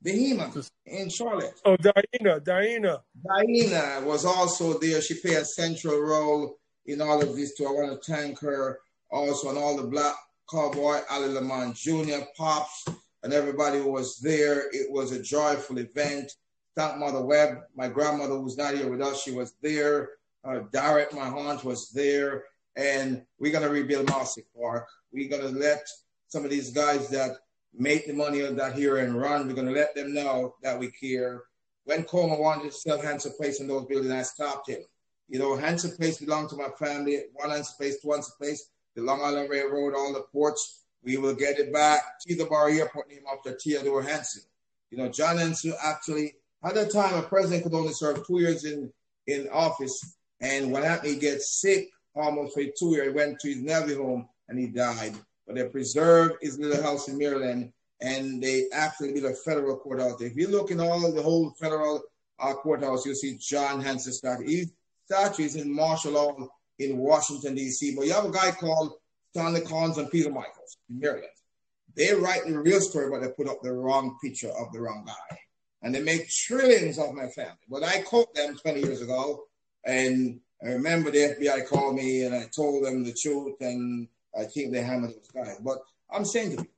Dehima 0.05 0.69
in 0.85 1.09
Charlotte. 1.09 1.59
Oh, 1.65 1.75
Diana. 1.75 2.39
Diana. 2.39 3.01
Diana 3.21 4.05
was 4.05 4.25
also 4.25 4.79
there. 4.79 5.01
She 5.01 5.15
played 5.15 5.37
a 5.37 5.45
central 5.45 5.99
role 5.99 6.57
in 6.85 7.01
all 7.01 7.21
of 7.21 7.35
this 7.35 7.55
too. 7.55 7.67
I 7.67 7.71
want 7.71 8.01
to 8.01 8.11
thank 8.11 8.39
her 8.39 8.79
also 9.11 9.49
and 9.49 9.57
all 9.57 9.75
the 9.75 9.87
black 9.87 10.15
cowboy, 10.49 10.99
Ali 11.09 11.29
Lamont 11.29 11.75
Jr., 11.75 12.25
Pops, 12.35 12.85
and 13.23 13.33
everybody 13.33 13.79
who 13.79 13.91
was 13.91 14.17
there. 14.17 14.69
It 14.71 14.91
was 14.91 15.11
a 15.11 15.21
joyful 15.21 15.77
event. 15.77 16.31
Thank 16.75 16.97
Mother 16.97 17.21
Webb, 17.21 17.59
my 17.75 17.87
grandmother 17.87 18.37
who's 18.37 18.57
not 18.57 18.75
here 18.75 18.89
with 18.89 19.01
us, 19.01 19.21
she 19.21 19.31
was 19.31 19.53
there. 19.61 20.11
Uh, 20.45 20.61
Darrett, 20.71 21.13
my 21.13 21.27
aunt, 21.27 21.65
was 21.65 21.89
there. 21.89 22.45
And 22.75 23.23
we're 23.39 23.51
going 23.51 23.65
to 23.65 23.69
rebuild 23.69 24.09
Marcy 24.09 24.45
Park. 24.55 24.87
We're 25.11 25.29
going 25.29 25.41
to 25.41 25.59
let 25.59 25.85
some 26.29 26.45
of 26.45 26.51
these 26.51 26.71
guys 26.71 27.09
that 27.09 27.31
make 27.73 28.07
the 28.07 28.13
money 28.13 28.41
of 28.41 28.55
that 28.55 28.75
here 28.75 28.97
and 28.97 29.19
run, 29.19 29.47
we're 29.47 29.53
going 29.53 29.67
to 29.67 29.73
let 29.73 29.95
them 29.95 30.13
know 30.13 30.55
that 30.63 30.79
we 30.79 30.91
care. 30.91 31.43
When 31.83 32.03
Coleman 32.03 32.39
wanted 32.39 32.71
to 32.71 32.71
sell 32.71 33.01
Hanson 33.01 33.33
Place 33.37 33.59
in 33.59 33.67
those 33.67 33.85
buildings, 33.85 34.13
I 34.13 34.21
stopped 34.21 34.69
him. 34.69 34.81
You 35.27 35.39
know, 35.39 35.55
Hanson 35.55 35.95
Place 35.95 36.19
belonged 36.19 36.49
to 36.49 36.55
my 36.55 36.69
family. 36.79 37.19
One 37.33 37.49
Hanson 37.49 37.75
Place, 37.77 38.01
two 38.01 38.11
Hanson 38.11 38.33
Place, 38.39 38.69
the 38.99 39.05
Long 39.05 39.21
Island 39.21 39.49
Railroad, 39.49 39.95
all 39.95 40.13
the 40.13 40.25
ports. 40.31 40.83
We 41.03 41.17
will 41.17 41.35
get 41.35 41.59
it 41.59 41.71
back. 41.71 42.01
Teterboro 42.27 42.77
Airport 42.77 43.09
named 43.09 43.23
after 43.31 43.57
Theodore 43.57 44.03
Hanson. 44.03 44.43
You 44.91 44.97
know, 44.97 45.09
John 45.09 45.37
Hanson 45.37 45.73
actually, 45.83 46.33
at 46.63 46.75
that 46.75 46.91
time, 46.91 47.15
a 47.15 47.21
president 47.21 47.63
could 47.63 47.73
only 47.73 47.93
serve 47.93 48.25
two 48.25 48.39
years 48.39 48.65
in, 48.65 48.91
in 49.27 49.47
office. 49.49 50.17
And 50.41 50.71
what 50.71 50.83
happened, 50.83 51.13
he 51.13 51.19
gets 51.19 51.61
sick 51.61 51.89
almost 52.15 52.53
for 52.53 52.63
two 52.77 52.91
years. 52.91 53.07
He 53.07 53.13
went 53.13 53.39
to 53.39 53.47
his 53.49 53.61
Navy 53.61 53.95
home 53.95 54.27
and 54.49 54.59
he 54.59 54.67
died. 54.67 55.15
But 55.47 55.55
they 55.55 55.67
preserved 55.67 56.35
his 56.41 56.59
little 56.59 56.83
house 56.83 57.07
in 57.07 57.17
Maryland 57.17 57.71
and 58.01 58.41
they 58.41 58.65
actually 58.71 59.13
built 59.13 59.31
a 59.31 59.35
federal 59.35 59.77
court 59.77 59.99
courthouse. 59.99 60.21
If 60.21 60.35
you 60.35 60.47
look 60.47 60.71
in 60.71 60.79
all 60.79 61.11
the 61.11 61.21
whole 61.21 61.51
federal 61.51 62.01
uh, 62.39 62.53
courthouse, 62.53 63.05
you'll 63.05 63.15
see 63.15 63.37
John 63.37 63.81
Hanson 63.81 64.13
statue. 64.13 64.45
His 64.45 64.71
statue 65.05 65.43
is 65.43 65.55
in 65.55 65.73
Marshall 65.73 66.13
Hall 66.13 66.49
in 66.79 66.97
Washington, 66.97 67.55
D.C. 67.55 67.95
But 67.95 68.05
you 68.05 68.13
have 68.13 68.25
a 68.25 68.31
guy 68.31 68.51
called 68.51 68.93
Stanley 69.31 69.61
Collins 69.61 69.97
and 69.97 70.09
Peter 70.09 70.31
Michaels 70.31 70.77
in 70.89 70.99
Maryland. 70.99 71.27
They 71.95 72.13
write 72.13 72.45
the 72.45 72.59
real 72.59 72.81
story, 72.81 73.09
but 73.09 73.21
they 73.21 73.31
put 73.31 73.49
up 73.49 73.61
the 73.61 73.73
wrong 73.73 74.17
picture 74.23 74.49
of 74.49 74.71
the 74.71 74.81
wrong 74.81 75.03
guy. 75.05 75.37
And 75.81 75.93
they 75.93 76.01
make 76.01 76.29
trillions 76.29 76.99
of 76.99 77.13
my 77.13 77.27
family. 77.27 77.57
But 77.69 77.83
I 77.83 78.01
caught 78.03 78.33
them 78.33 78.57
20 78.57 78.81
years 78.81 79.01
ago, 79.01 79.45
and 79.85 80.39
I 80.63 80.67
remember 80.67 81.09
the 81.09 81.35
FBI 81.39 81.67
called 81.67 81.95
me 81.95 82.23
and 82.23 82.35
I 82.35 82.45
told 82.53 82.85
them 82.85 83.03
the 83.03 83.13
truth, 83.13 83.55
and 83.61 84.07
I 84.37 84.43
think 84.43 84.73
they 84.73 84.81
hammered 84.81 85.11
those 85.11 85.31
guys. 85.33 85.57
But 85.63 85.77
I'm 86.11 86.25
saying 86.25 86.57
to 86.57 86.63
you, 86.63 86.69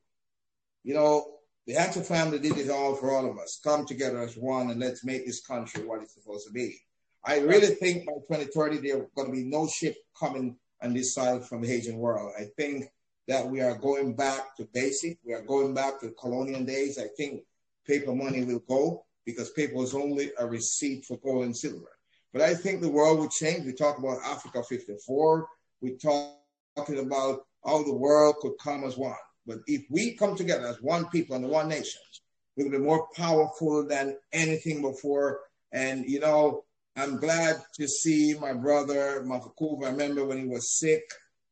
you 0.84 0.94
know, 0.94 1.34
the 1.66 1.74
Hanson 1.74 2.02
family 2.02 2.38
did 2.38 2.58
it 2.58 2.70
all 2.70 2.94
for 2.94 3.12
all 3.12 3.28
of 3.28 3.38
us. 3.38 3.60
Come 3.62 3.86
together 3.86 4.20
as 4.20 4.36
one 4.36 4.70
and 4.70 4.80
let's 4.80 5.04
make 5.04 5.26
this 5.26 5.40
country 5.40 5.84
what 5.84 6.02
it's 6.02 6.14
supposed 6.14 6.46
to 6.46 6.52
be. 6.52 6.80
I 7.24 7.38
really 7.38 7.74
think 7.74 8.06
by 8.06 8.12
2030 8.12 8.78
there 8.78 8.98
are 8.98 9.06
going 9.14 9.28
to 9.28 9.32
be 9.32 9.44
no 9.44 9.68
ship 9.68 9.96
coming 10.18 10.56
on 10.82 10.92
this 10.92 11.14
side 11.14 11.44
from 11.44 11.62
the 11.62 11.68
Haitian 11.68 11.98
world. 11.98 12.32
I 12.38 12.46
think 12.56 12.86
that 13.28 13.46
we 13.46 13.60
are 13.60 13.76
going 13.76 14.14
back 14.16 14.56
to 14.56 14.68
basic. 14.74 15.18
We 15.24 15.32
are 15.32 15.42
going 15.42 15.74
back 15.74 16.00
to 16.00 16.10
colonial 16.20 16.64
days. 16.64 16.98
I 16.98 17.06
think 17.16 17.42
paper 17.86 18.14
money 18.14 18.44
will 18.44 18.62
go 18.68 19.04
because 19.24 19.50
paper 19.50 19.82
is 19.82 19.94
only 19.94 20.32
a 20.38 20.46
receipt 20.46 21.04
for 21.04 21.18
gold 21.18 21.44
and 21.44 21.56
silver. 21.56 21.96
But 22.32 22.42
I 22.42 22.54
think 22.54 22.80
the 22.80 22.90
world 22.90 23.20
will 23.20 23.28
change. 23.28 23.64
We 23.66 23.74
talk 23.74 23.98
about 23.98 24.18
Africa 24.24 24.62
54. 24.64 25.46
We 25.80 25.96
talk 25.96 26.38
talking 26.76 26.98
about 26.98 27.40
how 27.64 27.82
the 27.82 27.94
world 27.94 28.36
could 28.40 28.54
come 28.62 28.84
as 28.84 28.96
one. 28.96 29.14
But 29.46 29.58
if 29.66 29.84
we 29.90 30.14
come 30.14 30.36
together 30.36 30.66
as 30.66 30.80
one 30.80 31.08
people 31.10 31.36
and 31.36 31.48
one 31.48 31.68
nation, 31.68 32.00
we'll 32.56 32.70
be 32.70 32.78
more 32.78 33.08
powerful 33.14 33.86
than 33.86 34.16
anything 34.32 34.82
before. 34.82 35.40
And, 35.72 36.04
you 36.06 36.20
know, 36.20 36.64
I'm 36.94 37.16
glad 37.16 37.56
to 37.74 37.88
see 37.88 38.34
my 38.38 38.52
brother, 38.52 39.24
Mafakuva. 39.24 39.86
I 39.86 39.90
remember 39.90 40.26
when 40.26 40.38
he 40.38 40.46
was 40.46 40.72
sick, 40.78 41.02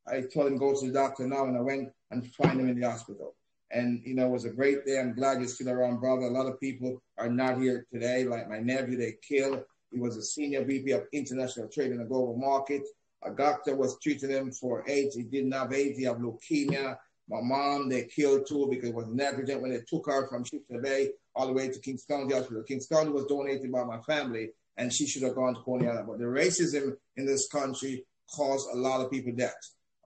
I 0.07 0.21
told 0.21 0.49
him 0.49 0.59
go 0.59 0.79
to 0.79 0.87
the 0.87 0.93
doctor 0.93 1.27
now, 1.27 1.47
and 1.47 1.57
I 1.57 1.61
went 1.61 1.89
and 2.11 2.27
find 2.35 2.61
him 2.61 2.69
in 2.69 2.79
the 2.79 2.91
hospital. 2.91 3.35
And, 3.71 4.03
you 4.05 4.15
know, 4.15 4.27
it 4.27 4.31
was 4.31 4.45
a 4.45 4.51
great 4.51 4.85
day. 4.85 5.01
I'm 5.01 5.15
glad 5.15 5.39
you're 5.39 5.49
still 5.49 5.71
around, 5.71 6.01
brother. 6.01 6.27
A 6.27 6.31
lot 6.31 6.47
of 6.47 6.61
people 6.61 7.01
are 7.17 7.31
not 7.31 7.59
here 7.59 7.87
today, 7.91 8.25
like 8.25 8.51
my 8.51 8.59
nephew, 8.59 8.99
they 8.99 9.15
killed. 9.27 9.63
He 9.91 9.99
was 9.99 10.17
a 10.17 10.23
senior 10.23 10.65
VP 10.65 10.91
of 10.91 11.05
international 11.13 11.69
trade 11.69 11.93
in 11.93 11.99
the 11.99 12.05
global 12.05 12.37
market. 12.37 12.83
A 13.25 13.31
doctor 13.31 13.77
was 13.77 13.99
treating 14.03 14.31
him 14.31 14.51
for 14.53 14.85
AIDS. 14.89 15.15
He 15.15 15.23
didn't 15.23 15.53
have 15.53 15.73
AIDS, 15.73 15.99
he 15.99 16.05
had 16.05 16.17
leukemia. 16.17 16.97
My 17.29 17.41
mom, 17.41 17.89
they 17.89 18.05
killed 18.05 18.47
too 18.47 18.67
because 18.69 18.91
it 18.91 18.95
was 18.95 19.07
negligent 19.07 19.63
when 19.63 19.71
they 19.71 19.81
took 19.89 20.07
her 20.07 20.29
from 20.29 20.45
Sheepshead 20.45 20.83
Bay 20.83 21.11
all 21.35 21.47
the 21.47 21.53
way 21.53 21.69
to 21.69 21.79
Kings 21.79 22.05
County 22.05 22.35
Hospital. 22.35 22.63
Kings 22.65 22.87
County 22.87 23.11
was 23.11 23.27
donated 23.27 23.71
by 23.71 23.85
my 23.85 24.01
family, 24.01 24.51
and 24.81 24.91
she 24.91 25.07
should 25.07 25.23
have 25.23 25.35
gone 25.35 25.55
to 25.55 25.61
Coney 25.61 25.87
Island. 25.87 26.07
But 26.09 26.19
the 26.19 26.25
racism 26.25 26.97
in 27.17 27.27
this 27.27 27.49
country 27.49 28.05
caused 28.35 28.67
a 28.73 28.77
lot 28.77 29.03
of 29.03 29.11
people 29.11 29.33
death. 29.37 29.55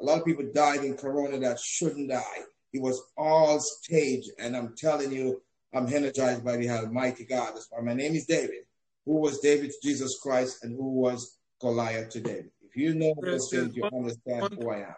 A 0.01 0.05
lot 0.05 0.19
of 0.19 0.25
people 0.25 0.45
died 0.53 0.85
in 0.85 0.97
Corona 0.97 1.39
that 1.39 1.61
shouldn't 1.61 2.11
die. 2.11 2.41
It 2.73 2.83
was 2.83 3.01
all 3.17 3.61
staged, 3.61 4.31
and 4.41 4.57
I'm 4.57 4.75
telling 4.77 5.13
you, 5.13 5.41
I'm 5.73 5.87
energized 5.87 6.45
by 6.45 6.57
the 6.57 6.69
Almighty 6.71 7.25
God. 7.25 7.53
That's 7.55 7.69
why 7.71 7.83
my 7.83 7.95
name 7.95 8.15
is 8.17 8.27
David. 8.27 8.65
Who 9.07 9.21
was 9.21 9.39
David 9.39 9.71
to 9.71 9.77
Jesus 9.89 10.19
Christ, 10.19 10.65
and 10.65 10.75
who 10.77 10.91
was 10.95 11.39
Goliath 11.61 12.11
to 12.11 12.21
David? 12.21 12.51
If 12.63 12.75
you 12.75 12.95
know 12.95 13.15
those 13.21 13.51
things, 13.51 13.77
you 13.77 13.85
understand 13.85 14.55
who 14.59 14.71
I 14.71 14.79
am. 14.79 14.97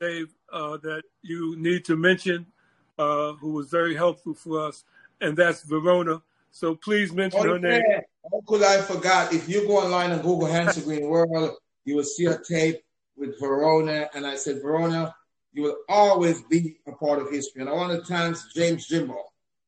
Dave, 0.00 0.34
uh, 0.50 0.78
that 0.78 1.02
you 1.20 1.54
need 1.56 1.84
to 1.84 1.96
mention, 1.96 2.46
uh, 2.98 3.32
who 3.34 3.52
was 3.52 3.68
very 3.68 3.94
helpful 3.94 4.32
for 4.32 4.66
us, 4.66 4.84
and 5.20 5.36
that's 5.36 5.62
Verona. 5.64 6.22
So 6.50 6.74
please 6.74 7.12
mention 7.12 7.40
Oh, 7.40 7.52
her 7.52 7.58
name. 7.58 7.82
How 8.30 8.40
could 8.46 8.62
I 8.62 8.80
forgot? 8.80 9.34
If 9.34 9.48
you 9.48 9.66
go 9.66 9.78
online 9.78 10.12
and 10.12 10.22
Google 10.22 10.46
Hanson 10.46 10.84
Green 10.84 11.08
World, 11.08 11.56
you 11.84 11.96
will 11.96 12.04
see 12.04 12.24
a 12.24 12.38
tape 12.38 12.80
with 13.16 13.38
Verona. 13.38 14.08
And 14.14 14.26
I 14.26 14.36
said, 14.36 14.62
Verona, 14.62 15.14
you 15.52 15.62
will 15.62 15.76
always 15.88 16.42
be 16.42 16.78
a 16.86 16.92
part 16.92 17.20
of 17.20 17.30
history. 17.30 17.60
And 17.60 17.68
I 17.68 17.74
want 17.74 17.92
to 17.92 18.06
thank 18.06 18.36
James 18.54 18.86
Jimbo, 18.86 19.22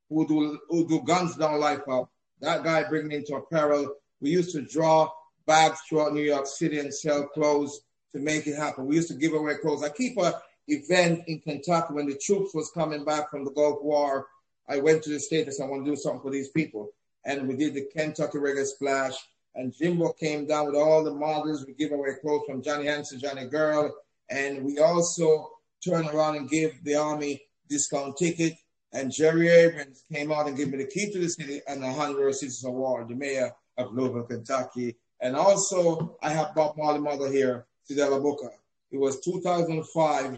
who 0.09 0.27
do, 0.27 0.59
who 0.71 0.89
do 0.89 1.03
Guns 1.03 1.37
Down 1.37 1.61
Life 1.61 1.87
Up. 1.89 2.11
That 2.41 2.65
guy 2.65 2.85
bring 2.89 3.09
me 3.09 3.17
into 3.17 3.35
apparel. 3.35 3.95
We 4.21 4.31
used 4.31 4.53
to 4.53 4.63
draw 4.63 5.11
bags 5.47 5.81
throughout 5.89 6.15
New 6.15 6.23
York 6.23 6.47
City 6.47 6.79
and 6.79 6.93
sell 6.93 7.27
clothes 7.29 7.83
to 8.15 8.21
make 8.21 8.47
it 8.47 8.57
happen. 8.57 8.87
We 8.87 8.97
used 8.97 9.09
to 9.09 9.15
give 9.15 9.35
away 9.35 9.57
clothes. 9.57 9.83
I 9.83 9.91
keep 9.91 10.17
a 10.19 10.41
event 10.69 11.25
in 11.27 11.41
Kentucky 11.41 11.93
when 11.95 12.09
the 12.09 12.17
troops 12.17 12.55
was 12.55 12.71
coming 12.73 13.05
back 13.05 13.31
from 13.31 13.45
the 13.45 13.53
Gulf 13.53 13.83
War. 13.83 14.27
I 14.69 14.79
went 14.79 15.03
to 15.05 15.11
the 15.11 15.21
state 15.21 15.47
and 15.47 15.55
said, 15.55 15.65
I 15.65 15.69
want 15.69 15.85
to 15.85 15.91
do 15.91 15.97
something 15.97 16.23
for 16.23 16.31
these 16.31 16.49
people. 16.49 16.91
And 17.27 17.47
we 17.49 17.57
did 17.57 17.75
the 17.75 17.87
Kentucky 17.95 18.39
Reggae 18.39 18.65
Splash. 18.65 19.15
And 19.57 19.75
Jimbo 19.77 20.13
came 20.13 20.47
down 20.47 20.67
with 20.67 20.77
all 20.77 21.03
the 21.03 21.13
models. 21.13 21.67
We 21.67 21.75
give 21.75 21.93
away 21.93 22.11
clothes 22.21 22.45
from 22.47 22.63
Johnny 22.63 22.87
Hanson, 22.87 23.19
Johnny 23.19 23.47
Girl. 23.47 23.95
And 24.31 24.65
we 24.65 24.79
also 24.79 25.51
turned 25.85 26.09
around 26.09 26.37
and 26.37 26.49
gave 26.49 26.83
the 26.85 26.95
Army 26.95 27.43
discount 27.69 28.17
ticket. 28.17 28.55
And 28.93 29.13
Jerry 29.13 29.49
Abramson 29.49 30.03
came 30.13 30.31
out 30.31 30.47
and 30.47 30.57
gave 30.57 30.71
me 30.71 30.79
the 30.79 30.87
key 30.87 31.11
to 31.13 31.19
the 31.19 31.29
city 31.29 31.61
and 31.67 31.83
the 31.83 31.89
Honorary 31.89 32.33
Citizens 32.33 32.65
Award, 32.65 33.09
the 33.09 33.15
mayor 33.15 33.53
of 33.77 33.93
Louisville, 33.93 34.23
Kentucky. 34.23 34.97
And 35.21 35.35
also, 35.35 36.17
I 36.23 36.31
have 36.31 36.55
Bob 36.55 36.77
Marley 36.77 37.01
Mother 37.01 37.31
here, 37.31 37.67
Cedella 37.91 38.23
Booker. 38.23 38.53
It 38.93 38.99
was 38.99 39.21
2005. 39.21 40.35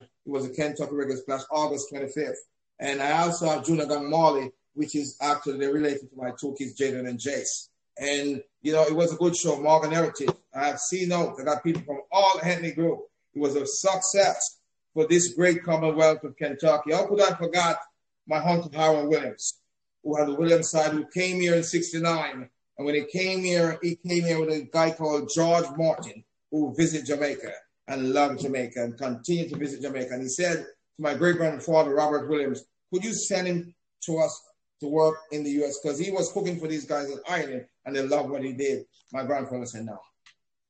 It 0.00 0.08
was 0.26 0.46
a 0.46 0.50
Kentucky 0.50 0.92
Reggae 0.92 1.16
Splash, 1.18 1.42
August 1.50 1.92
25th. 1.92 2.34
And 2.80 3.00
I 3.00 3.22
also 3.22 3.46
have 3.46 3.64
Junior 3.64 3.86
Gong 3.86 4.10
Marley, 4.10 4.50
which 4.74 4.94
is 4.94 5.16
actually 5.20 5.66
related 5.66 6.10
to 6.10 6.16
my 6.16 6.32
two 6.38 6.54
kids, 6.58 6.78
Jaden 6.78 7.08
and 7.08 7.18
Jace. 7.18 7.68
And, 7.98 8.42
you 8.62 8.72
know, 8.72 8.82
it 8.82 8.94
was 8.94 9.12
a 9.12 9.16
good 9.16 9.36
show, 9.36 9.60
Morgan 9.60 9.92
Heritage. 9.92 10.30
I 10.54 10.66
have 10.66 10.78
seen 10.78 11.12
out, 11.12 11.36
I 11.40 11.44
got 11.44 11.62
people 11.62 11.82
from 11.82 12.00
all 12.10 12.40
ethnic 12.42 12.74
group. 12.74 13.00
It 13.34 13.40
was 13.40 13.56
a 13.56 13.66
success 13.66 14.58
for 14.92 15.06
this 15.06 15.34
great 15.34 15.62
Commonwealth 15.62 16.24
of 16.24 16.36
Kentucky. 16.36 16.92
How 16.92 17.06
could 17.06 17.20
I 17.20 17.34
forgot 17.34 17.78
my 18.26 18.38
uncle 18.38 18.70
Harold 18.72 19.08
Williams, 19.08 19.60
who 20.02 20.16
had 20.16 20.28
the 20.28 20.34
Williams 20.34 20.70
side, 20.70 20.92
who 20.92 21.06
came 21.12 21.40
here 21.40 21.54
in 21.54 21.62
69. 21.62 22.48
And 22.76 22.86
when 22.86 22.94
he 22.94 23.04
came 23.04 23.40
here, 23.40 23.78
he 23.82 23.96
came 23.96 24.24
here 24.24 24.40
with 24.40 24.50
a 24.50 24.68
guy 24.72 24.90
called 24.90 25.30
George 25.34 25.66
Martin, 25.76 26.24
who 26.50 26.74
visited 26.76 27.06
Jamaica 27.06 27.52
and 27.88 28.12
loved 28.12 28.40
Jamaica 28.40 28.82
and 28.82 28.98
continued 28.98 29.50
to 29.50 29.58
visit 29.58 29.82
Jamaica. 29.82 30.12
And 30.12 30.22
he 30.22 30.28
said 30.28 30.56
to 30.56 31.02
my 31.02 31.14
great 31.14 31.36
grandfather, 31.36 31.94
Robert 31.94 32.28
Williams, 32.28 32.64
could 32.92 33.04
you 33.04 33.12
send 33.12 33.46
him 33.46 33.74
to 34.06 34.18
us 34.18 34.42
to 34.80 34.88
work 34.88 35.16
in 35.32 35.44
the 35.44 35.50
US? 35.62 35.78
Because 35.80 35.98
he 35.98 36.10
was 36.10 36.32
cooking 36.32 36.58
for 36.58 36.68
these 36.68 36.84
guys 36.84 37.10
in 37.10 37.18
Ireland 37.28 37.66
and 37.84 37.94
they 37.94 38.06
loved 38.06 38.30
what 38.30 38.42
he 38.42 38.52
did. 38.52 38.84
My 39.12 39.24
grandfather 39.24 39.66
said 39.66 39.86
no. 39.86 39.98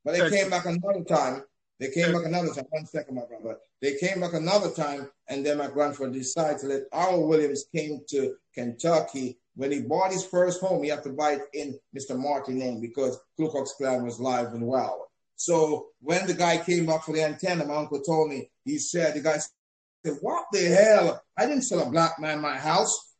But 0.04 0.12
they 0.18 0.30
came 0.30 0.50
back 0.50 0.66
another 0.66 1.04
time. 1.04 1.44
They 1.80 1.90
came 1.90 2.12
back 2.12 2.24
another 2.24 2.52
time. 2.54 2.66
One 2.70 2.86
second, 2.86 3.14
my 3.14 3.22
brother. 3.24 3.58
They 3.82 3.96
came 3.96 4.20
back 4.20 4.34
another 4.34 4.70
time, 4.70 5.10
and 5.28 5.44
then 5.44 5.58
my 5.58 5.66
grandfather 5.66 6.12
decided 6.12 6.60
to 6.60 6.66
let 6.66 6.82
Harold 6.92 7.28
Williams 7.28 7.64
came 7.74 8.00
to 8.10 8.36
Kentucky. 8.54 9.38
When 9.56 9.72
he 9.72 9.80
bought 9.80 10.12
his 10.12 10.24
first 10.24 10.60
home, 10.60 10.82
he 10.82 10.90
had 10.90 11.02
to 11.04 11.10
buy 11.10 11.32
it 11.32 11.42
in 11.52 11.78
Mr. 11.96 12.18
Martin 12.18 12.58
name 12.58 12.80
because 12.80 13.18
Ku 13.36 13.48
Klux 13.48 13.74
Klan 13.76 14.04
was 14.04 14.20
live 14.20 14.52
and 14.52 14.66
well. 14.66 15.08
So 15.36 15.88
when 16.00 16.26
the 16.26 16.34
guy 16.34 16.58
came 16.58 16.86
back 16.86 17.04
for 17.04 17.12
the 17.12 17.24
antenna, 17.24 17.64
my 17.64 17.74
uncle 17.74 18.00
told 18.00 18.30
me, 18.30 18.50
he 18.64 18.78
said, 18.78 19.14
the 19.14 19.20
guy 19.20 19.38
said, 19.38 20.16
what 20.20 20.46
the 20.52 20.64
hell? 20.64 21.22
I 21.36 21.46
didn't 21.46 21.62
sell 21.62 21.86
a 21.86 21.90
black 21.90 22.18
man 22.20 22.40
my 22.40 22.56
house. 22.56 23.13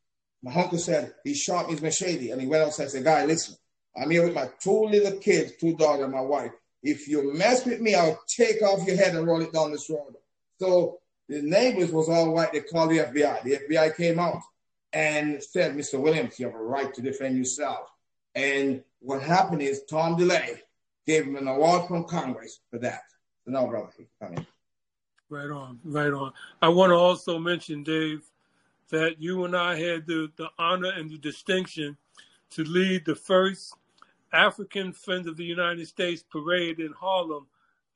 My 0.45 0.55
uncle 0.55 0.76
said, 0.78 1.14
he 1.24 1.32
shot 1.32 1.70
his 1.70 1.80
machete. 1.80 2.30
And 2.30 2.40
he 2.40 2.47
went 2.47 2.62
outside 2.62 2.84
and 2.84 2.92
said, 2.92 3.05
guy, 3.05 3.24
listen, 3.24 3.57
I'm 3.97 4.11
here 4.11 4.24
with 4.24 4.34
my 4.34 4.51
two 4.62 4.84
little 4.84 5.18
kids, 5.18 5.53
two 5.59 5.74
daughters, 5.74 6.05
and 6.05 6.12
my 6.12 6.20
wife. 6.20 6.53
If 6.82 7.09
you 7.09 7.32
mess 7.32 7.64
with 7.64 7.80
me, 7.80 7.95
I'll 7.95 8.20
take 8.28 8.61
off 8.61 8.86
your 8.86 8.97
head 8.97 9.14
and 9.14 9.26
roll 9.26 9.40
it 9.40 9.55
down 9.55 9.72
this 9.72 9.88
road. 9.88 10.14
So 10.61 10.99
the 11.30 11.40
neighbors 11.40 11.90
was 11.90 12.11
all 12.11 12.34
white. 12.34 12.53
They 12.53 12.61
called 12.61 12.90
the 12.90 12.99
FBI. 12.99 13.42
The 13.42 13.59
FBI 13.68 13.97
came 13.97 14.18
out 14.18 14.42
and 14.92 15.42
said, 15.42 15.74
Mr. 15.74 15.99
Williams, 15.99 16.38
you 16.38 16.45
have 16.45 16.55
a 16.55 16.62
right 16.62 16.92
to 16.92 17.01
defend 17.01 17.38
yourself. 17.38 17.88
And 18.34 18.82
what 19.01 19.22
happened 19.22 19.62
is 19.62 19.84
Tom 19.88 20.18
DeLay 20.18 20.61
gave 21.07 21.24
him 21.24 21.36
an 21.36 21.49
award 21.49 21.88
from 21.88 22.05
Congress 22.05 22.61
for 22.70 22.78
that. 22.80 23.03
So 23.47 23.53
now, 23.53 23.66
brother, 23.66 23.88
come 24.20 24.34
in. 24.34 24.47
Right 25.30 25.51
on, 25.51 25.80
right 25.84 26.12
on. 26.12 26.32
I 26.61 26.68
want 26.68 26.90
to 26.90 26.97
also 26.97 27.38
mention, 27.38 27.82
Dave, 27.82 28.22
that 28.91 29.16
you 29.20 29.45
and 29.45 29.57
I 29.57 29.76
had 29.76 30.07
the, 30.07 30.30
the 30.37 30.49
honor 30.59 30.91
and 30.91 31.11
the 31.11 31.18
distinction 31.18 31.97
to 32.51 32.64
lead 32.64 33.05
the 33.05 33.14
first 33.14 33.74
African 34.32 34.93
Friends 34.93 35.26
of 35.26 35.37
the 35.37 35.45
United 35.45 35.87
States 35.87 36.22
parade 36.22 36.80
in 36.80 36.93
Harlem 36.93 37.47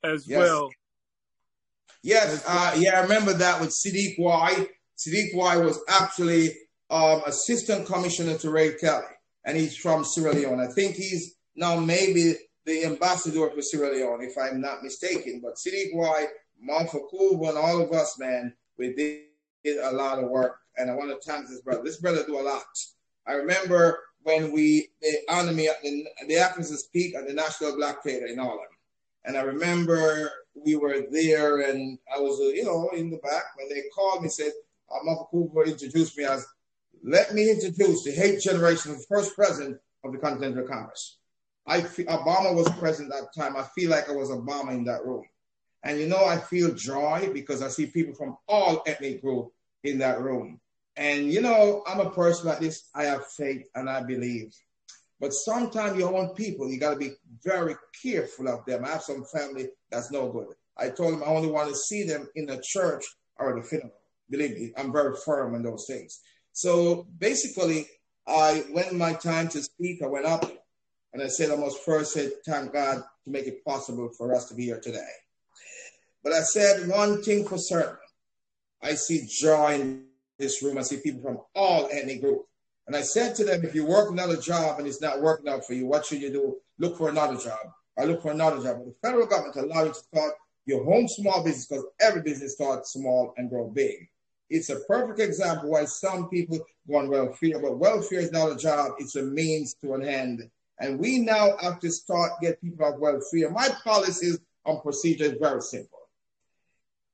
as 0.03 0.27
Yes. 0.27 0.37
well. 0.37 0.69
Yes, 2.01 2.43
uh, 2.47 2.75
yeah, 2.77 2.99
I 2.99 3.01
remember 3.01 3.33
that 3.33 3.59
with 3.59 3.71
Sadiq 3.71 4.15
Y. 4.17 4.67
Sadiq 4.97 5.35
Y 5.35 5.57
was 5.57 5.79
actually 5.89 6.55
um, 6.89 7.21
assistant 7.25 7.85
commissioner 7.85 8.37
to 8.37 8.49
Ray 8.49 8.73
Kelly, 8.75 9.03
and 9.45 9.57
he's 9.57 9.75
from 9.75 10.05
Sierra 10.05 10.33
Leone. 10.33 10.59
I 10.61 10.67
think 10.67 10.95
he's 10.95 11.35
now 11.55 11.77
maybe 11.77 12.35
the 12.65 12.85
ambassador 12.85 13.49
for 13.49 13.61
Sierra 13.61 13.93
Leone, 13.93 14.21
if 14.23 14.37
I'm 14.37 14.61
not 14.61 14.81
mistaken. 14.81 15.41
But 15.43 15.55
Sadiq 15.55 15.93
Y, 15.93 16.25
Martha 16.61 16.99
Kuba, 17.09 17.49
and 17.49 17.57
all 17.57 17.81
of 17.81 17.91
us, 17.91 18.17
man, 18.17 18.53
we 18.77 18.93
did, 18.93 19.23
did 19.63 19.77
a 19.77 19.91
lot 19.91 20.23
of 20.23 20.29
work, 20.29 20.59
and 20.77 20.89
I 20.89 20.95
want 20.95 21.09
to 21.09 21.29
thank 21.29 21.47
this 21.47 21.61
brother. 21.61 21.83
This 21.83 21.97
brother 21.97 22.23
do 22.25 22.39
a 22.39 22.41
lot. 22.41 22.65
I 23.27 23.33
remember 23.33 23.99
when 24.23 24.51
we 24.51 24.89
they 25.01 25.19
honored 25.29 25.55
me 25.55 25.67
at 25.67 25.81
the, 25.81 26.05
the 26.27 26.37
Atkinson 26.37 26.77
Peak 26.91 27.15
at 27.15 27.27
the 27.27 27.33
National 27.33 27.75
Black 27.75 28.03
Theater 28.03 28.27
in 28.27 28.37
Harlem. 28.37 28.65
And 29.25 29.37
I 29.37 29.41
remember 29.41 30.31
we 30.55 30.75
were 30.75 31.03
there, 31.11 31.61
and 31.61 31.99
I 32.13 32.19
was, 32.19 32.39
uh, 32.39 32.45
you 32.45 32.63
know, 32.63 32.89
in 32.95 33.09
the 33.09 33.17
back 33.17 33.43
when 33.57 33.69
they 33.69 33.83
called 33.93 34.21
me, 34.21 34.25
and 34.25 34.33
said, 34.33 34.51
uh, 34.91 35.03
Martha 35.03 35.25
Cooper 35.29 35.65
introduced 35.65 36.17
me 36.17 36.23
as, 36.23 36.45
let 37.03 37.33
me 37.33 37.49
introduce 37.49 38.03
the 38.03 38.11
hate 38.11 38.41
generation, 38.41 38.93
the 38.93 39.05
first 39.07 39.35
president 39.35 39.77
of 40.03 40.11
the 40.13 40.17
Continental 40.17 40.67
Congress. 40.67 41.17
I 41.67 41.81
fe- 41.81 42.05
Obama 42.05 42.55
was 42.55 42.69
president 42.79 43.13
at 43.13 43.21
that 43.21 43.39
time. 43.39 43.55
I 43.55 43.63
feel 43.75 43.91
like 43.91 44.09
I 44.09 44.13
was 44.13 44.29
Obama 44.29 44.71
in 44.71 44.83
that 44.85 45.05
room. 45.05 45.23
And 45.83 45.99
you 45.99 46.07
know, 46.07 46.25
I 46.25 46.37
feel 46.37 46.73
joy 46.73 47.29
because 47.33 47.61
I 47.61 47.69
see 47.69 47.85
people 47.85 48.13
from 48.13 48.37
all 48.47 48.83
ethnic 48.85 49.21
groups 49.21 49.55
in 49.83 49.97
that 49.99 50.21
room. 50.21 50.59
And 50.97 51.31
you 51.31 51.41
know, 51.41 51.83
I'm 51.87 51.99
a 51.99 52.09
person 52.09 52.47
like 52.47 52.59
this. 52.59 52.89
I 52.93 53.03
have 53.05 53.25
faith 53.27 53.67
and 53.75 53.89
I 53.89 54.03
believe. 54.03 54.53
But 55.19 55.33
sometimes 55.33 55.97
your 55.97 56.15
own 56.15 56.29
people, 56.33 56.69
you 56.69 56.79
got 56.79 56.91
to 56.91 56.99
be 56.99 57.11
very 57.43 57.75
careful 58.01 58.47
of 58.47 58.65
them. 58.65 58.85
I 58.85 58.89
have 58.89 59.03
some 59.03 59.25
family 59.25 59.69
that's 59.91 60.11
no 60.11 60.31
good. 60.31 60.47
I 60.77 60.89
told 60.89 61.13
them 61.13 61.23
I 61.23 61.27
only 61.27 61.49
want 61.49 61.69
to 61.69 61.75
see 61.75 62.03
them 62.03 62.27
in 62.35 62.45
the 62.45 62.61
church 62.63 63.03
or 63.37 63.55
the 63.55 63.65
funeral. 63.65 63.91
Believe 64.29 64.51
me, 64.51 64.71
I'm 64.77 64.93
very 64.93 65.15
firm 65.25 65.55
on 65.55 65.63
those 65.63 65.85
things. 65.87 66.21
So 66.53 67.07
basically, 67.17 67.87
I 68.27 68.63
when 68.71 68.97
my 68.97 69.13
time 69.13 69.49
to 69.49 69.61
speak, 69.61 70.01
I 70.03 70.07
went 70.07 70.25
up 70.25 70.49
and 71.13 71.21
I 71.21 71.27
said 71.27 71.51
I 71.51 71.55
must 71.55 71.83
first 71.83 72.13
say 72.13 72.29
thank 72.45 72.73
God 72.73 73.03
to 73.23 73.29
make 73.29 73.47
it 73.47 73.65
possible 73.65 74.09
for 74.17 74.33
us 74.35 74.47
to 74.49 74.55
be 74.55 74.65
here 74.65 74.79
today. 74.79 75.09
But 76.23 76.33
I 76.33 76.41
said 76.41 76.87
one 76.87 77.21
thing 77.23 77.47
for 77.47 77.57
certain. 77.57 77.97
I 78.81 78.95
see 78.95 79.27
joy 79.29 79.75
in 79.75 80.05
this 80.37 80.61
room. 80.61 80.77
I 80.77 80.81
see 80.81 80.97
people 80.97 81.21
from 81.21 81.39
all 81.55 81.89
ethnic 81.91 82.21
groups. 82.21 82.45
And 82.87 82.95
I 82.95 83.01
said 83.01 83.35
to 83.35 83.45
them, 83.45 83.63
if 83.63 83.75
you 83.75 83.85
work 83.85 84.09
another 84.09 84.37
job 84.37 84.79
and 84.79 84.87
it's 84.87 85.01
not 85.01 85.21
working 85.21 85.47
out 85.47 85.65
for 85.65 85.73
you, 85.73 85.85
what 85.85 86.05
should 86.05 86.21
you 86.21 86.31
do? 86.31 86.57
Look 86.79 86.97
for 86.97 87.09
another 87.09 87.37
job. 87.37 87.59
I 87.97 88.05
look 88.05 88.21
for 88.21 88.31
another 88.31 88.63
job. 88.63 88.77
But 88.77 88.85
the 88.85 88.95
federal 89.07 89.27
government 89.27 89.57
allows 89.57 89.87
you 89.87 89.93
to 89.93 89.99
start 89.99 90.33
your 90.65 90.83
home 90.83 91.07
small 91.07 91.43
business 91.43 91.67
because 91.67 91.85
every 91.99 92.21
business 92.21 92.53
starts 92.53 92.93
small 92.93 93.33
and 93.37 93.49
grow 93.49 93.69
big. 93.69 94.09
It's 94.49 94.69
a 94.69 94.79
perfect 94.87 95.19
example 95.19 95.69
why 95.69 95.85
some 95.85 96.29
people 96.29 96.59
go 96.87 96.97
on 96.97 97.09
welfare, 97.09 97.59
but 97.61 97.77
welfare 97.77 98.19
is 98.19 98.31
not 98.31 98.51
a 98.51 98.55
job, 98.55 98.93
it's 98.97 99.15
a 99.15 99.21
means 99.21 99.75
to 99.75 99.93
an 99.93 100.03
end. 100.03 100.49
And 100.79 100.97
we 100.97 101.19
now 101.19 101.57
have 101.61 101.79
to 101.81 101.91
start 101.91 102.31
get 102.41 102.61
people 102.61 102.85
off 102.85 102.99
welfare. 102.99 103.51
My 103.51 103.69
policies 103.83 104.39
on 104.65 104.81
procedure 104.81 105.25
is 105.25 105.37
very 105.39 105.61
simple. 105.61 105.98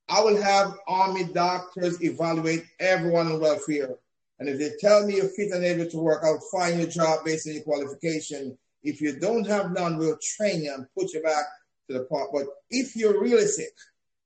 I 0.08 0.20
will 0.20 0.40
have 0.40 0.74
army 0.86 1.24
doctors 1.24 2.02
evaluate 2.02 2.64
everyone 2.78 3.26
on 3.26 3.40
welfare. 3.40 3.96
And 4.38 4.48
if 4.48 4.58
they 4.58 4.70
tell 4.78 5.06
me 5.06 5.16
you're 5.16 5.28
fit 5.28 5.52
and 5.52 5.64
able 5.64 5.90
to 5.90 5.98
work, 5.98 6.22
I'll 6.22 6.42
find 6.52 6.78
you 6.78 6.86
a 6.86 6.90
job 6.90 7.24
based 7.24 7.48
on 7.48 7.54
your 7.54 7.62
qualification. 7.64 8.56
If 8.82 9.00
you 9.00 9.18
don't 9.18 9.46
have 9.46 9.72
none, 9.72 9.98
we'll 9.98 10.18
train 10.36 10.62
you 10.64 10.74
and 10.74 10.86
put 10.96 11.12
you 11.12 11.22
back 11.22 11.46
to 11.88 11.98
the 11.98 12.04
part. 12.04 12.30
But 12.32 12.46
if 12.70 12.94
you're 12.94 13.20
really 13.20 13.46
sick, 13.46 13.72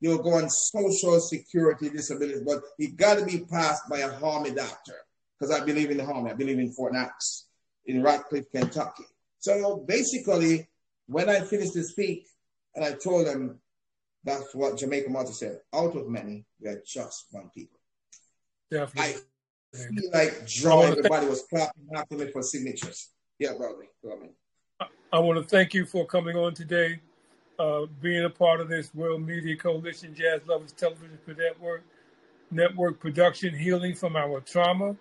you'll 0.01 0.23
go 0.23 0.35
on 0.35 0.51
social 0.51 1.21
security 1.21 1.89
disability, 1.89 2.41
but 2.45 2.63
it 2.79 2.97
got 2.97 3.19
to 3.19 3.25
be 3.25 3.45
passed 3.51 3.89
by 3.89 4.01
a 4.01 4.21
army 4.23 4.51
doctor 4.51 4.97
because 5.39 5.55
I 5.55 5.65
believe 5.65 5.91
in 5.91 5.99
the 5.99 6.05
army. 6.05 6.31
I 6.31 6.35
believe 6.35 6.59
in 6.59 6.73
Fort 6.73 6.93
Knox 6.93 7.47
in 7.87 8.03
Radcliff, 8.03 8.51
Kentucky. 8.51 9.05
So 9.39 9.85
basically, 9.87 10.69
when 11.07 11.29
I 11.29 11.41
finished 11.41 11.73
to 11.75 11.85
speak, 11.85 12.27
and 12.75 12.85
I 12.85 12.93
told 12.93 13.27
them 13.27 13.59
that's 14.25 14.55
what 14.55 14.77
Jamaica 14.77 15.11
Martin 15.11 15.33
said. 15.33 15.61
Out 15.75 15.97
of 15.97 16.09
many, 16.09 16.45
we 16.61 16.69
are 16.69 16.83
just 16.87 17.27
one 17.31 17.51
people. 17.55 17.79
Definitely. 18.71 19.23
I 19.75 19.79
feel 19.79 20.11
like 20.13 20.47
joy. 20.47 20.83
Everybody 20.83 21.27
was 21.27 21.45
clapping 21.49 21.89
after 21.95 22.17
me 22.17 22.31
for 22.31 22.43
signatures. 22.43 23.11
Yeah, 23.39 23.55
brother. 23.57 23.87
Go 24.03 24.13
on. 24.13 24.89
I 25.13 25.19
want 25.19 25.39
to 25.39 25.45
thank 25.45 25.75
you 25.75 25.87
for 25.87 26.07
coming 26.07 26.37
on 26.37 26.55
today, 26.55 27.01
uh, 27.59 27.87
being 28.01 28.25
a 28.25 28.31
part 28.31 28.61
of 28.61 28.69
this 28.69 28.95
World 28.95 29.23
Media 29.27 29.57
Coalition 29.57 30.15
Jazz 30.15 30.41
Lovers 30.47 30.73
Television 30.73 31.19
Network, 31.27 31.83
network 32.51 33.01
production, 33.01 33.55
Healing 33.55 33.95
from 33.95 34.17
Our 34.17 34.41
Trauma. 34.41 34.97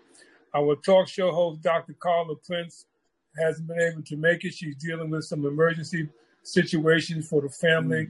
Our 0.56 0.76
talk 0.78 1.08
show 1.08 1.32
host, 1.32 1.62
Dr. 1.62 1.94
Carla 2.00 2.36
Prince, 2.38 2.86
hasn't 3.38 3.68
been 3.68 3.80
able 3.80 4.02
to 4.04 4.18
make 4.18 4.44
it. 4.46 4.54
She's 4.54 4.76
dealing 4.76 5.12
with 5.12 5.26
some 5.26 5.46
emergency 5.46 6.10
situations 6.44 7.28
for 7.28 7.42
the 7.42 7.50
family. 7.50 8.10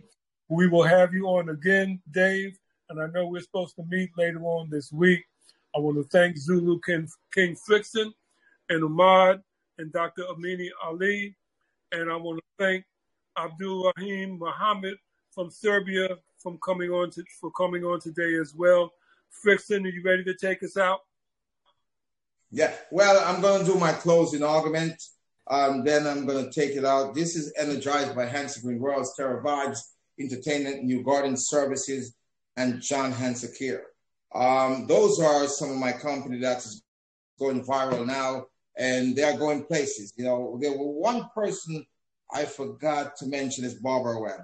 We 0.49 0.67
will 0.67 0.83
have 0.83 1.13
you 1.13 1.27
on 1.27 1.49
again, 1.49 2.01
Dave, 2.09 2.57
and 2.89 2.99
I 2.99 3.05
know 3.05 3.27
we're 3.27 3.41
supposed 3.41 3.75
to 3.75 3.83
meet 3.87 4.09
later 4.17 4.41
on 4.41 4.67
this 4.71 4.91
week. 4.91 5.23
I 5.75 5.79
want 5.79 5.97
to 5.97 6.03
thank 6.05 6.37
Zulu 6.37 6.79
King, 6.83 7.07
King 7.31 7.55
and 8.69 8.83
Ahmad 8.83 9.43
and 9.77 9.93
Dr. 9.93 10.23
Amini 10.23 10.69
Ali. 10.83 11.35
And 11.91 12.11
I 12.11 12.15
want 12.15 12.39
to 12.39 12.43
thank 12.57 12.83
Abdul 13.37 13.93
Rahim 13.95 14.39
Muhammad 14.39 14.97
from 15.31 15.51
Serbia 15.51 16.17
from 16.39 16.57
coming 16.65 16.89
on 16.89 17.11
to, 17.11 17.23
for 17.39 17.51
coming 17.51 17.83
on 17.83 17.99
today 17.99 18.33
as 18.41 18.55
well. 18.55 18.91
Flixon, 19.45 19.85
are 19.85 19.89
you 19.89 20.01
ready 20.03 20.23
to 20.23 20.33
take 20.33 20.63
us 20.63 20.77
out? 20.77 21.01
Yeah, 22.49 22.73
well, 22.89 23.23
I'm 23.23 23.39
going 23.39 23.63
to 23.63 23.71
do 23.71 23.77
my 23.77 23.91
closing 23.91 24.41
argument. 24.41 24.99
Um, 25.47 25.83
then 25.83 26.07
I'm 26.07 26.25
going 26.25 26.43
to 26.43 26.51
take 26.51 26.75
it 26.75 26.85
out. 26.85 27.13
This 27.13 27.35
is 27.35 27.53
energized 27.55 28.15
by 28.15 28.25
Hanson 28.25 28.63
Green 28.63 28.79
World's 28.79 29.15
Terror 29.15 29.43
Vibes 29.45 29.79
Entertainment, 30.19 30.83
New 30.83 31.03
Garden 31.03 31.37
Services, 31.37 32.15
and 32.57 32.81
John 32.81 33.13
Hansakir. 33.13 33.81
Um, 34.35 34.85
those 34.87 35.19
are 35.19 35.47
some 35.47 35.71
of 35.71 35.77
my 35.77 35.91
company 35.91 36.39
that's 36.39 36.81
going 37.39 37.63
viral 37.65 38.05
now, 38.05 38.45
and 38.77 39.15
they're 39.15 39.37
going 39.37 39.63
places. 39.63 40.13
You 40.17 40.25
know, 40.25 40.59
there 40.61 40.77
were 40.77 40.91
one 40.91 41.29
person 41.33 41.85
I 42.31 42.45
forgot 42.45 43.15
to 43.17 43.27
mention 43.27 43.65
is 43.65 43.75
Barbara 43.75 44.19
Webb. 44.19 44.41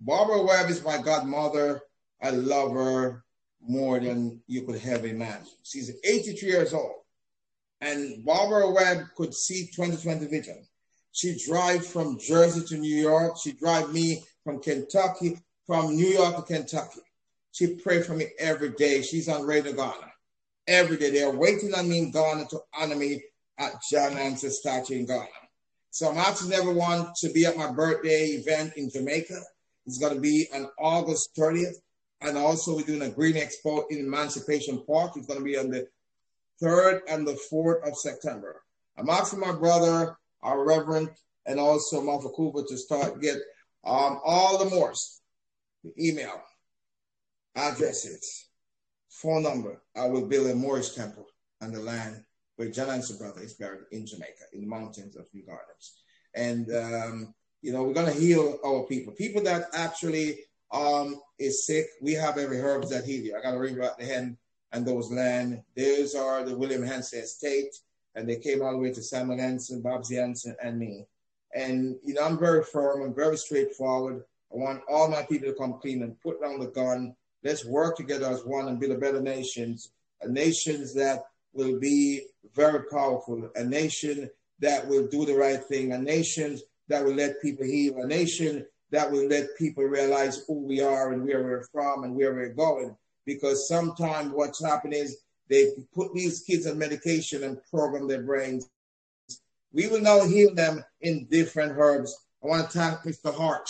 Barbara 0.00 0.42
Webb 0.42 0.70
is 0.70 0.82
my 0.82 1.00
godmother. 1.00 1.80
I 2.22 2.30
love 2.30 2.72
her 2.72 3.24
more 3.60 4.00
than 4.00 4.40
you 4.46 4.62
could 4.62 4.78
have 4.80 5.04
imagined. 5.04 5.48
She's 5.62 5.92
83 6.04 6.48
years 6.48 6.74
old. 6.74 7.02
And 7.80 8.24
Barbara 8.24 8.70
Webb 8.70 9.06
could 9.16 9.34
see 9.34 9.66
2020 9.74 10.26
vision. 10.26 10.64
She 11.12 11.36
drive 11.46 11.86
from 11.86 12.18
Jersey 12.18 12.64
to 12.66 12.76
New 12.76 12.94
York. 12.94 13.36
She 13.42 13.52
drive 13.52 13.92
me 13.92 14.22
from 14.48 14.62
Kentucky, 14.62 15.38
from 15.66 15.94
New 15.94 16.06
York 16.06 16.36
to 16.36 16.40
Kentucky. 16.40 17.02
She 17.52 17.74
pray 17.74 18.00
for 18.00 18.14
me 18.14 18.28
every 18.38 18.70
day. 18.70 19.02
She's 19.02 19.28
on 19.28 19.46
Radio 19.46 19.74
Ghana. 19.74 20.10
Every 20.66 20.96
day. 20.96 21.10
They 21.10 21.22
are 21.22 21.36
waiting 21.36 21.74
on 21.74 21.86
me 21.86 21.98
in 21.98 22.10
Ghana 22.10 22.46
to 22.46 22.60
honor 22.72 22.96
me 22.96 23.22
at 23.58 23.72
John 23.90 24.12
Hanson 24.12 24.50
statue 24.50 25.00
in 25.00 25.04
Ghana. 25.04 25.26
So 25.90 26.08
I'm 26.08 26.16
asking 26.16 26.54
everyone 26.54 27.12
to 27.18 27.28
be 27.28 27.44
at 27.44 27.58
my 27.58 27.70
birthday 27.70 28.40
event 28.40 28.72
in 28.78 28.88
Jamaica. 28.88 29.38
It's 29.84 29.98
going 29.98 30.14
to 30.14 30.20
be 30.20 30.46
on 30.54 30.70
August 30.78 31.36
30th. 31.36 31.76
And 32.22 32.38
also 32.38 32.74
we're 32.74 32.86
doing 32.86 33.02
a 33.02 33.10
Green 33.10 33.34
Expo 33.34 33.82
in 33.90 33.98
Emancipation 33.98 34.82
Park. 34.86 35.12
It's 35.16 35.26
going 35.26 35.40
to 35.40 35.44
be 35.44 35.58
on 35.58 35.68
the 35.68 35.86
3rd 36.62 37.00
and 37.06 37.28
the 37.28 37.38
4th 37.52 37.86
of 37.86 37.98
September. 37.98 38.62
I'm 38.96 39.10
asking 39.10 39.40
my 39.40 39.52
brother, 39.52 40.16
our 40.42 40.64
Reverend, 40.64 41.10
and 41.44 41.60
also 41.60 42.00
Martha 42.00 42.30
Cooper 42.30 42.62
to 42.66 42.78
start 42.78 43.20
get 43.20 43.36
um, 43.84 44.20
all 44.24 44.58
the 44.58 44.70
Morse, 44.70 45.20
email, 45.98 46.42
addresses, 47.56 48.48
phone 49.08 49.42
number. 49.42 49.82
I 49.96 50.06
will 50.06 50.26
build 50.26 50.48
a 50.48 50.54
Moorish 50.54 50.94
temple 50.94 51.26
on 51.60 51.72
the 51.72 51.80
land 51.80 52.22
where 52.56 52.70
John 52.70 52.88
Hanson 52.88 53.18
brother 53.18 53.42
is 53.42 53.54
buried 53.54 53.82
in 53.92 54.06
Jamaica, 54.06 54.44
in 54.52 54.60
the 54.60 54.66
mountains 54.66 55.16
of 55.16 55.26
New 55.32 55.44
Gardens. 55.46 56.02
And, 56.34 56.68
um, 56.74 57.34
you 57.62 57.72
know, 57.72 57.84
we're 57.84 57.94
going 57.94 58.12
to 58.12 58.20
heal 58.20 58.58
our 58.64 58.84
people, 58.84 59.12
people 59.12 59.42
that 59.42 59.66
actually 59.72 60.40
um, 60.72 61.20
is 61.38 61.66
sick, 61.66 61.86
we 62.02 62.12
have 62.14 62.36
every 62.36 62.60
herbs 62.60 62.90
that 62.90 63.04
heal 63.04 63.24
you. 63.24 63.36
I 63.36 63.40
got 63.40 63.52
to 63.52 63.58
ring 63.58 63.76
about 63.76 63.98
the 63.98 64.04
hen 64.04 64.36
and 64.72 64.86
those 64.86 65.10
land. 65.10 65.62
Those 65.76 66.14
are 66.14 66.44
the 66.44 66.56
William 66.56 66.82
Hanson 66.82 67.20
estate, 67.20 67.74
and 68.14 68.28
they 68.28 68.36
came 68.36 68.62
all 68.62 68.72
the 68.72 68.78
way 68.78 68.92
to 68.92 69.02
Samuel 69.02 69.38
Hanson, 69.38 69.82
Bobsy 69.82 70.16
Hanson, 70.16 70.56
and 70.62 70.78
me. 70.78 71.06
And 71.58 71.96
you 72.04 72.14
know, 72.14 72.22
I'm 72.22 72.38
very 72.38 72.62
firm 72.62 73.02
and 73.02 73.16
very 73.16 73.36
straightforward. 73.36 74.22
I 74.52 74.56
want 74.56 74.82
all 74.88 75.08
my 75.08 75.22
people 75.22 75.48
to 75.48 75.58
come 75.58 75.80
clean 75.80 76.02
and 76.02 76.20
put 76.20 76.40
down 76.40 76.60
the 76.60 76.68
gun. 76.68 77.16
Let's 77.42 77.64
work 77.64 77.96
together 77.96 78.26
as 78.26 78.44
one 78.44 78.68
and 78.68 78.78
build 78.78 78.92
a 78.92 78.98
better 78.98 79.20
nation, 79.20 79.76
a 80.22 80.28
nation 80.28 80.86
that 80.94 81.24
will 81.52 81.80
be 81.80 82.26
very 82.54 82.84
powerful, 82.84 83.50
a 83.56 83.64
nation 83.64 84.30
that 84.60 84.86
will 84.86 85.08
do 85.08 85.24
the 85.24 85.34
right 85.34 85.62
thing, 85.64 85.92
a 85.92 85.98
nation 85.98 86.60
that 86.86 87.04
will 87.04 87.14
let 87.14 87.42
people 87.42 87.66
heal, 87.66 88.02
a 88.02 88.06
nation 88.06 88.64
that 88.90 89.10
will 89.10 89.26
let 89.26 89.56
people 89.58 89.84
realize 89.84 90.44
who 90.46 90.64
we 90.64 90.80
are 90.80 91.12
and 91.12 91.24
where 91.24 91.42
we're 91.42 91.66
from 91.72 92.04
and 92.04 92.14
where 92.14 92.34
we're 92.34 92.54
going. 92.54 92.96
Because 93.26 93.66
sometimes 93.66 94.32
what's 94.32 94.64
happening 94.64 95.00
is 95.00 95.18
they 95.50 95.72
put 95.92 96.14
these 96.14 96.40
kids 96.40 96.68
on 96.68 96.78
medication 96.78 97.42
and 97.42 97.58
program 97.70 98.06
their 98.06 98.22
brains. 98.22 98.68
We 99.72 99.88
will 99.88 100.00
now 100.00 100.24
heal 100.24 100.54
them 100.54 100.84
in 101.00 101.26
different 101.30 101.72
herbs. 101.76 102.16
I 102.42 102.46
want 102.46 102.70
to 102.70 102.78
thank 102.78 103.00
Mr. 103.00 103.34
Hart 103.34 103.68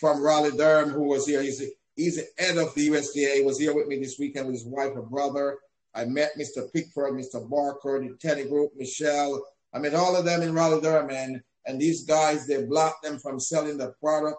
from 0.00 0.22
Raleigh 0.22 0.56
Durham, 0.56 0.90
who 0.90 1.04
was 1.04 1.26
here. 1.26 1.42
He's, 1.42 1.62
he's 1.94 2.16
the 2.16 2.26
head 2.42 2.58
of 2.58 2.74
the 2.74 2.88
USDA, 2.88 3.36
he 3.36 3.42
was 3.42 3.58
here 3.58 3.74
with 3.74 3.86
me 3.86 3.98
this 3.98 4.18
weekend 4.18 4.46
with 4.46 4.56
his 4.56 4.66
wife 4.66 4.92
and 4.94 5.08
brother. 5.08 5.58
I 5.94 6.04
met 6.04 6.32
Mr. 6.38 6.70
Pickford, 6.72 7.14
Mr. 7.14 7.48
Barker, 7.48 8.00
the 8.00 8.16
Teddy 8.20 8.48
Group, 8.48 8.72
Michelle. 8.76 9.42
I 9.72 9.78
met 9.78 9.94
all 9.94 10.16
of 10.16 10.24
them 10.24 10.42
in 10.42 10.54
Raleigh 10.54 10.80
Durham, 10.80 11.10
and 11.10 11.42
and 11.66 11.80
these 11.80 12.04
guys, 12.04 12.46
they 12.46 12.64
blocked 12.64 13.02
them 13.02 13.18
from 13.18 13.40
selling 13.40 13.76
the 13.76 13.92
product. 14.00 14.38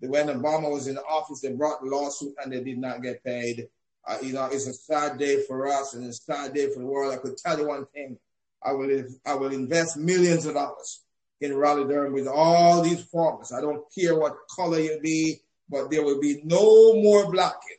When 0.00 0.28
Obama 0.28 0.70
was 0.70 0.86
in 0.86 0.96
office, 0.98 1.40
they 1.40 1.52
brought 1.52 1.82
the 1.82 1.90
lawsuit 1.90 2.34
and 2.42 2.52
they 2.52 2.62
did 2.62 2.78
not 2.78 3.02
get 3.02 3.24
paid. 3.24 3.68
Uh, 4.06 4.18
you 4.22 4.32
know, 4.32 4.46
it's 4.46 4.68
a 4.68 4.72
sad 4.72 5.18
day 5.18 5.42
for 5.42 5.66
us 5.66 5.94
and 5.94 6.04
a 6.04 6.12
sad 6.12 6.54
day 6.54 6.72
for 6.72 6.78
the 6.78 6.86
world. 6.86 7.12
I 7.12 7.16
could 7.16 7.36
tell 7.36 7.58
you 7.58 7.66
one 7.66 7.86
thing. 7.86 8.16
I 8.62 8.72
will, 8.72 9.04
I 9.26 9.34
will 9.34 9.52
invest 9.52 9.96
millions 9.96 10.46
of 10.46 10.54
dollars 10.54 11.02
in 11.40 11.54
Raleigh 11.54 11.86
Durham 11.86 12.12
with 12.12 12.26
all 12.26 12.82
these 12.82 13.04
farmers. 13.04 13.52
I 13.52 13.60
don't 13.60 13.84
care 13.96 14.18
what 14.18 14.36
color 14.54 14.80
you 14.80 14.98
be, 15.02 15.40
but 15.68 15.90
there 15.90 16.04
will 16.04 16.20
be 16.20 16.40
no 16.44 16.94
more 16.94 17.30
blocking. 17.30 17.76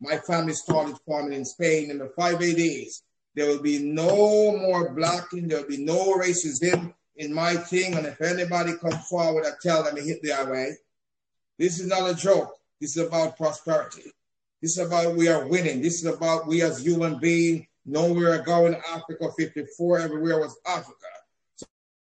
My 0.00 0.18
family 0.18 0.52
started 0.52 0.96
farming 1.06 1.32
in 1.32 1.44
Spain 1.44 1.90
in 1.90 1.98
the 1.98 2.12
five 2.16 2.38
days. 2.40 3.02
There 3.34 3.46
will 3.46 3.62
be 3.62 3.78
no 3.78 4.56
more 4.56 4.90
blocking. 4.94 5.46
There 5.46 5.60
will 5.60 5.68
be 5.68 5.84
no 5.84 6.14
racism 6.14 6.94
in 7.16 7.32
my 7.32 7.54
thing, 7.54 7.94
and 7.94 8.06
if 8.06 8.20
anybody 8.20 8.76
comes 8.76 9.06
forward, 9.08 9.44
I 9.46 9.50
tell 9.62 9.84
them 9.84 9.96
to 9.96 10.02
hit 10.02 10.22
their 10.22 10.50
way. 10.50 10.76
This 11.58 11.80
is 11.80 11.86
not 11.86 12.10
a 12.10 12.14
joke. 12.14 12.54
This 12.80 12.96
is 12.96 13.06
about 13.06 13.38
prosperity. 13.38 14.12
This 14.60 14.76
is 14.76 14.86
about 14.86 15.16
we 15.16 15.28
are 15.28 15.46
winning. 15.46 15.80
This 15.80 16.02
is 16.02 16.06
about 16.06 16.46
we 16.46 16.62
as 16.62 16.84
human 16.84 17.18
beings 17.18 17.66
are 17.94 18.42
going. 18.42 18.74
Africa 18.74 19.30
54, 19.36 20.00
everywhere 20.00 20.38
was 20.38 20.56
Africa. 20.66 20.94
So, 21.56 21.66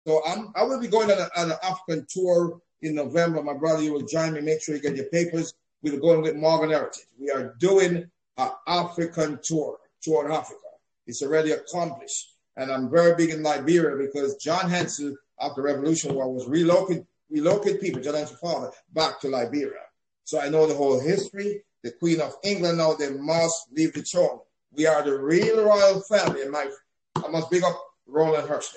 so 0.07 0.23
I'm, 0.27 0.53
I 0.57 0.63
will 0.63 0.81
be 0.81 0.89
going 0.89 1.11
on, 1.11 1.19
a, 1.19 1.29
on, 1.41 1.51
an 1.51 1.57
African 1.63 2.07
tour 2.09 2.61
in 2.83 2.95
November. 2.95 3.43
My 3.43 3.55
brother, 3.55 3.83
you 3.83 3.93
will 3.93 4.07
join 4.07 4.35
me. 4.35 4.41
Make 4.41 4.63
sure 4.63 4.75
you 4.75 4.83
get 4.83 4.97
your 4.97 5.07
papers. 5.07 5.53
We're 5.83 6.01
going 6.01 6.23
with 6.23 6.37
Morgan 6.37 6.71
Heritage. 6.71 7.07
We 7.19 7.31
are 7.31 7.55
doing 7.61 8.11
an 8.37 8.51
African 8.67 9.39
tour, 9.43 9.79
tour 10.03 10.31
Africa. 10.33 10.61
It's 11.07 11.23
already 11.23 11.53
accomplished. 11.53 12.35
And 12.57 12.73
I'm 12.73 12.91
very 12.91 13.15
big 13.15 13.31
in 13.31 13.43
Liberia 13.43 13.97
because 13.97 14.37
John 14.37 14.69
Hanson, 14.69 15.17
after 15.41 15.63
Revolution 15.63 16.15
War, 16.15 16.33
was 16.33 16.49
relocate, 16.49 17.05
relocate 17.31 17.81
people, 17.81 18.01
John 18.03 18.15
Hanson's 18.15 18.41
father, 18.41 18.71
back 18.93 19.21
to 19.21 19.29
Liberia. 19.29 19.87
So 20.25 20.41
I 20.41 20.49
know 20.49 20.67
the 20.67 20.75
whole 20.75 21.01
history. 21.01 21.63
The 21.85 21.93
Queen 21.93 22.21
of 22.21 22.35
England 22.43 22.79
now, 22.79 22.95
they 22.95 23.11
must 23.11 23.69
leave 23.73 23.95
the 23.95 24.03
throne. 24.03 24.41
We 24.73 24.87
are 24.87 25.03
the 25.03 25.19
real 25.19 25.65
royal 25.65 26.03
family. 26.11 26.43
And 26.43 26.53
my, 26.53 26.71
I 27.17 27.29
must 27.29 27.51
big 27.51 27.65
up 27.65 27.79
Roland 28.07 28.49
Hurston, 28.49 28.77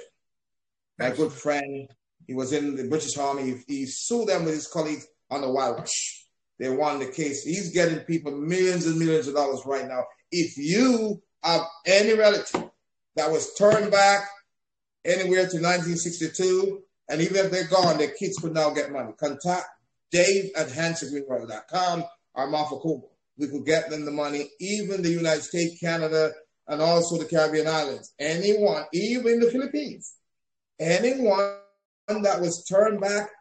my 1.00 1.12
good 1.12 1.32
friend. 1.32 1.90
He 2.28 2.34
was 2.34 2.54
in 2.54 2.76
the 2.76 2.88
British 2.88 3.18
Army. 3.18 3.44
He, 3.44 3.76
he 3.76 3.86
sued 3.86 4.28
them 4.28 4.46
with 4.46 4.54
his 4.54 4.68
colleagues 4.68 5.08
on 5.30 5.42
the 5.42 5.52
Windrush. 5.52 6.26
They 6.60 6.70
won 6.70 7.00
the 7.00 7.08
case. 7.08 7.44
He's 7.44 7.74
getting 7.74 8.00
people 8.00 8.32
millions 8.32 8.86
and 8.86 9.00
millions 9.00 9.28
of 9.28 9.36
dollars 9.36 9.62
right 9.66 9.88
now. 9.88 10.04
If 10.32 10.56
you 10.58 11.22
have 11.44 11.62
any 11.86 12.14
relative 12.14 12.70
that 13.16 13.32
was 13.32 13.54
turned 13.56 13.92
back 13.92 14.28
anywhere 15.06 15.48
to 15.48 15.58
1962. 15.58 16.82
And 17.10 17.22
even 17.22 17.38
if 17.38 17.52
they're 17.52 17.68
gone, 17.68 17.98
their 17.98 18.12
kids 18.12 18.38
could 18.38 18.54
now 18.54 18.70
get 18.70 18.92
money. 18.92 19.12
Contact 19.20 19.66
Dave 20.12 20.52
at 20.56 20.68
HansonGreenWorld.com 20.70 22.04
or 22.36 22.48
Martha 22.48 22.80
Kuba. 22.82 23.08
We 23.42 23.48
could 23.48 23.66
get 23.66 23.90
them 23.90 24.06
the 24.06 24.12
money, 24.12 24.52
even 24.60 25.02
the 25.02 25.10
United 25.10 25.42
States, 25.42 25.80
Canada, 25.80 26.32
and 26.68 26.80
also 26.80 27.18
the 27.18 27.26
Caribbean 27.26 27.68
islands. 27.68 28.14
Anyone, 28.20 28.84
even 28.94 29.40
the 29.40 29.50
Philippines, 29.50 30.14
anyone 30.80 31.56
that 32.08 32.40
was 32.40 32.64
turned 32.66 33.02
back 33.02 33.32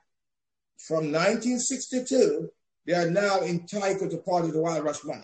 from 0.78 1.12
1962, 1.12 2.48
they 2.86 2.94
are 2.94 3.10
now 3.10 3.42
entitled 3.42 4.10
to 4.10 4.16
part 4.16 4.46
of 4.46 4.54
the 4.54 4.62
Windrush 4.62 5.04
money. 5.04 5.22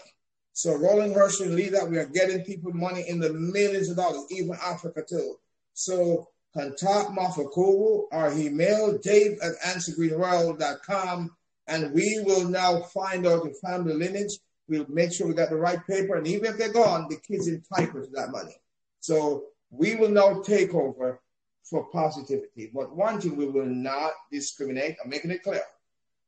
So 0.52 0.74
Roland 0.74 1.14
Herschel 1.14 1.48
lead 1.48 1.72
that 1.72 1.88
we 1.88 1.96
are 1.96 2.04
getting 2.04 2.44
people 2.44 2.74
money 2.74 3.08
in 3.08 3.18
the 3.18 3.32
millions 3.32 3.88
of 3.88 3.96
dollars, 3.96 4.26
even 4.30 4.58
Africa 4.62 5.02
too. 5.08 5.36
So 5.72 6.28
contact 6.52 7.10
Mafakubu 7.16 8.08
or 8.12 8.32
email 8.34 8.98
dave 8.98 9.38
at 9.42 9.52
hansongreenworld.com 9.64 11.30
and 11.66 11.94
we 11.94 12.20
will 12.24 12.46
now 12.48 12.82
find 12.82 13.26
out 13.26 13.44
the 13.44 13.54
family 13.66 13.94
lineage. 13.94 14.38
We'll 14.68 14.86
make 14.88 15.12
sure 15.12 15.26
we 15.26 15.34
got 15.34 15.50
the 15.50 15.56
right 15.56 15.78
paper. 15.86 16.16
And 16.16 16.26
even 16.26 16.46
if 16.46 16.58
they're 16.58 16.72
gone, 16.72 17.06
the 17.08 17.16
kids 17.16 17.48
entitled 17.48 18.04
to 18.04 18.10
that 18.14 18.30
money. 18.30 18.56
So 19.00 19.44
we 19.70 19.94
will 19.94 20.10
now 20.10 20.42
take 20.42 20.74
over 20.74 21.20
for 21.64 21.84
positivity. 21.90 22.70
But 22.74 22.94
one 22.94 23.20
thing 23.20 23.36
we 23.36 23.46
will 23.46 23.66
not 23.66 24.12
discriminate. 24.30 24.96
I'm 25.02 25.10
making 25.10 25.30
it 25.30 25.42
clear. 25.42 25.62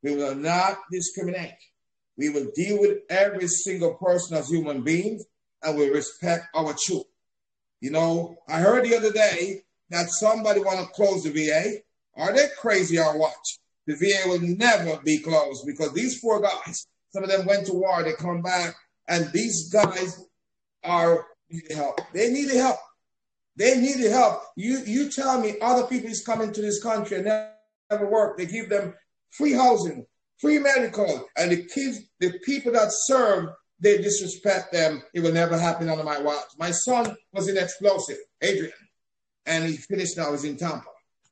We 0.02 0.14
will 0.14 0.34
not 0.34 0.78
discriminate. 0.90 1.54
We 2.16 2.30
will 2.30 2.50
deal 2.54 2.80
with 2.80 2.98
every 3.08 3.46
single 3.48 3.94
person 3.94 4.36
as 4.36 4.48
human 4.48 4.82
beings 4.82 5.24
and 5.62 5.76
we 5.76 5.88
respect 5.88 6.46
our 6.54 6.74
truth. 6.74 7.04
You 7.80 7.90
know, 7.90 8.36
I 8.48 8.58
heard 8.58 8.84
the 8.84 8.96
other 8.96 9.12
day 9.12 9.62
that 9.90 10.10
somebody 10.10 10.60
want 10.60 10.80
to 10.80 10.92
close 10.94 11.22
the 11.22 11.30
VA. 11.30 11.78
Are 12.16 12.32
they 12.32 12.48
crazy 12.58 12.98
or 12.98 13.18
what? 13.18 13.36
The 13.86 13.94
VA 13.94 14.28
will 14.28 14.40
never 14.40 15.00
be 15.02 15.18
closed 15.18 15.64
because 15.66 15.92
these 15.92 16.18
four 16.18 16.40
guys, 16.40 16.86
some 17.10 17.24
of 17.24 17.30
them 17.30 17.46
went 17.46 17.66
to 17.66 17.72
war, 17.72 18.02
they 18.02 18.12
come 18.12 18.42
back, 18.42 18.74
and 19.08 19.30
these 19.32 19.70
guys 19.70 20.24
are 20.84 21.26
need 21.50 21.72
help. 21.72 22.00
They 22.12 22.30
need 22.30 22.50
help. 22.50 22.78
They 23.56 23.80
need 23.80 23.98
help. 24.10 24.42
You 24.56 24.78
you 24.86 25.10
tell 25.10 25.40
me 25.40 25.56
other 25.60 25.86
people 25.86 26.10
is 26.10 26.24
coming 26.24 26.52
to 26.52 26.60
this 26.60 26.82
country 26.82 27.18
and 27.18 27.26
never, 27.90 28.08
work. 28.08 28.36
They 28.36 28.46
give 28.46 28.68
them 28.68 28.94
free 29.30 29.52
housing, 29.52 30.06
free 30.38 30.58
medical, 30.58 31.26
and 31.36 31.50
the 31.50 31.64
kids, 31.64 32.00
the 32.20 32.38
people 32.44 32.72
that 32.72 32.90
serve, 32.90 33.48
they 33.80 33.98
disrespect 33.98 34.72
them. 34.72 35.02
It 35.14 35.20
will 35.20 35.32
never 35.32 35.58
happen 35.58 35.88
under 35.88 36.04
my 36.04 36.20
watch. 36.20 36.46
My 36.58 36.70
son 36.70 37.16
was 37.32 37.48
in 37.48 37.56
explosive, 37.56 38.18
Adrian, 38.42 38.72
and 39.46 39.64
he 39.64 39.76
finished 39.76 40.16
now. 40.16 40.32
He's 40.32 40.44
in 40.44 40.56
Tampa. 40.56 40.84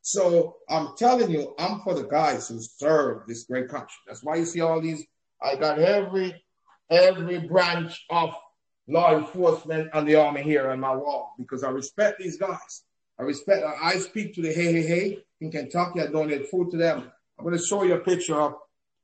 So 0.02 0.56
I'm 0.68 0.96
telling 0.96 1.30
you, 1.30 1.54
I'm 1.58 1.80
for 1.80 1.94
the 1.94 2.06
guys 2.06 2.48
who 2.48 2.58
serve 2.60 3.26
this 3.26 3.44
great 3.44 3.68
country. 3.68 3.96
That's 4.06 4.22
why 4.22 4.36
you 4.36 4.44
see 4.44 4.60
all 4.60 4.80
these. 4.80 5.04
I 5.42 5.56
got 5.56 5.78
every 5.78 6.42
every 6.90 7.40
branch 7.40 8.04
of 8.10 8.34
law 8.88 9.16
enforcement 9.16 9.90
and 9.92 10.06
the 10.06 10.14
army 10.16 10.42
here 10.42 10.70
on 10.70 10.80
my 10.80 10.94
wall 10.94 11.34
because 11.38 11.64
I 11.64 11.70
respect 11.70 12.20
these 12.20 12.38
guys. 12.38 12.84
I 13.18 13.22
respect. 13.22 13.64
I 13.82 13.98
speak 13.98 14.34
to 14.34 14.42
the 14.42 14.52
hey 14.52 14.72
hey 14.72 14.86
hey 14.86 15.18
in 15.40 15.50
Kentucky. 15.50 16.00
I 16.00 16.06
donate 16.06 16.48
food 16.48 16.70
to 16.70 16.76
them. 16.76 17.10
I'm 17.38 17.44
going 17.44 17.56
to 17.56 17.64
show 17.64 17.82
you 17.82 17.94
a 17.94 18.00
picture 18.00 18.40
of 18.40 18.54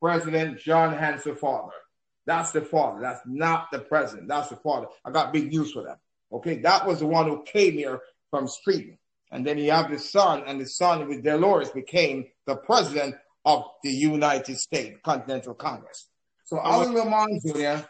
President 0.01 0.59
John 0.59 0.97
Hanson 0.97 1.37
father. 1.37 1.73
That's 2.27 2.53
the 2.53 2.63
father. 2.63 3.01
That's 3.01 3.21
not 3.27 3.71
the 3.73 3.81
president. 3.81 4.29
That's 4.29 4.49
the 4.49 4.57
father. 4.57 4.87
I 5.05 5.11
got 5.11 5.33
big 5.33 5.51
news 5.51 5.73
for 5.73 5.83
them. 5.83 5.97
Okay, 6.33 6.59
that 6.59 6.87
was 6.87 7.01
the 7.01 7.07
one 7.07 7.27
who 7.27 7.43
came 7.43 7.75
here 7.75 8.01
from 8.31 8.49
Sweden. 8.49 8.99
And 9.31 9.47
then 9.47 9.59
he 9.59 9.67
had 9.67 9.91
the 9.91 9.99
son, 9.99 10.45
and 10.47 10.61
the 10.61 10.67
son 10.67 11.09
with 11.09 11.25
Dolores 11.25 11.71
became 11.71 12.27
the 12.47 12.57
president 12.57 13.17
of 13.45 13.65
the 13.83 13.91
United 13.91 14.57
States 14.59 14.99
Continental 15.03 15.55
Congress. 15.55 16.09
So 16.53 16.61
Alan 16.63 16.93
Lamont 16.93 17.41
Jr. 17.43 17.83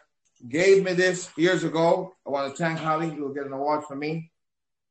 gave 0.47 0.85
me 0.85 0.93
this 0.93 1.29
years 1.35 1.65
ago. 1.65 2.13
I 2.25 2.29
want 2.29 2.49
to 2.49 2.63
thank 2.63 2.79
Holly. 2.79 3.13
You'll 3.13 3.33
get 3.33 3.45
an 3.45 3.51
award 3.51 3.83
from 3.83 3.99
me. 3.99 4.31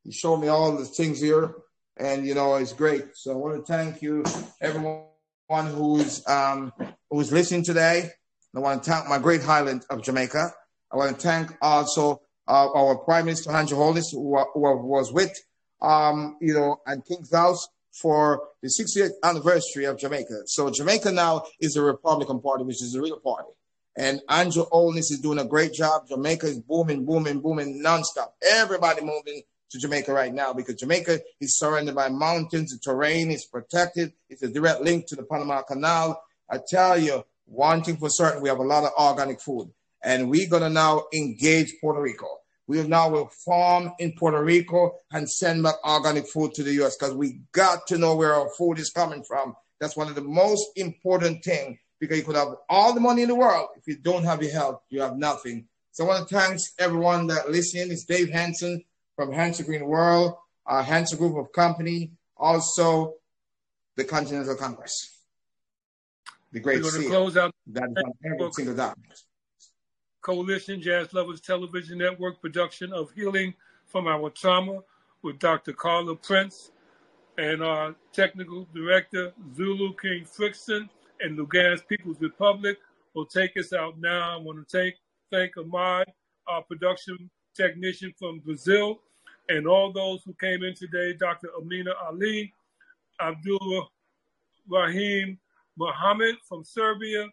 He 0.05 0.13
showed 0.13 0.43
me 0.43 0.49
all 0.49 0.77
the 0.77 0.85
things 0.85 1.23
here, 1.23 1.55
and 1.97 2.27
you 2.27 2.35
know 2.35 2.57
it's 2.57 2.75
great. 2.75 3.05
So 3.15 3.33
I 3.33 3.35
want 3.35 3.57
to 3.57 3.73
thank 3.73 4.03
you, 4.03 4.25
everyone 4.61 5.07
who's 5.49 6.23
um, 6.29 6.75
who's 7.11 7.33
listening 7.33 7.65
today. 7.65 8.11
I 8.55 8.61
want 8.61 8.83
to 8.83 8.91
thank 8.91 9.09
my 9.09 9.19
great 9.19 9.43
Highland 9.43 9.87
of 9.89 10.03
Jamaica. 10.03 10.53
I 10.93 10.97
want 10.99 11.19
to 11.19 11.23
thank 11.27 11.57
also 11.63 12.21
uh, 12.47 12.71
our 12.75 12.99
Prime 12.99 13.25
Minister 13.25 13.53
Andrew 13.53 13.79
Holness, 13.79 14.11
who, 14.11 14.39
who, 14.53 14.87
was 14.87 15.15
with, 15.15 15.33
um, 15.81 16.37
you 16.43 16.53
know, 16.53 16.77
and 16.85 17.03
King's 17.07 17.33
House 17.33 17.67
for 18.03 18.49
the 18.61 18.69
60th 18.69 19.13
anniversary 19.25 19.87
of 19.87 19.99
Jamaica. 19.99 20.43
So 20.45 20.69
Jamaica 20.69 21.11
now 21.11 21.45
is 21.59 21.77
a 21.77 21.83
Republican 21.83 22.39
Party, 22.43 22.65
which 22.65 22.83
is 22.83 22.95
a 22.95 23.01
real 23.01 23.19
party. 23.19 23.49
And 23.97 24.21
Andrew 24.29 24.65
Holness 24.71 25.11
is 25.11 25.21
doing 25.21 25.39
a 25.39 25.45
great 25.45 25.73
job. 25.73 26.09
Jamaica 26.09 26.47
is 26.47 26.59
booming, 26.61 27.05
booming, 27.05 27.41
booming 27.41 27.83
nonstop. 27.85 28.33
Everybody 28.53 29.03
moving 29.03 29.43
to 29.71 29.79
Jamaica 29.79 30.13
right 30.13 30.33
now 30.33 30.53
because 30.53 30.77
Jamaica 30.77 31.21
is 31.41 31.59
surrounded 31.59 31.95
by 31.95 32.09
mountains. 32.09 32.73
The 32.73 32.79
terrain 32.79 33.31
is 33.31 33.45
protected. 33.45 34.13
It's 34.31 34.43
a 34.43 34.49
direct 34.49 34.81
link 34.81 35.07
to 35.09 35.17
the 35.17 35.25
Panama 35.25 35.63
Canal. 35.63 36.23
I 36.51 36.59
tell 36.67 36.99
you, 36.99 37.25
one 37.45 37.83
thing 37.83 37.97
for 37.97 38.09
certain, 38.09 38.43
we 38.43 38.49
have 38.49 38.59
a 38.59 38.65
lot 38.65 38.85
of 38.85 38.93
organic 38.99 39.41
food. 39.41 39.71
And 40.03 40.31
we're 40.31 40.49
going 40.49 40.63
to 40.63 40.71
now 40.71 41.05
engage 41.13 41.75
Puerto 41.81 42.01
Rico. 42.01 42.27
We 42.67 42.83
now 42.87 43.11
will 43.11 43.31
farm 43.45 43.93
in 43.99 44.13
Puerto 44.13 44.43
Rico 44.43 44.95
and 45.11 45.29
send 45.29 45.63
back 45.63 45.75
organic 45.85 46.29
food 46.29 46.55
to 46.55 46.63
the 46.63 46.73
U.S. 46.75 46.97
because 46.97 47.15
we 47.15 47.41
got 47.53 47.87
to 47.89 47.99
know 47.99 48.15
where 48.15 48.35
our 48.35 48.49
food 48.57 48.79
is 48.79 48.91
coming 48.91 49.23
from. 49.25 49.55
That's 49.81 49.97
one 49.97 50.09
of 50.09 50.15
the 50.15 50.23
most 50.23 50.71
important 50.77 51.45
things 51.45 51.79
because 52.03 52.19
you 52.19 52.25
could 52.25 52.35
have 52.35 52.57
all 52.69 52.93
the 52.93 53.01
money 53.01 53.23
in 53.23 53.29
the 53.29 53.35
world. 53.37 53.69
If 53.77 53.87
you 53.87 53.95
don't 53.97 54.25
have 54.25 54.43
your 54.43 54.51
health, 54.51 54.83
you 54.91 55.01
have 55.01 55.17
nothing. 55.17 55.69
So 55.93 56.03
I 56.03 56.09
want 56.09 56.29
to 56.29 56.35
thank 56.35 56.59
everyone 56.77 57.29
that 57.29 57.49
listening. 57.49 57.93
It's 57.93 58.05
Dave 58.05 58.29
Hanson 58.29 58.83
from 59.15 59.33
Hanson 59.33 59.67
Green 59.67 59.87
World, 59.87 60.35
uh, 60.67 60.83
Hanson 60.83 61.17
Group 61.17 61.37
of 61.37 61.53
Company, 61.53 62.11
also 62.37 63.15
the 63.95 64.03
Continental 64.03 64.57
Congress. 64.57 65.17
The 66.51 66.59
great 66.59 66.83
We're 66.83 66.91
going 66.91 67.03
to 67.05 67.09
close 67.09 67.37
out 67.37 67.55
that 67.69 67.85
is 67.85 68.03
on 68.05 68.13
every 68.25 68.53
single 68.53 68.75
document. 68.75 69.21
Coalition 70.23 70.83
Jazz 70.83 71.15
Lovers 71.15 71.41
Television 71.41 71.99
Network 71.99 72.41
production 72.41 72.93
of 72.93 73.13
Healing 73.13 73.55
from 73.87 74.09
Our 74.09 74.29
Trauma 74.31 74.81
with 75.23 75.39
Dr. 75.39 75.73
Carla 75.73 76.17
Prince 76.17 76.73
and 77.39 77.63
our 77.63 77.95
technical 78.13 78.67
director, 78.75 79.33
Zulu 79.55 79.95
King 79.95 80.25
Frickson 80.25 80.89
and 81.23 81.39
Lugansk 81.39 81.87
People's 81.89 82.21
Republic 82.21 82.79
will 83.15 83.27
take 83.27 83.57
us 83.57 83.73
out 83.73 83.99
now. 83.99 84.37
I 84.39 84.41
want 84.41 84.69
to 84.69 84.79
thank, 84.79 84.95
thank 85.31 85.57
Ahmad, 85.57 86.07
our 86.47 86.63
production 86.63 87.31
technician 87.57 88.13
from 88.19 88.41
Brazil, 88.41 89.01
and 89.49 89.67
all 89.67 89.93
those 89.93 90.23
who 90.25 90.35
came 90.35 90.63
in 90.63 90.75
today, 90.75 91.15
Dr. 91.15 91.49
Amina 91.59 91.93
Ali, 92.07 92.53
Abdullah 93.21 93.87
Rahim 94.69 95.39
Mohammed 95.77 96.37
from 96.49 96.65
Serbia 96.65 97.29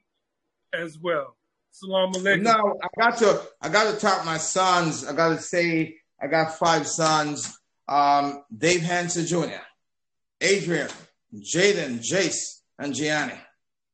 as 0.74 0.98
well. 1.00 1.36
Salam 1.72 2.14
alaikum. 2.14 2.42
Now 2.42 2.76
I 2.82 2.88
got 3.00 3.18
to 3.20 3.42
I 3.62 3.70
got 3.70 3.94
to 3.94 4.00
talk 4.00 4.26
my 4.26 4.38
sons. 4.38 5.06
I 5.06 5.14
got 5.14 5.30
to 5.30 5.42
say 5.42 5.98
I 6.22 6.28
got 6.28 6.58
five 6.58 6.88
sons. 6.88 7.58
Um, 7.88 8.44
Dave 8.56 8.82
Hanson 8.82 9.26
Jr., 9.26 9.62
Adrian, 10.42 10.90
Jaden, 11.34 12.00
Jace, 12.00 12.62
and 12.78 12.94
Gianni. 12.94 13.34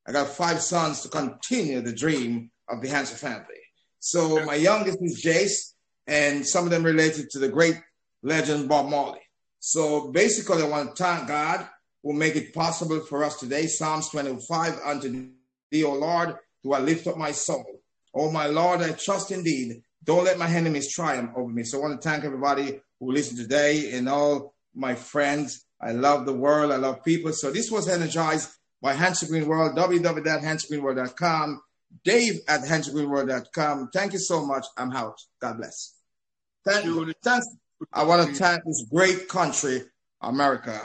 I 0.07 0.11
got 0.11 0.27
five 0.27 0.61
sons 0.61 1.01
to 1.01 1.09
continue 1.09 1.81
the 1.81 1.93
dream 1.93 2.51
of 2.69 2.81
the 2.81 2.89
Hanson 2.89 3.17
family. 3.17 3.61
So 3.99 4.45
my 4.45 4.55
youngest 4.55 4.99
is 5.01 5.23
Jace, 5.23 5.73
and 6.05 6.45
some 6.45 6.65
of 6.65 6.71
them 6.71 6.83
related 6.83 7.29
to 7.31 7.39
the 7.39 7.49
great 7.49 7.81
legend 8.21 8.69
Bob 8.69 8.89
Marley. 8.89 9.21
So 9.59 10.11
basically, 10.11 10.61
I 10.61 10.67
want 10.67 10.95
to 10.95 11.03
thank 11.03 11.27
God 11.27 11.67
who 12.03 12.13
make 12.13 12.35
it 12.35 12.53
possible 12.53 12.99
for 12.99 13.23
us 13.23 13.39
today. 13.39 13.65
Psalms 13.65 14.09
25 14.09 14.79
unto 14.85 15.29
thee, 15.71 15.83
O 15.83 15.93
Lord, 15.93 16.35
do 16.63 16.73
I 16.73 16.79
lift 16.79 17.07
up 17.07 17.17
my 17.17 17.31
soul. 17.31 17.65
Oh, 18.13 18.29
my 18.29 18.45
Lord, 18.45 18.81
I 18.81 18.91
trust 18.91 19.31
indeed. 19.31 19.81
Don't 20.03 20.23
let 20.23 20.37
my 20.37 20.47
enemies 20.47 20.93
triumph 20.93 21.31
over 21.35 21.51
me. 21.51 21.63
So 21.63 21.79
I 21.79 21.81
want 21.81 21.99
to 21.99 22.07
thank 22.07 22.23
everybody 22.23 22.79
who 22.99 23.11
listened 23.11 23.39
today 23.39 23.91
and 23.93 24.07
all 24.07 24.53
my 24.75 24.93
friends. 24.93 25.65
I 25.81 25.93
love 25.93 26.27
the 26.27 26.33
world. 26.33 26.71
I 26.71 26.75
love 26.75 27.03
people. 27.03 27.33
So 27.33 27.51
this 27.51 27.71
was 27.71 27.89
energized 27.89 28.51
by 28.85 28.93
Hanson 28.93 29.27
Green 29.29 29.47
World, 29.47 29.75
www.hansongreenworld.com, 29.75 31.61
Dave 32.03 32.35
at 32.47 32.61
hansongreenworld.com. 32.61 33.89
Thank 33.91 34.13
you 34.13 34.19
so 34.19 34.45
much. 34.45 34.63
I'm 34.77 34.91
out. 34.91 35.19
God 35.41 35.57
bless. 35.57 35.95
Thank 36.63 36.85
you. 36.85 37.11
Thanks. 37.23 37.47
I 37.91 38.03
want 38.03 38.29
to 38.29 38.35
thank 38.35 38.63
this 38.63 38.85
great 38.93 39.27
country, 39.27 39.81
America. 40.21 40.79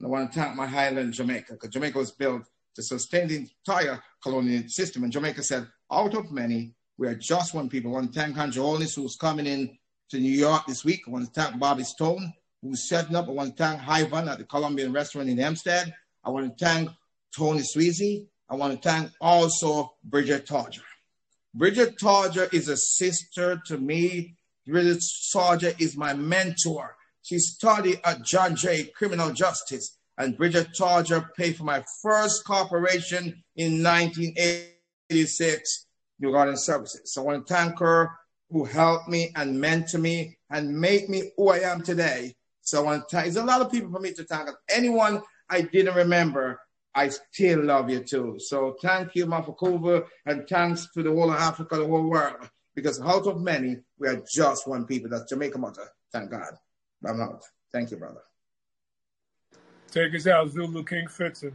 And 0.00 0.08
I 0.08 0.10
want 0.10 0.32
to 0.32 0.40
thank 0.40 0.56
my 0.56 0.66
Highland 0.66 1.12
Jamaica, 1.12 1.52
because 1.52 1.68
Jamaica 1.70 1.96
was 1.96 2.10
built 2.10 2.42
to 2.74 2.82
sustain 2.82 3.28
the 3.28 3.36
entire 3.36 4.02
colonial 4.20 4.64
system. 4.66 5.04
And 5.04 5.12
Jamaica 5.12 5.44
said, 5.44 5.68
out 5.92 6.14
of 6.14 6.32
many, 6.32 6.74
we 6.98 7.06
are 7.06 7.14
just 7.14 7.54
one 7.54 7.68
people. 7.68 7.92
I 7.92 7.94
want 7.94 8.12
to 8.12 8.20
thank 8.20 8.36
Andrew 8.36 8.64
Holness, 8.64 8.96
who's 8.96 9.14
coming 9.14 9.46
in 9.46 9.78
to 10.10 10.18
New 10.18 10.32
York 10.32 10.66
this 10.66 10.84
week. 10.84 11.02
I 11.06 11.10
want 11.12 11.32
to 11.32 11.40
thank 11.40 11.60
Bobby 11.60 11.84
Stone, 11.84 12.32
who's 12.60 12.88
setting 12.88 13.14
up. 13.14 13.28
I 13.28 13.30
want 13.30 13.56
to 13.56 13.62
thank 13.62 13.80
Hyvan 13.80 14.28
at 14.28 14.38
the 14.38 14.44
Colombian 14.44 14.92
restaurant 14.92 15.28
in 15.28 15.38
Hempstead. 15.38 15.94
I 16.24 16.30
want 16.30 16.58
to 16.58 16.64
thank 16.64 16.90
Tony 17.34 17.60
Sweezy. 17.60 18.26
I 18.48 18.54
want 18.54 18.74
to 18.74 18.88
thank 18.88 19.10
also 19.20 19.94
Bridget 20.04 20.46
Todger. 20.46 20.82
Bridget 21.54 21.98
Todger 21.98 22.52
is 22.52 22.68
a 22.68 22.76
sister 22.76 23.60
to 23.66 23.78
me. 23.78 24.36
Bridget 24.66 25.02
Todger 25.34 25.80
is 25.80 25.96
my 25.96 26.12
mentor. 26.12 26.96
She 27.22 27.38
studied 27.38 28.00
at 28.04 28.24
John 28.24 28.54
Jay 28.54 28.90
Criminal 28.94 29.32
Justice, 29.32 29.98
and 30.18 30.36
Bridget 30.36 30.68
Todger 30.78 31.28
paid 31.36 31.56
for 31.56 31.64
my 31.64 31.82
first 32.02 32.44
corporation 32.44 33.42
in 33.56 33.82
1986, 33.82 35.86
New 36.20 36.32
Garden 36.32 36.56
Services. 36.56 37.12
So 37.12 37.22
I 37.22 37.24
want 37.24 37.46
to 37.46 37.54
thank 37.54 37.78
her 37.80 38.10
who 38.50 38.64
helped 38.64 39.08
me 39.08 39.32
and 39.34 39.56
mentored 39.56 40.00
me 40.00 40.38
and 40.50 40.78
made 40.78 41.08
me 41.08 41.32
who 41.36 41.48
I 41.48 41.60
am 41.60 41.82
today. 41.82 42.34
So 42.60 42.80
I 42.80 42.84
want 42.84 43.08
to 43.08 43.16
thank, 43.16 43.32
there's 43.32 43.36
a 43.36 43.44
lot 43.44 43.60
of 43.60 43.72
people 43.72 43.90
for 43.90 44.00
me 44.00 44.12
to 44.12 44.24
thank. 44.24 44.48
Anyone 44.68 45.22
I 45.48 45.62
didn't 45.62 45.96
remember, 45.96 46.60
I 46.96 47.10
still 47.10 47.62
love 47.62 47.90
you 47.90 48.00
too. 48.00 48.38
So 48.38 48.74
thank 48.80 49.14
you, 49.14 49.26
Mafakova, 49.26 50.06
and 50.24 50.48
thanks 50.48 50.88
to 50.94 51.02
the 51.02 51.10
whole 51.10 51.30
of 51.30 51.38
Africa, 51.38 51.76
the 51.76 51.86
whole 51.86 52.08
world. 52.08 52.48
Because 52.74 53.00
out 53.02 53.26
of 53.26 53.42
many, 53.42 53.76
we 53.98 54.08
are 54.08 54.22
just 54.28 54.66
one 54.66 54.86
people. 54.86 55.10
That's 55.10 55.28
Jamaica 55.28 55.58
Mother. 55.58 55.88
Thank 56.10 56.30
God. 56.30 56.54
I'm 57.06 57.20
out. 57.20 57.44
Thank 57.70 57.90
you, 57.90 57.98
brother. 57.98 58.22
Take 59.90 60.14
us 60.14 60.26
out, 60.26 60.50
Zulu 60.50 60.84
King 60.84 61.06
Fritzen. 61.06 61.52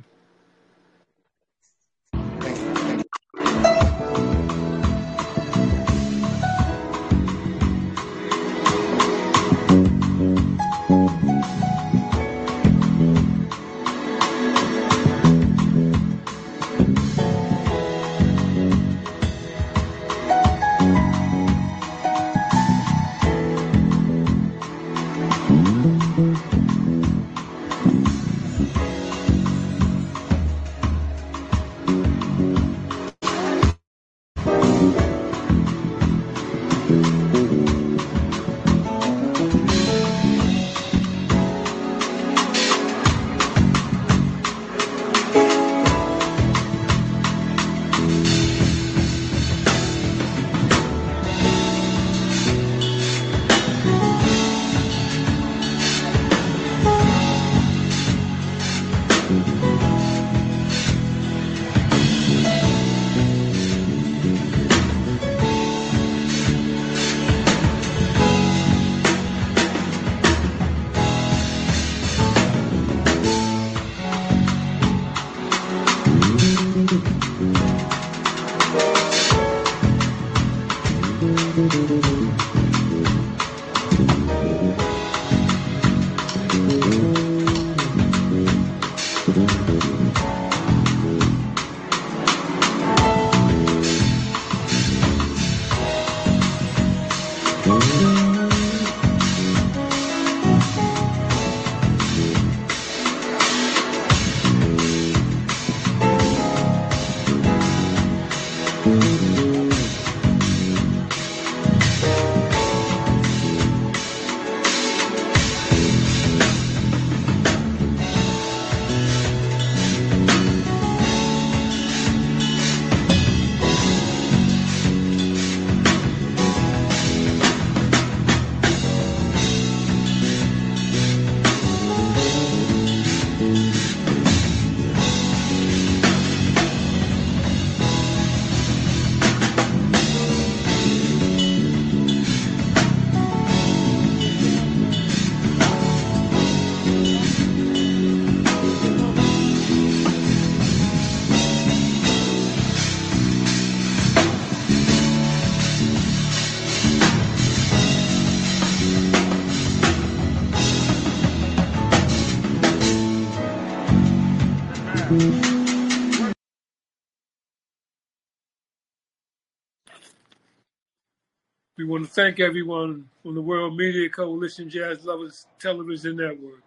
Want 172.02 172.10
to 172.10 172.16
thank 172.16 172.40
everyone 172.40 173.08
from 173.22 173.36
the 173.36 173.42
World 173.42 173.78
Media 173.78 174.10
Coalition 174.10 174.68
Jazz 174.68 175.06
Lovers 175.06 175.46
Television 175.60 176.16
Network. 176.16 176.64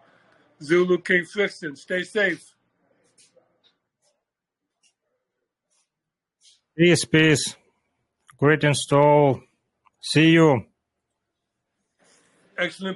Zulu 0.63 0.97
King 0.99 1.25
Flixton, 1.25 1.77
stay 1.77 2.03
safe. 2.03 2.53
Peace, 6.77 7.03
peace. 7.03 7.55
Greetings 8.37 8.85
to 8.85 8.95
all. 8.95 9.41
See 10.01 10.29
you. 10.29 10.61
Excellent. 12.57 12.93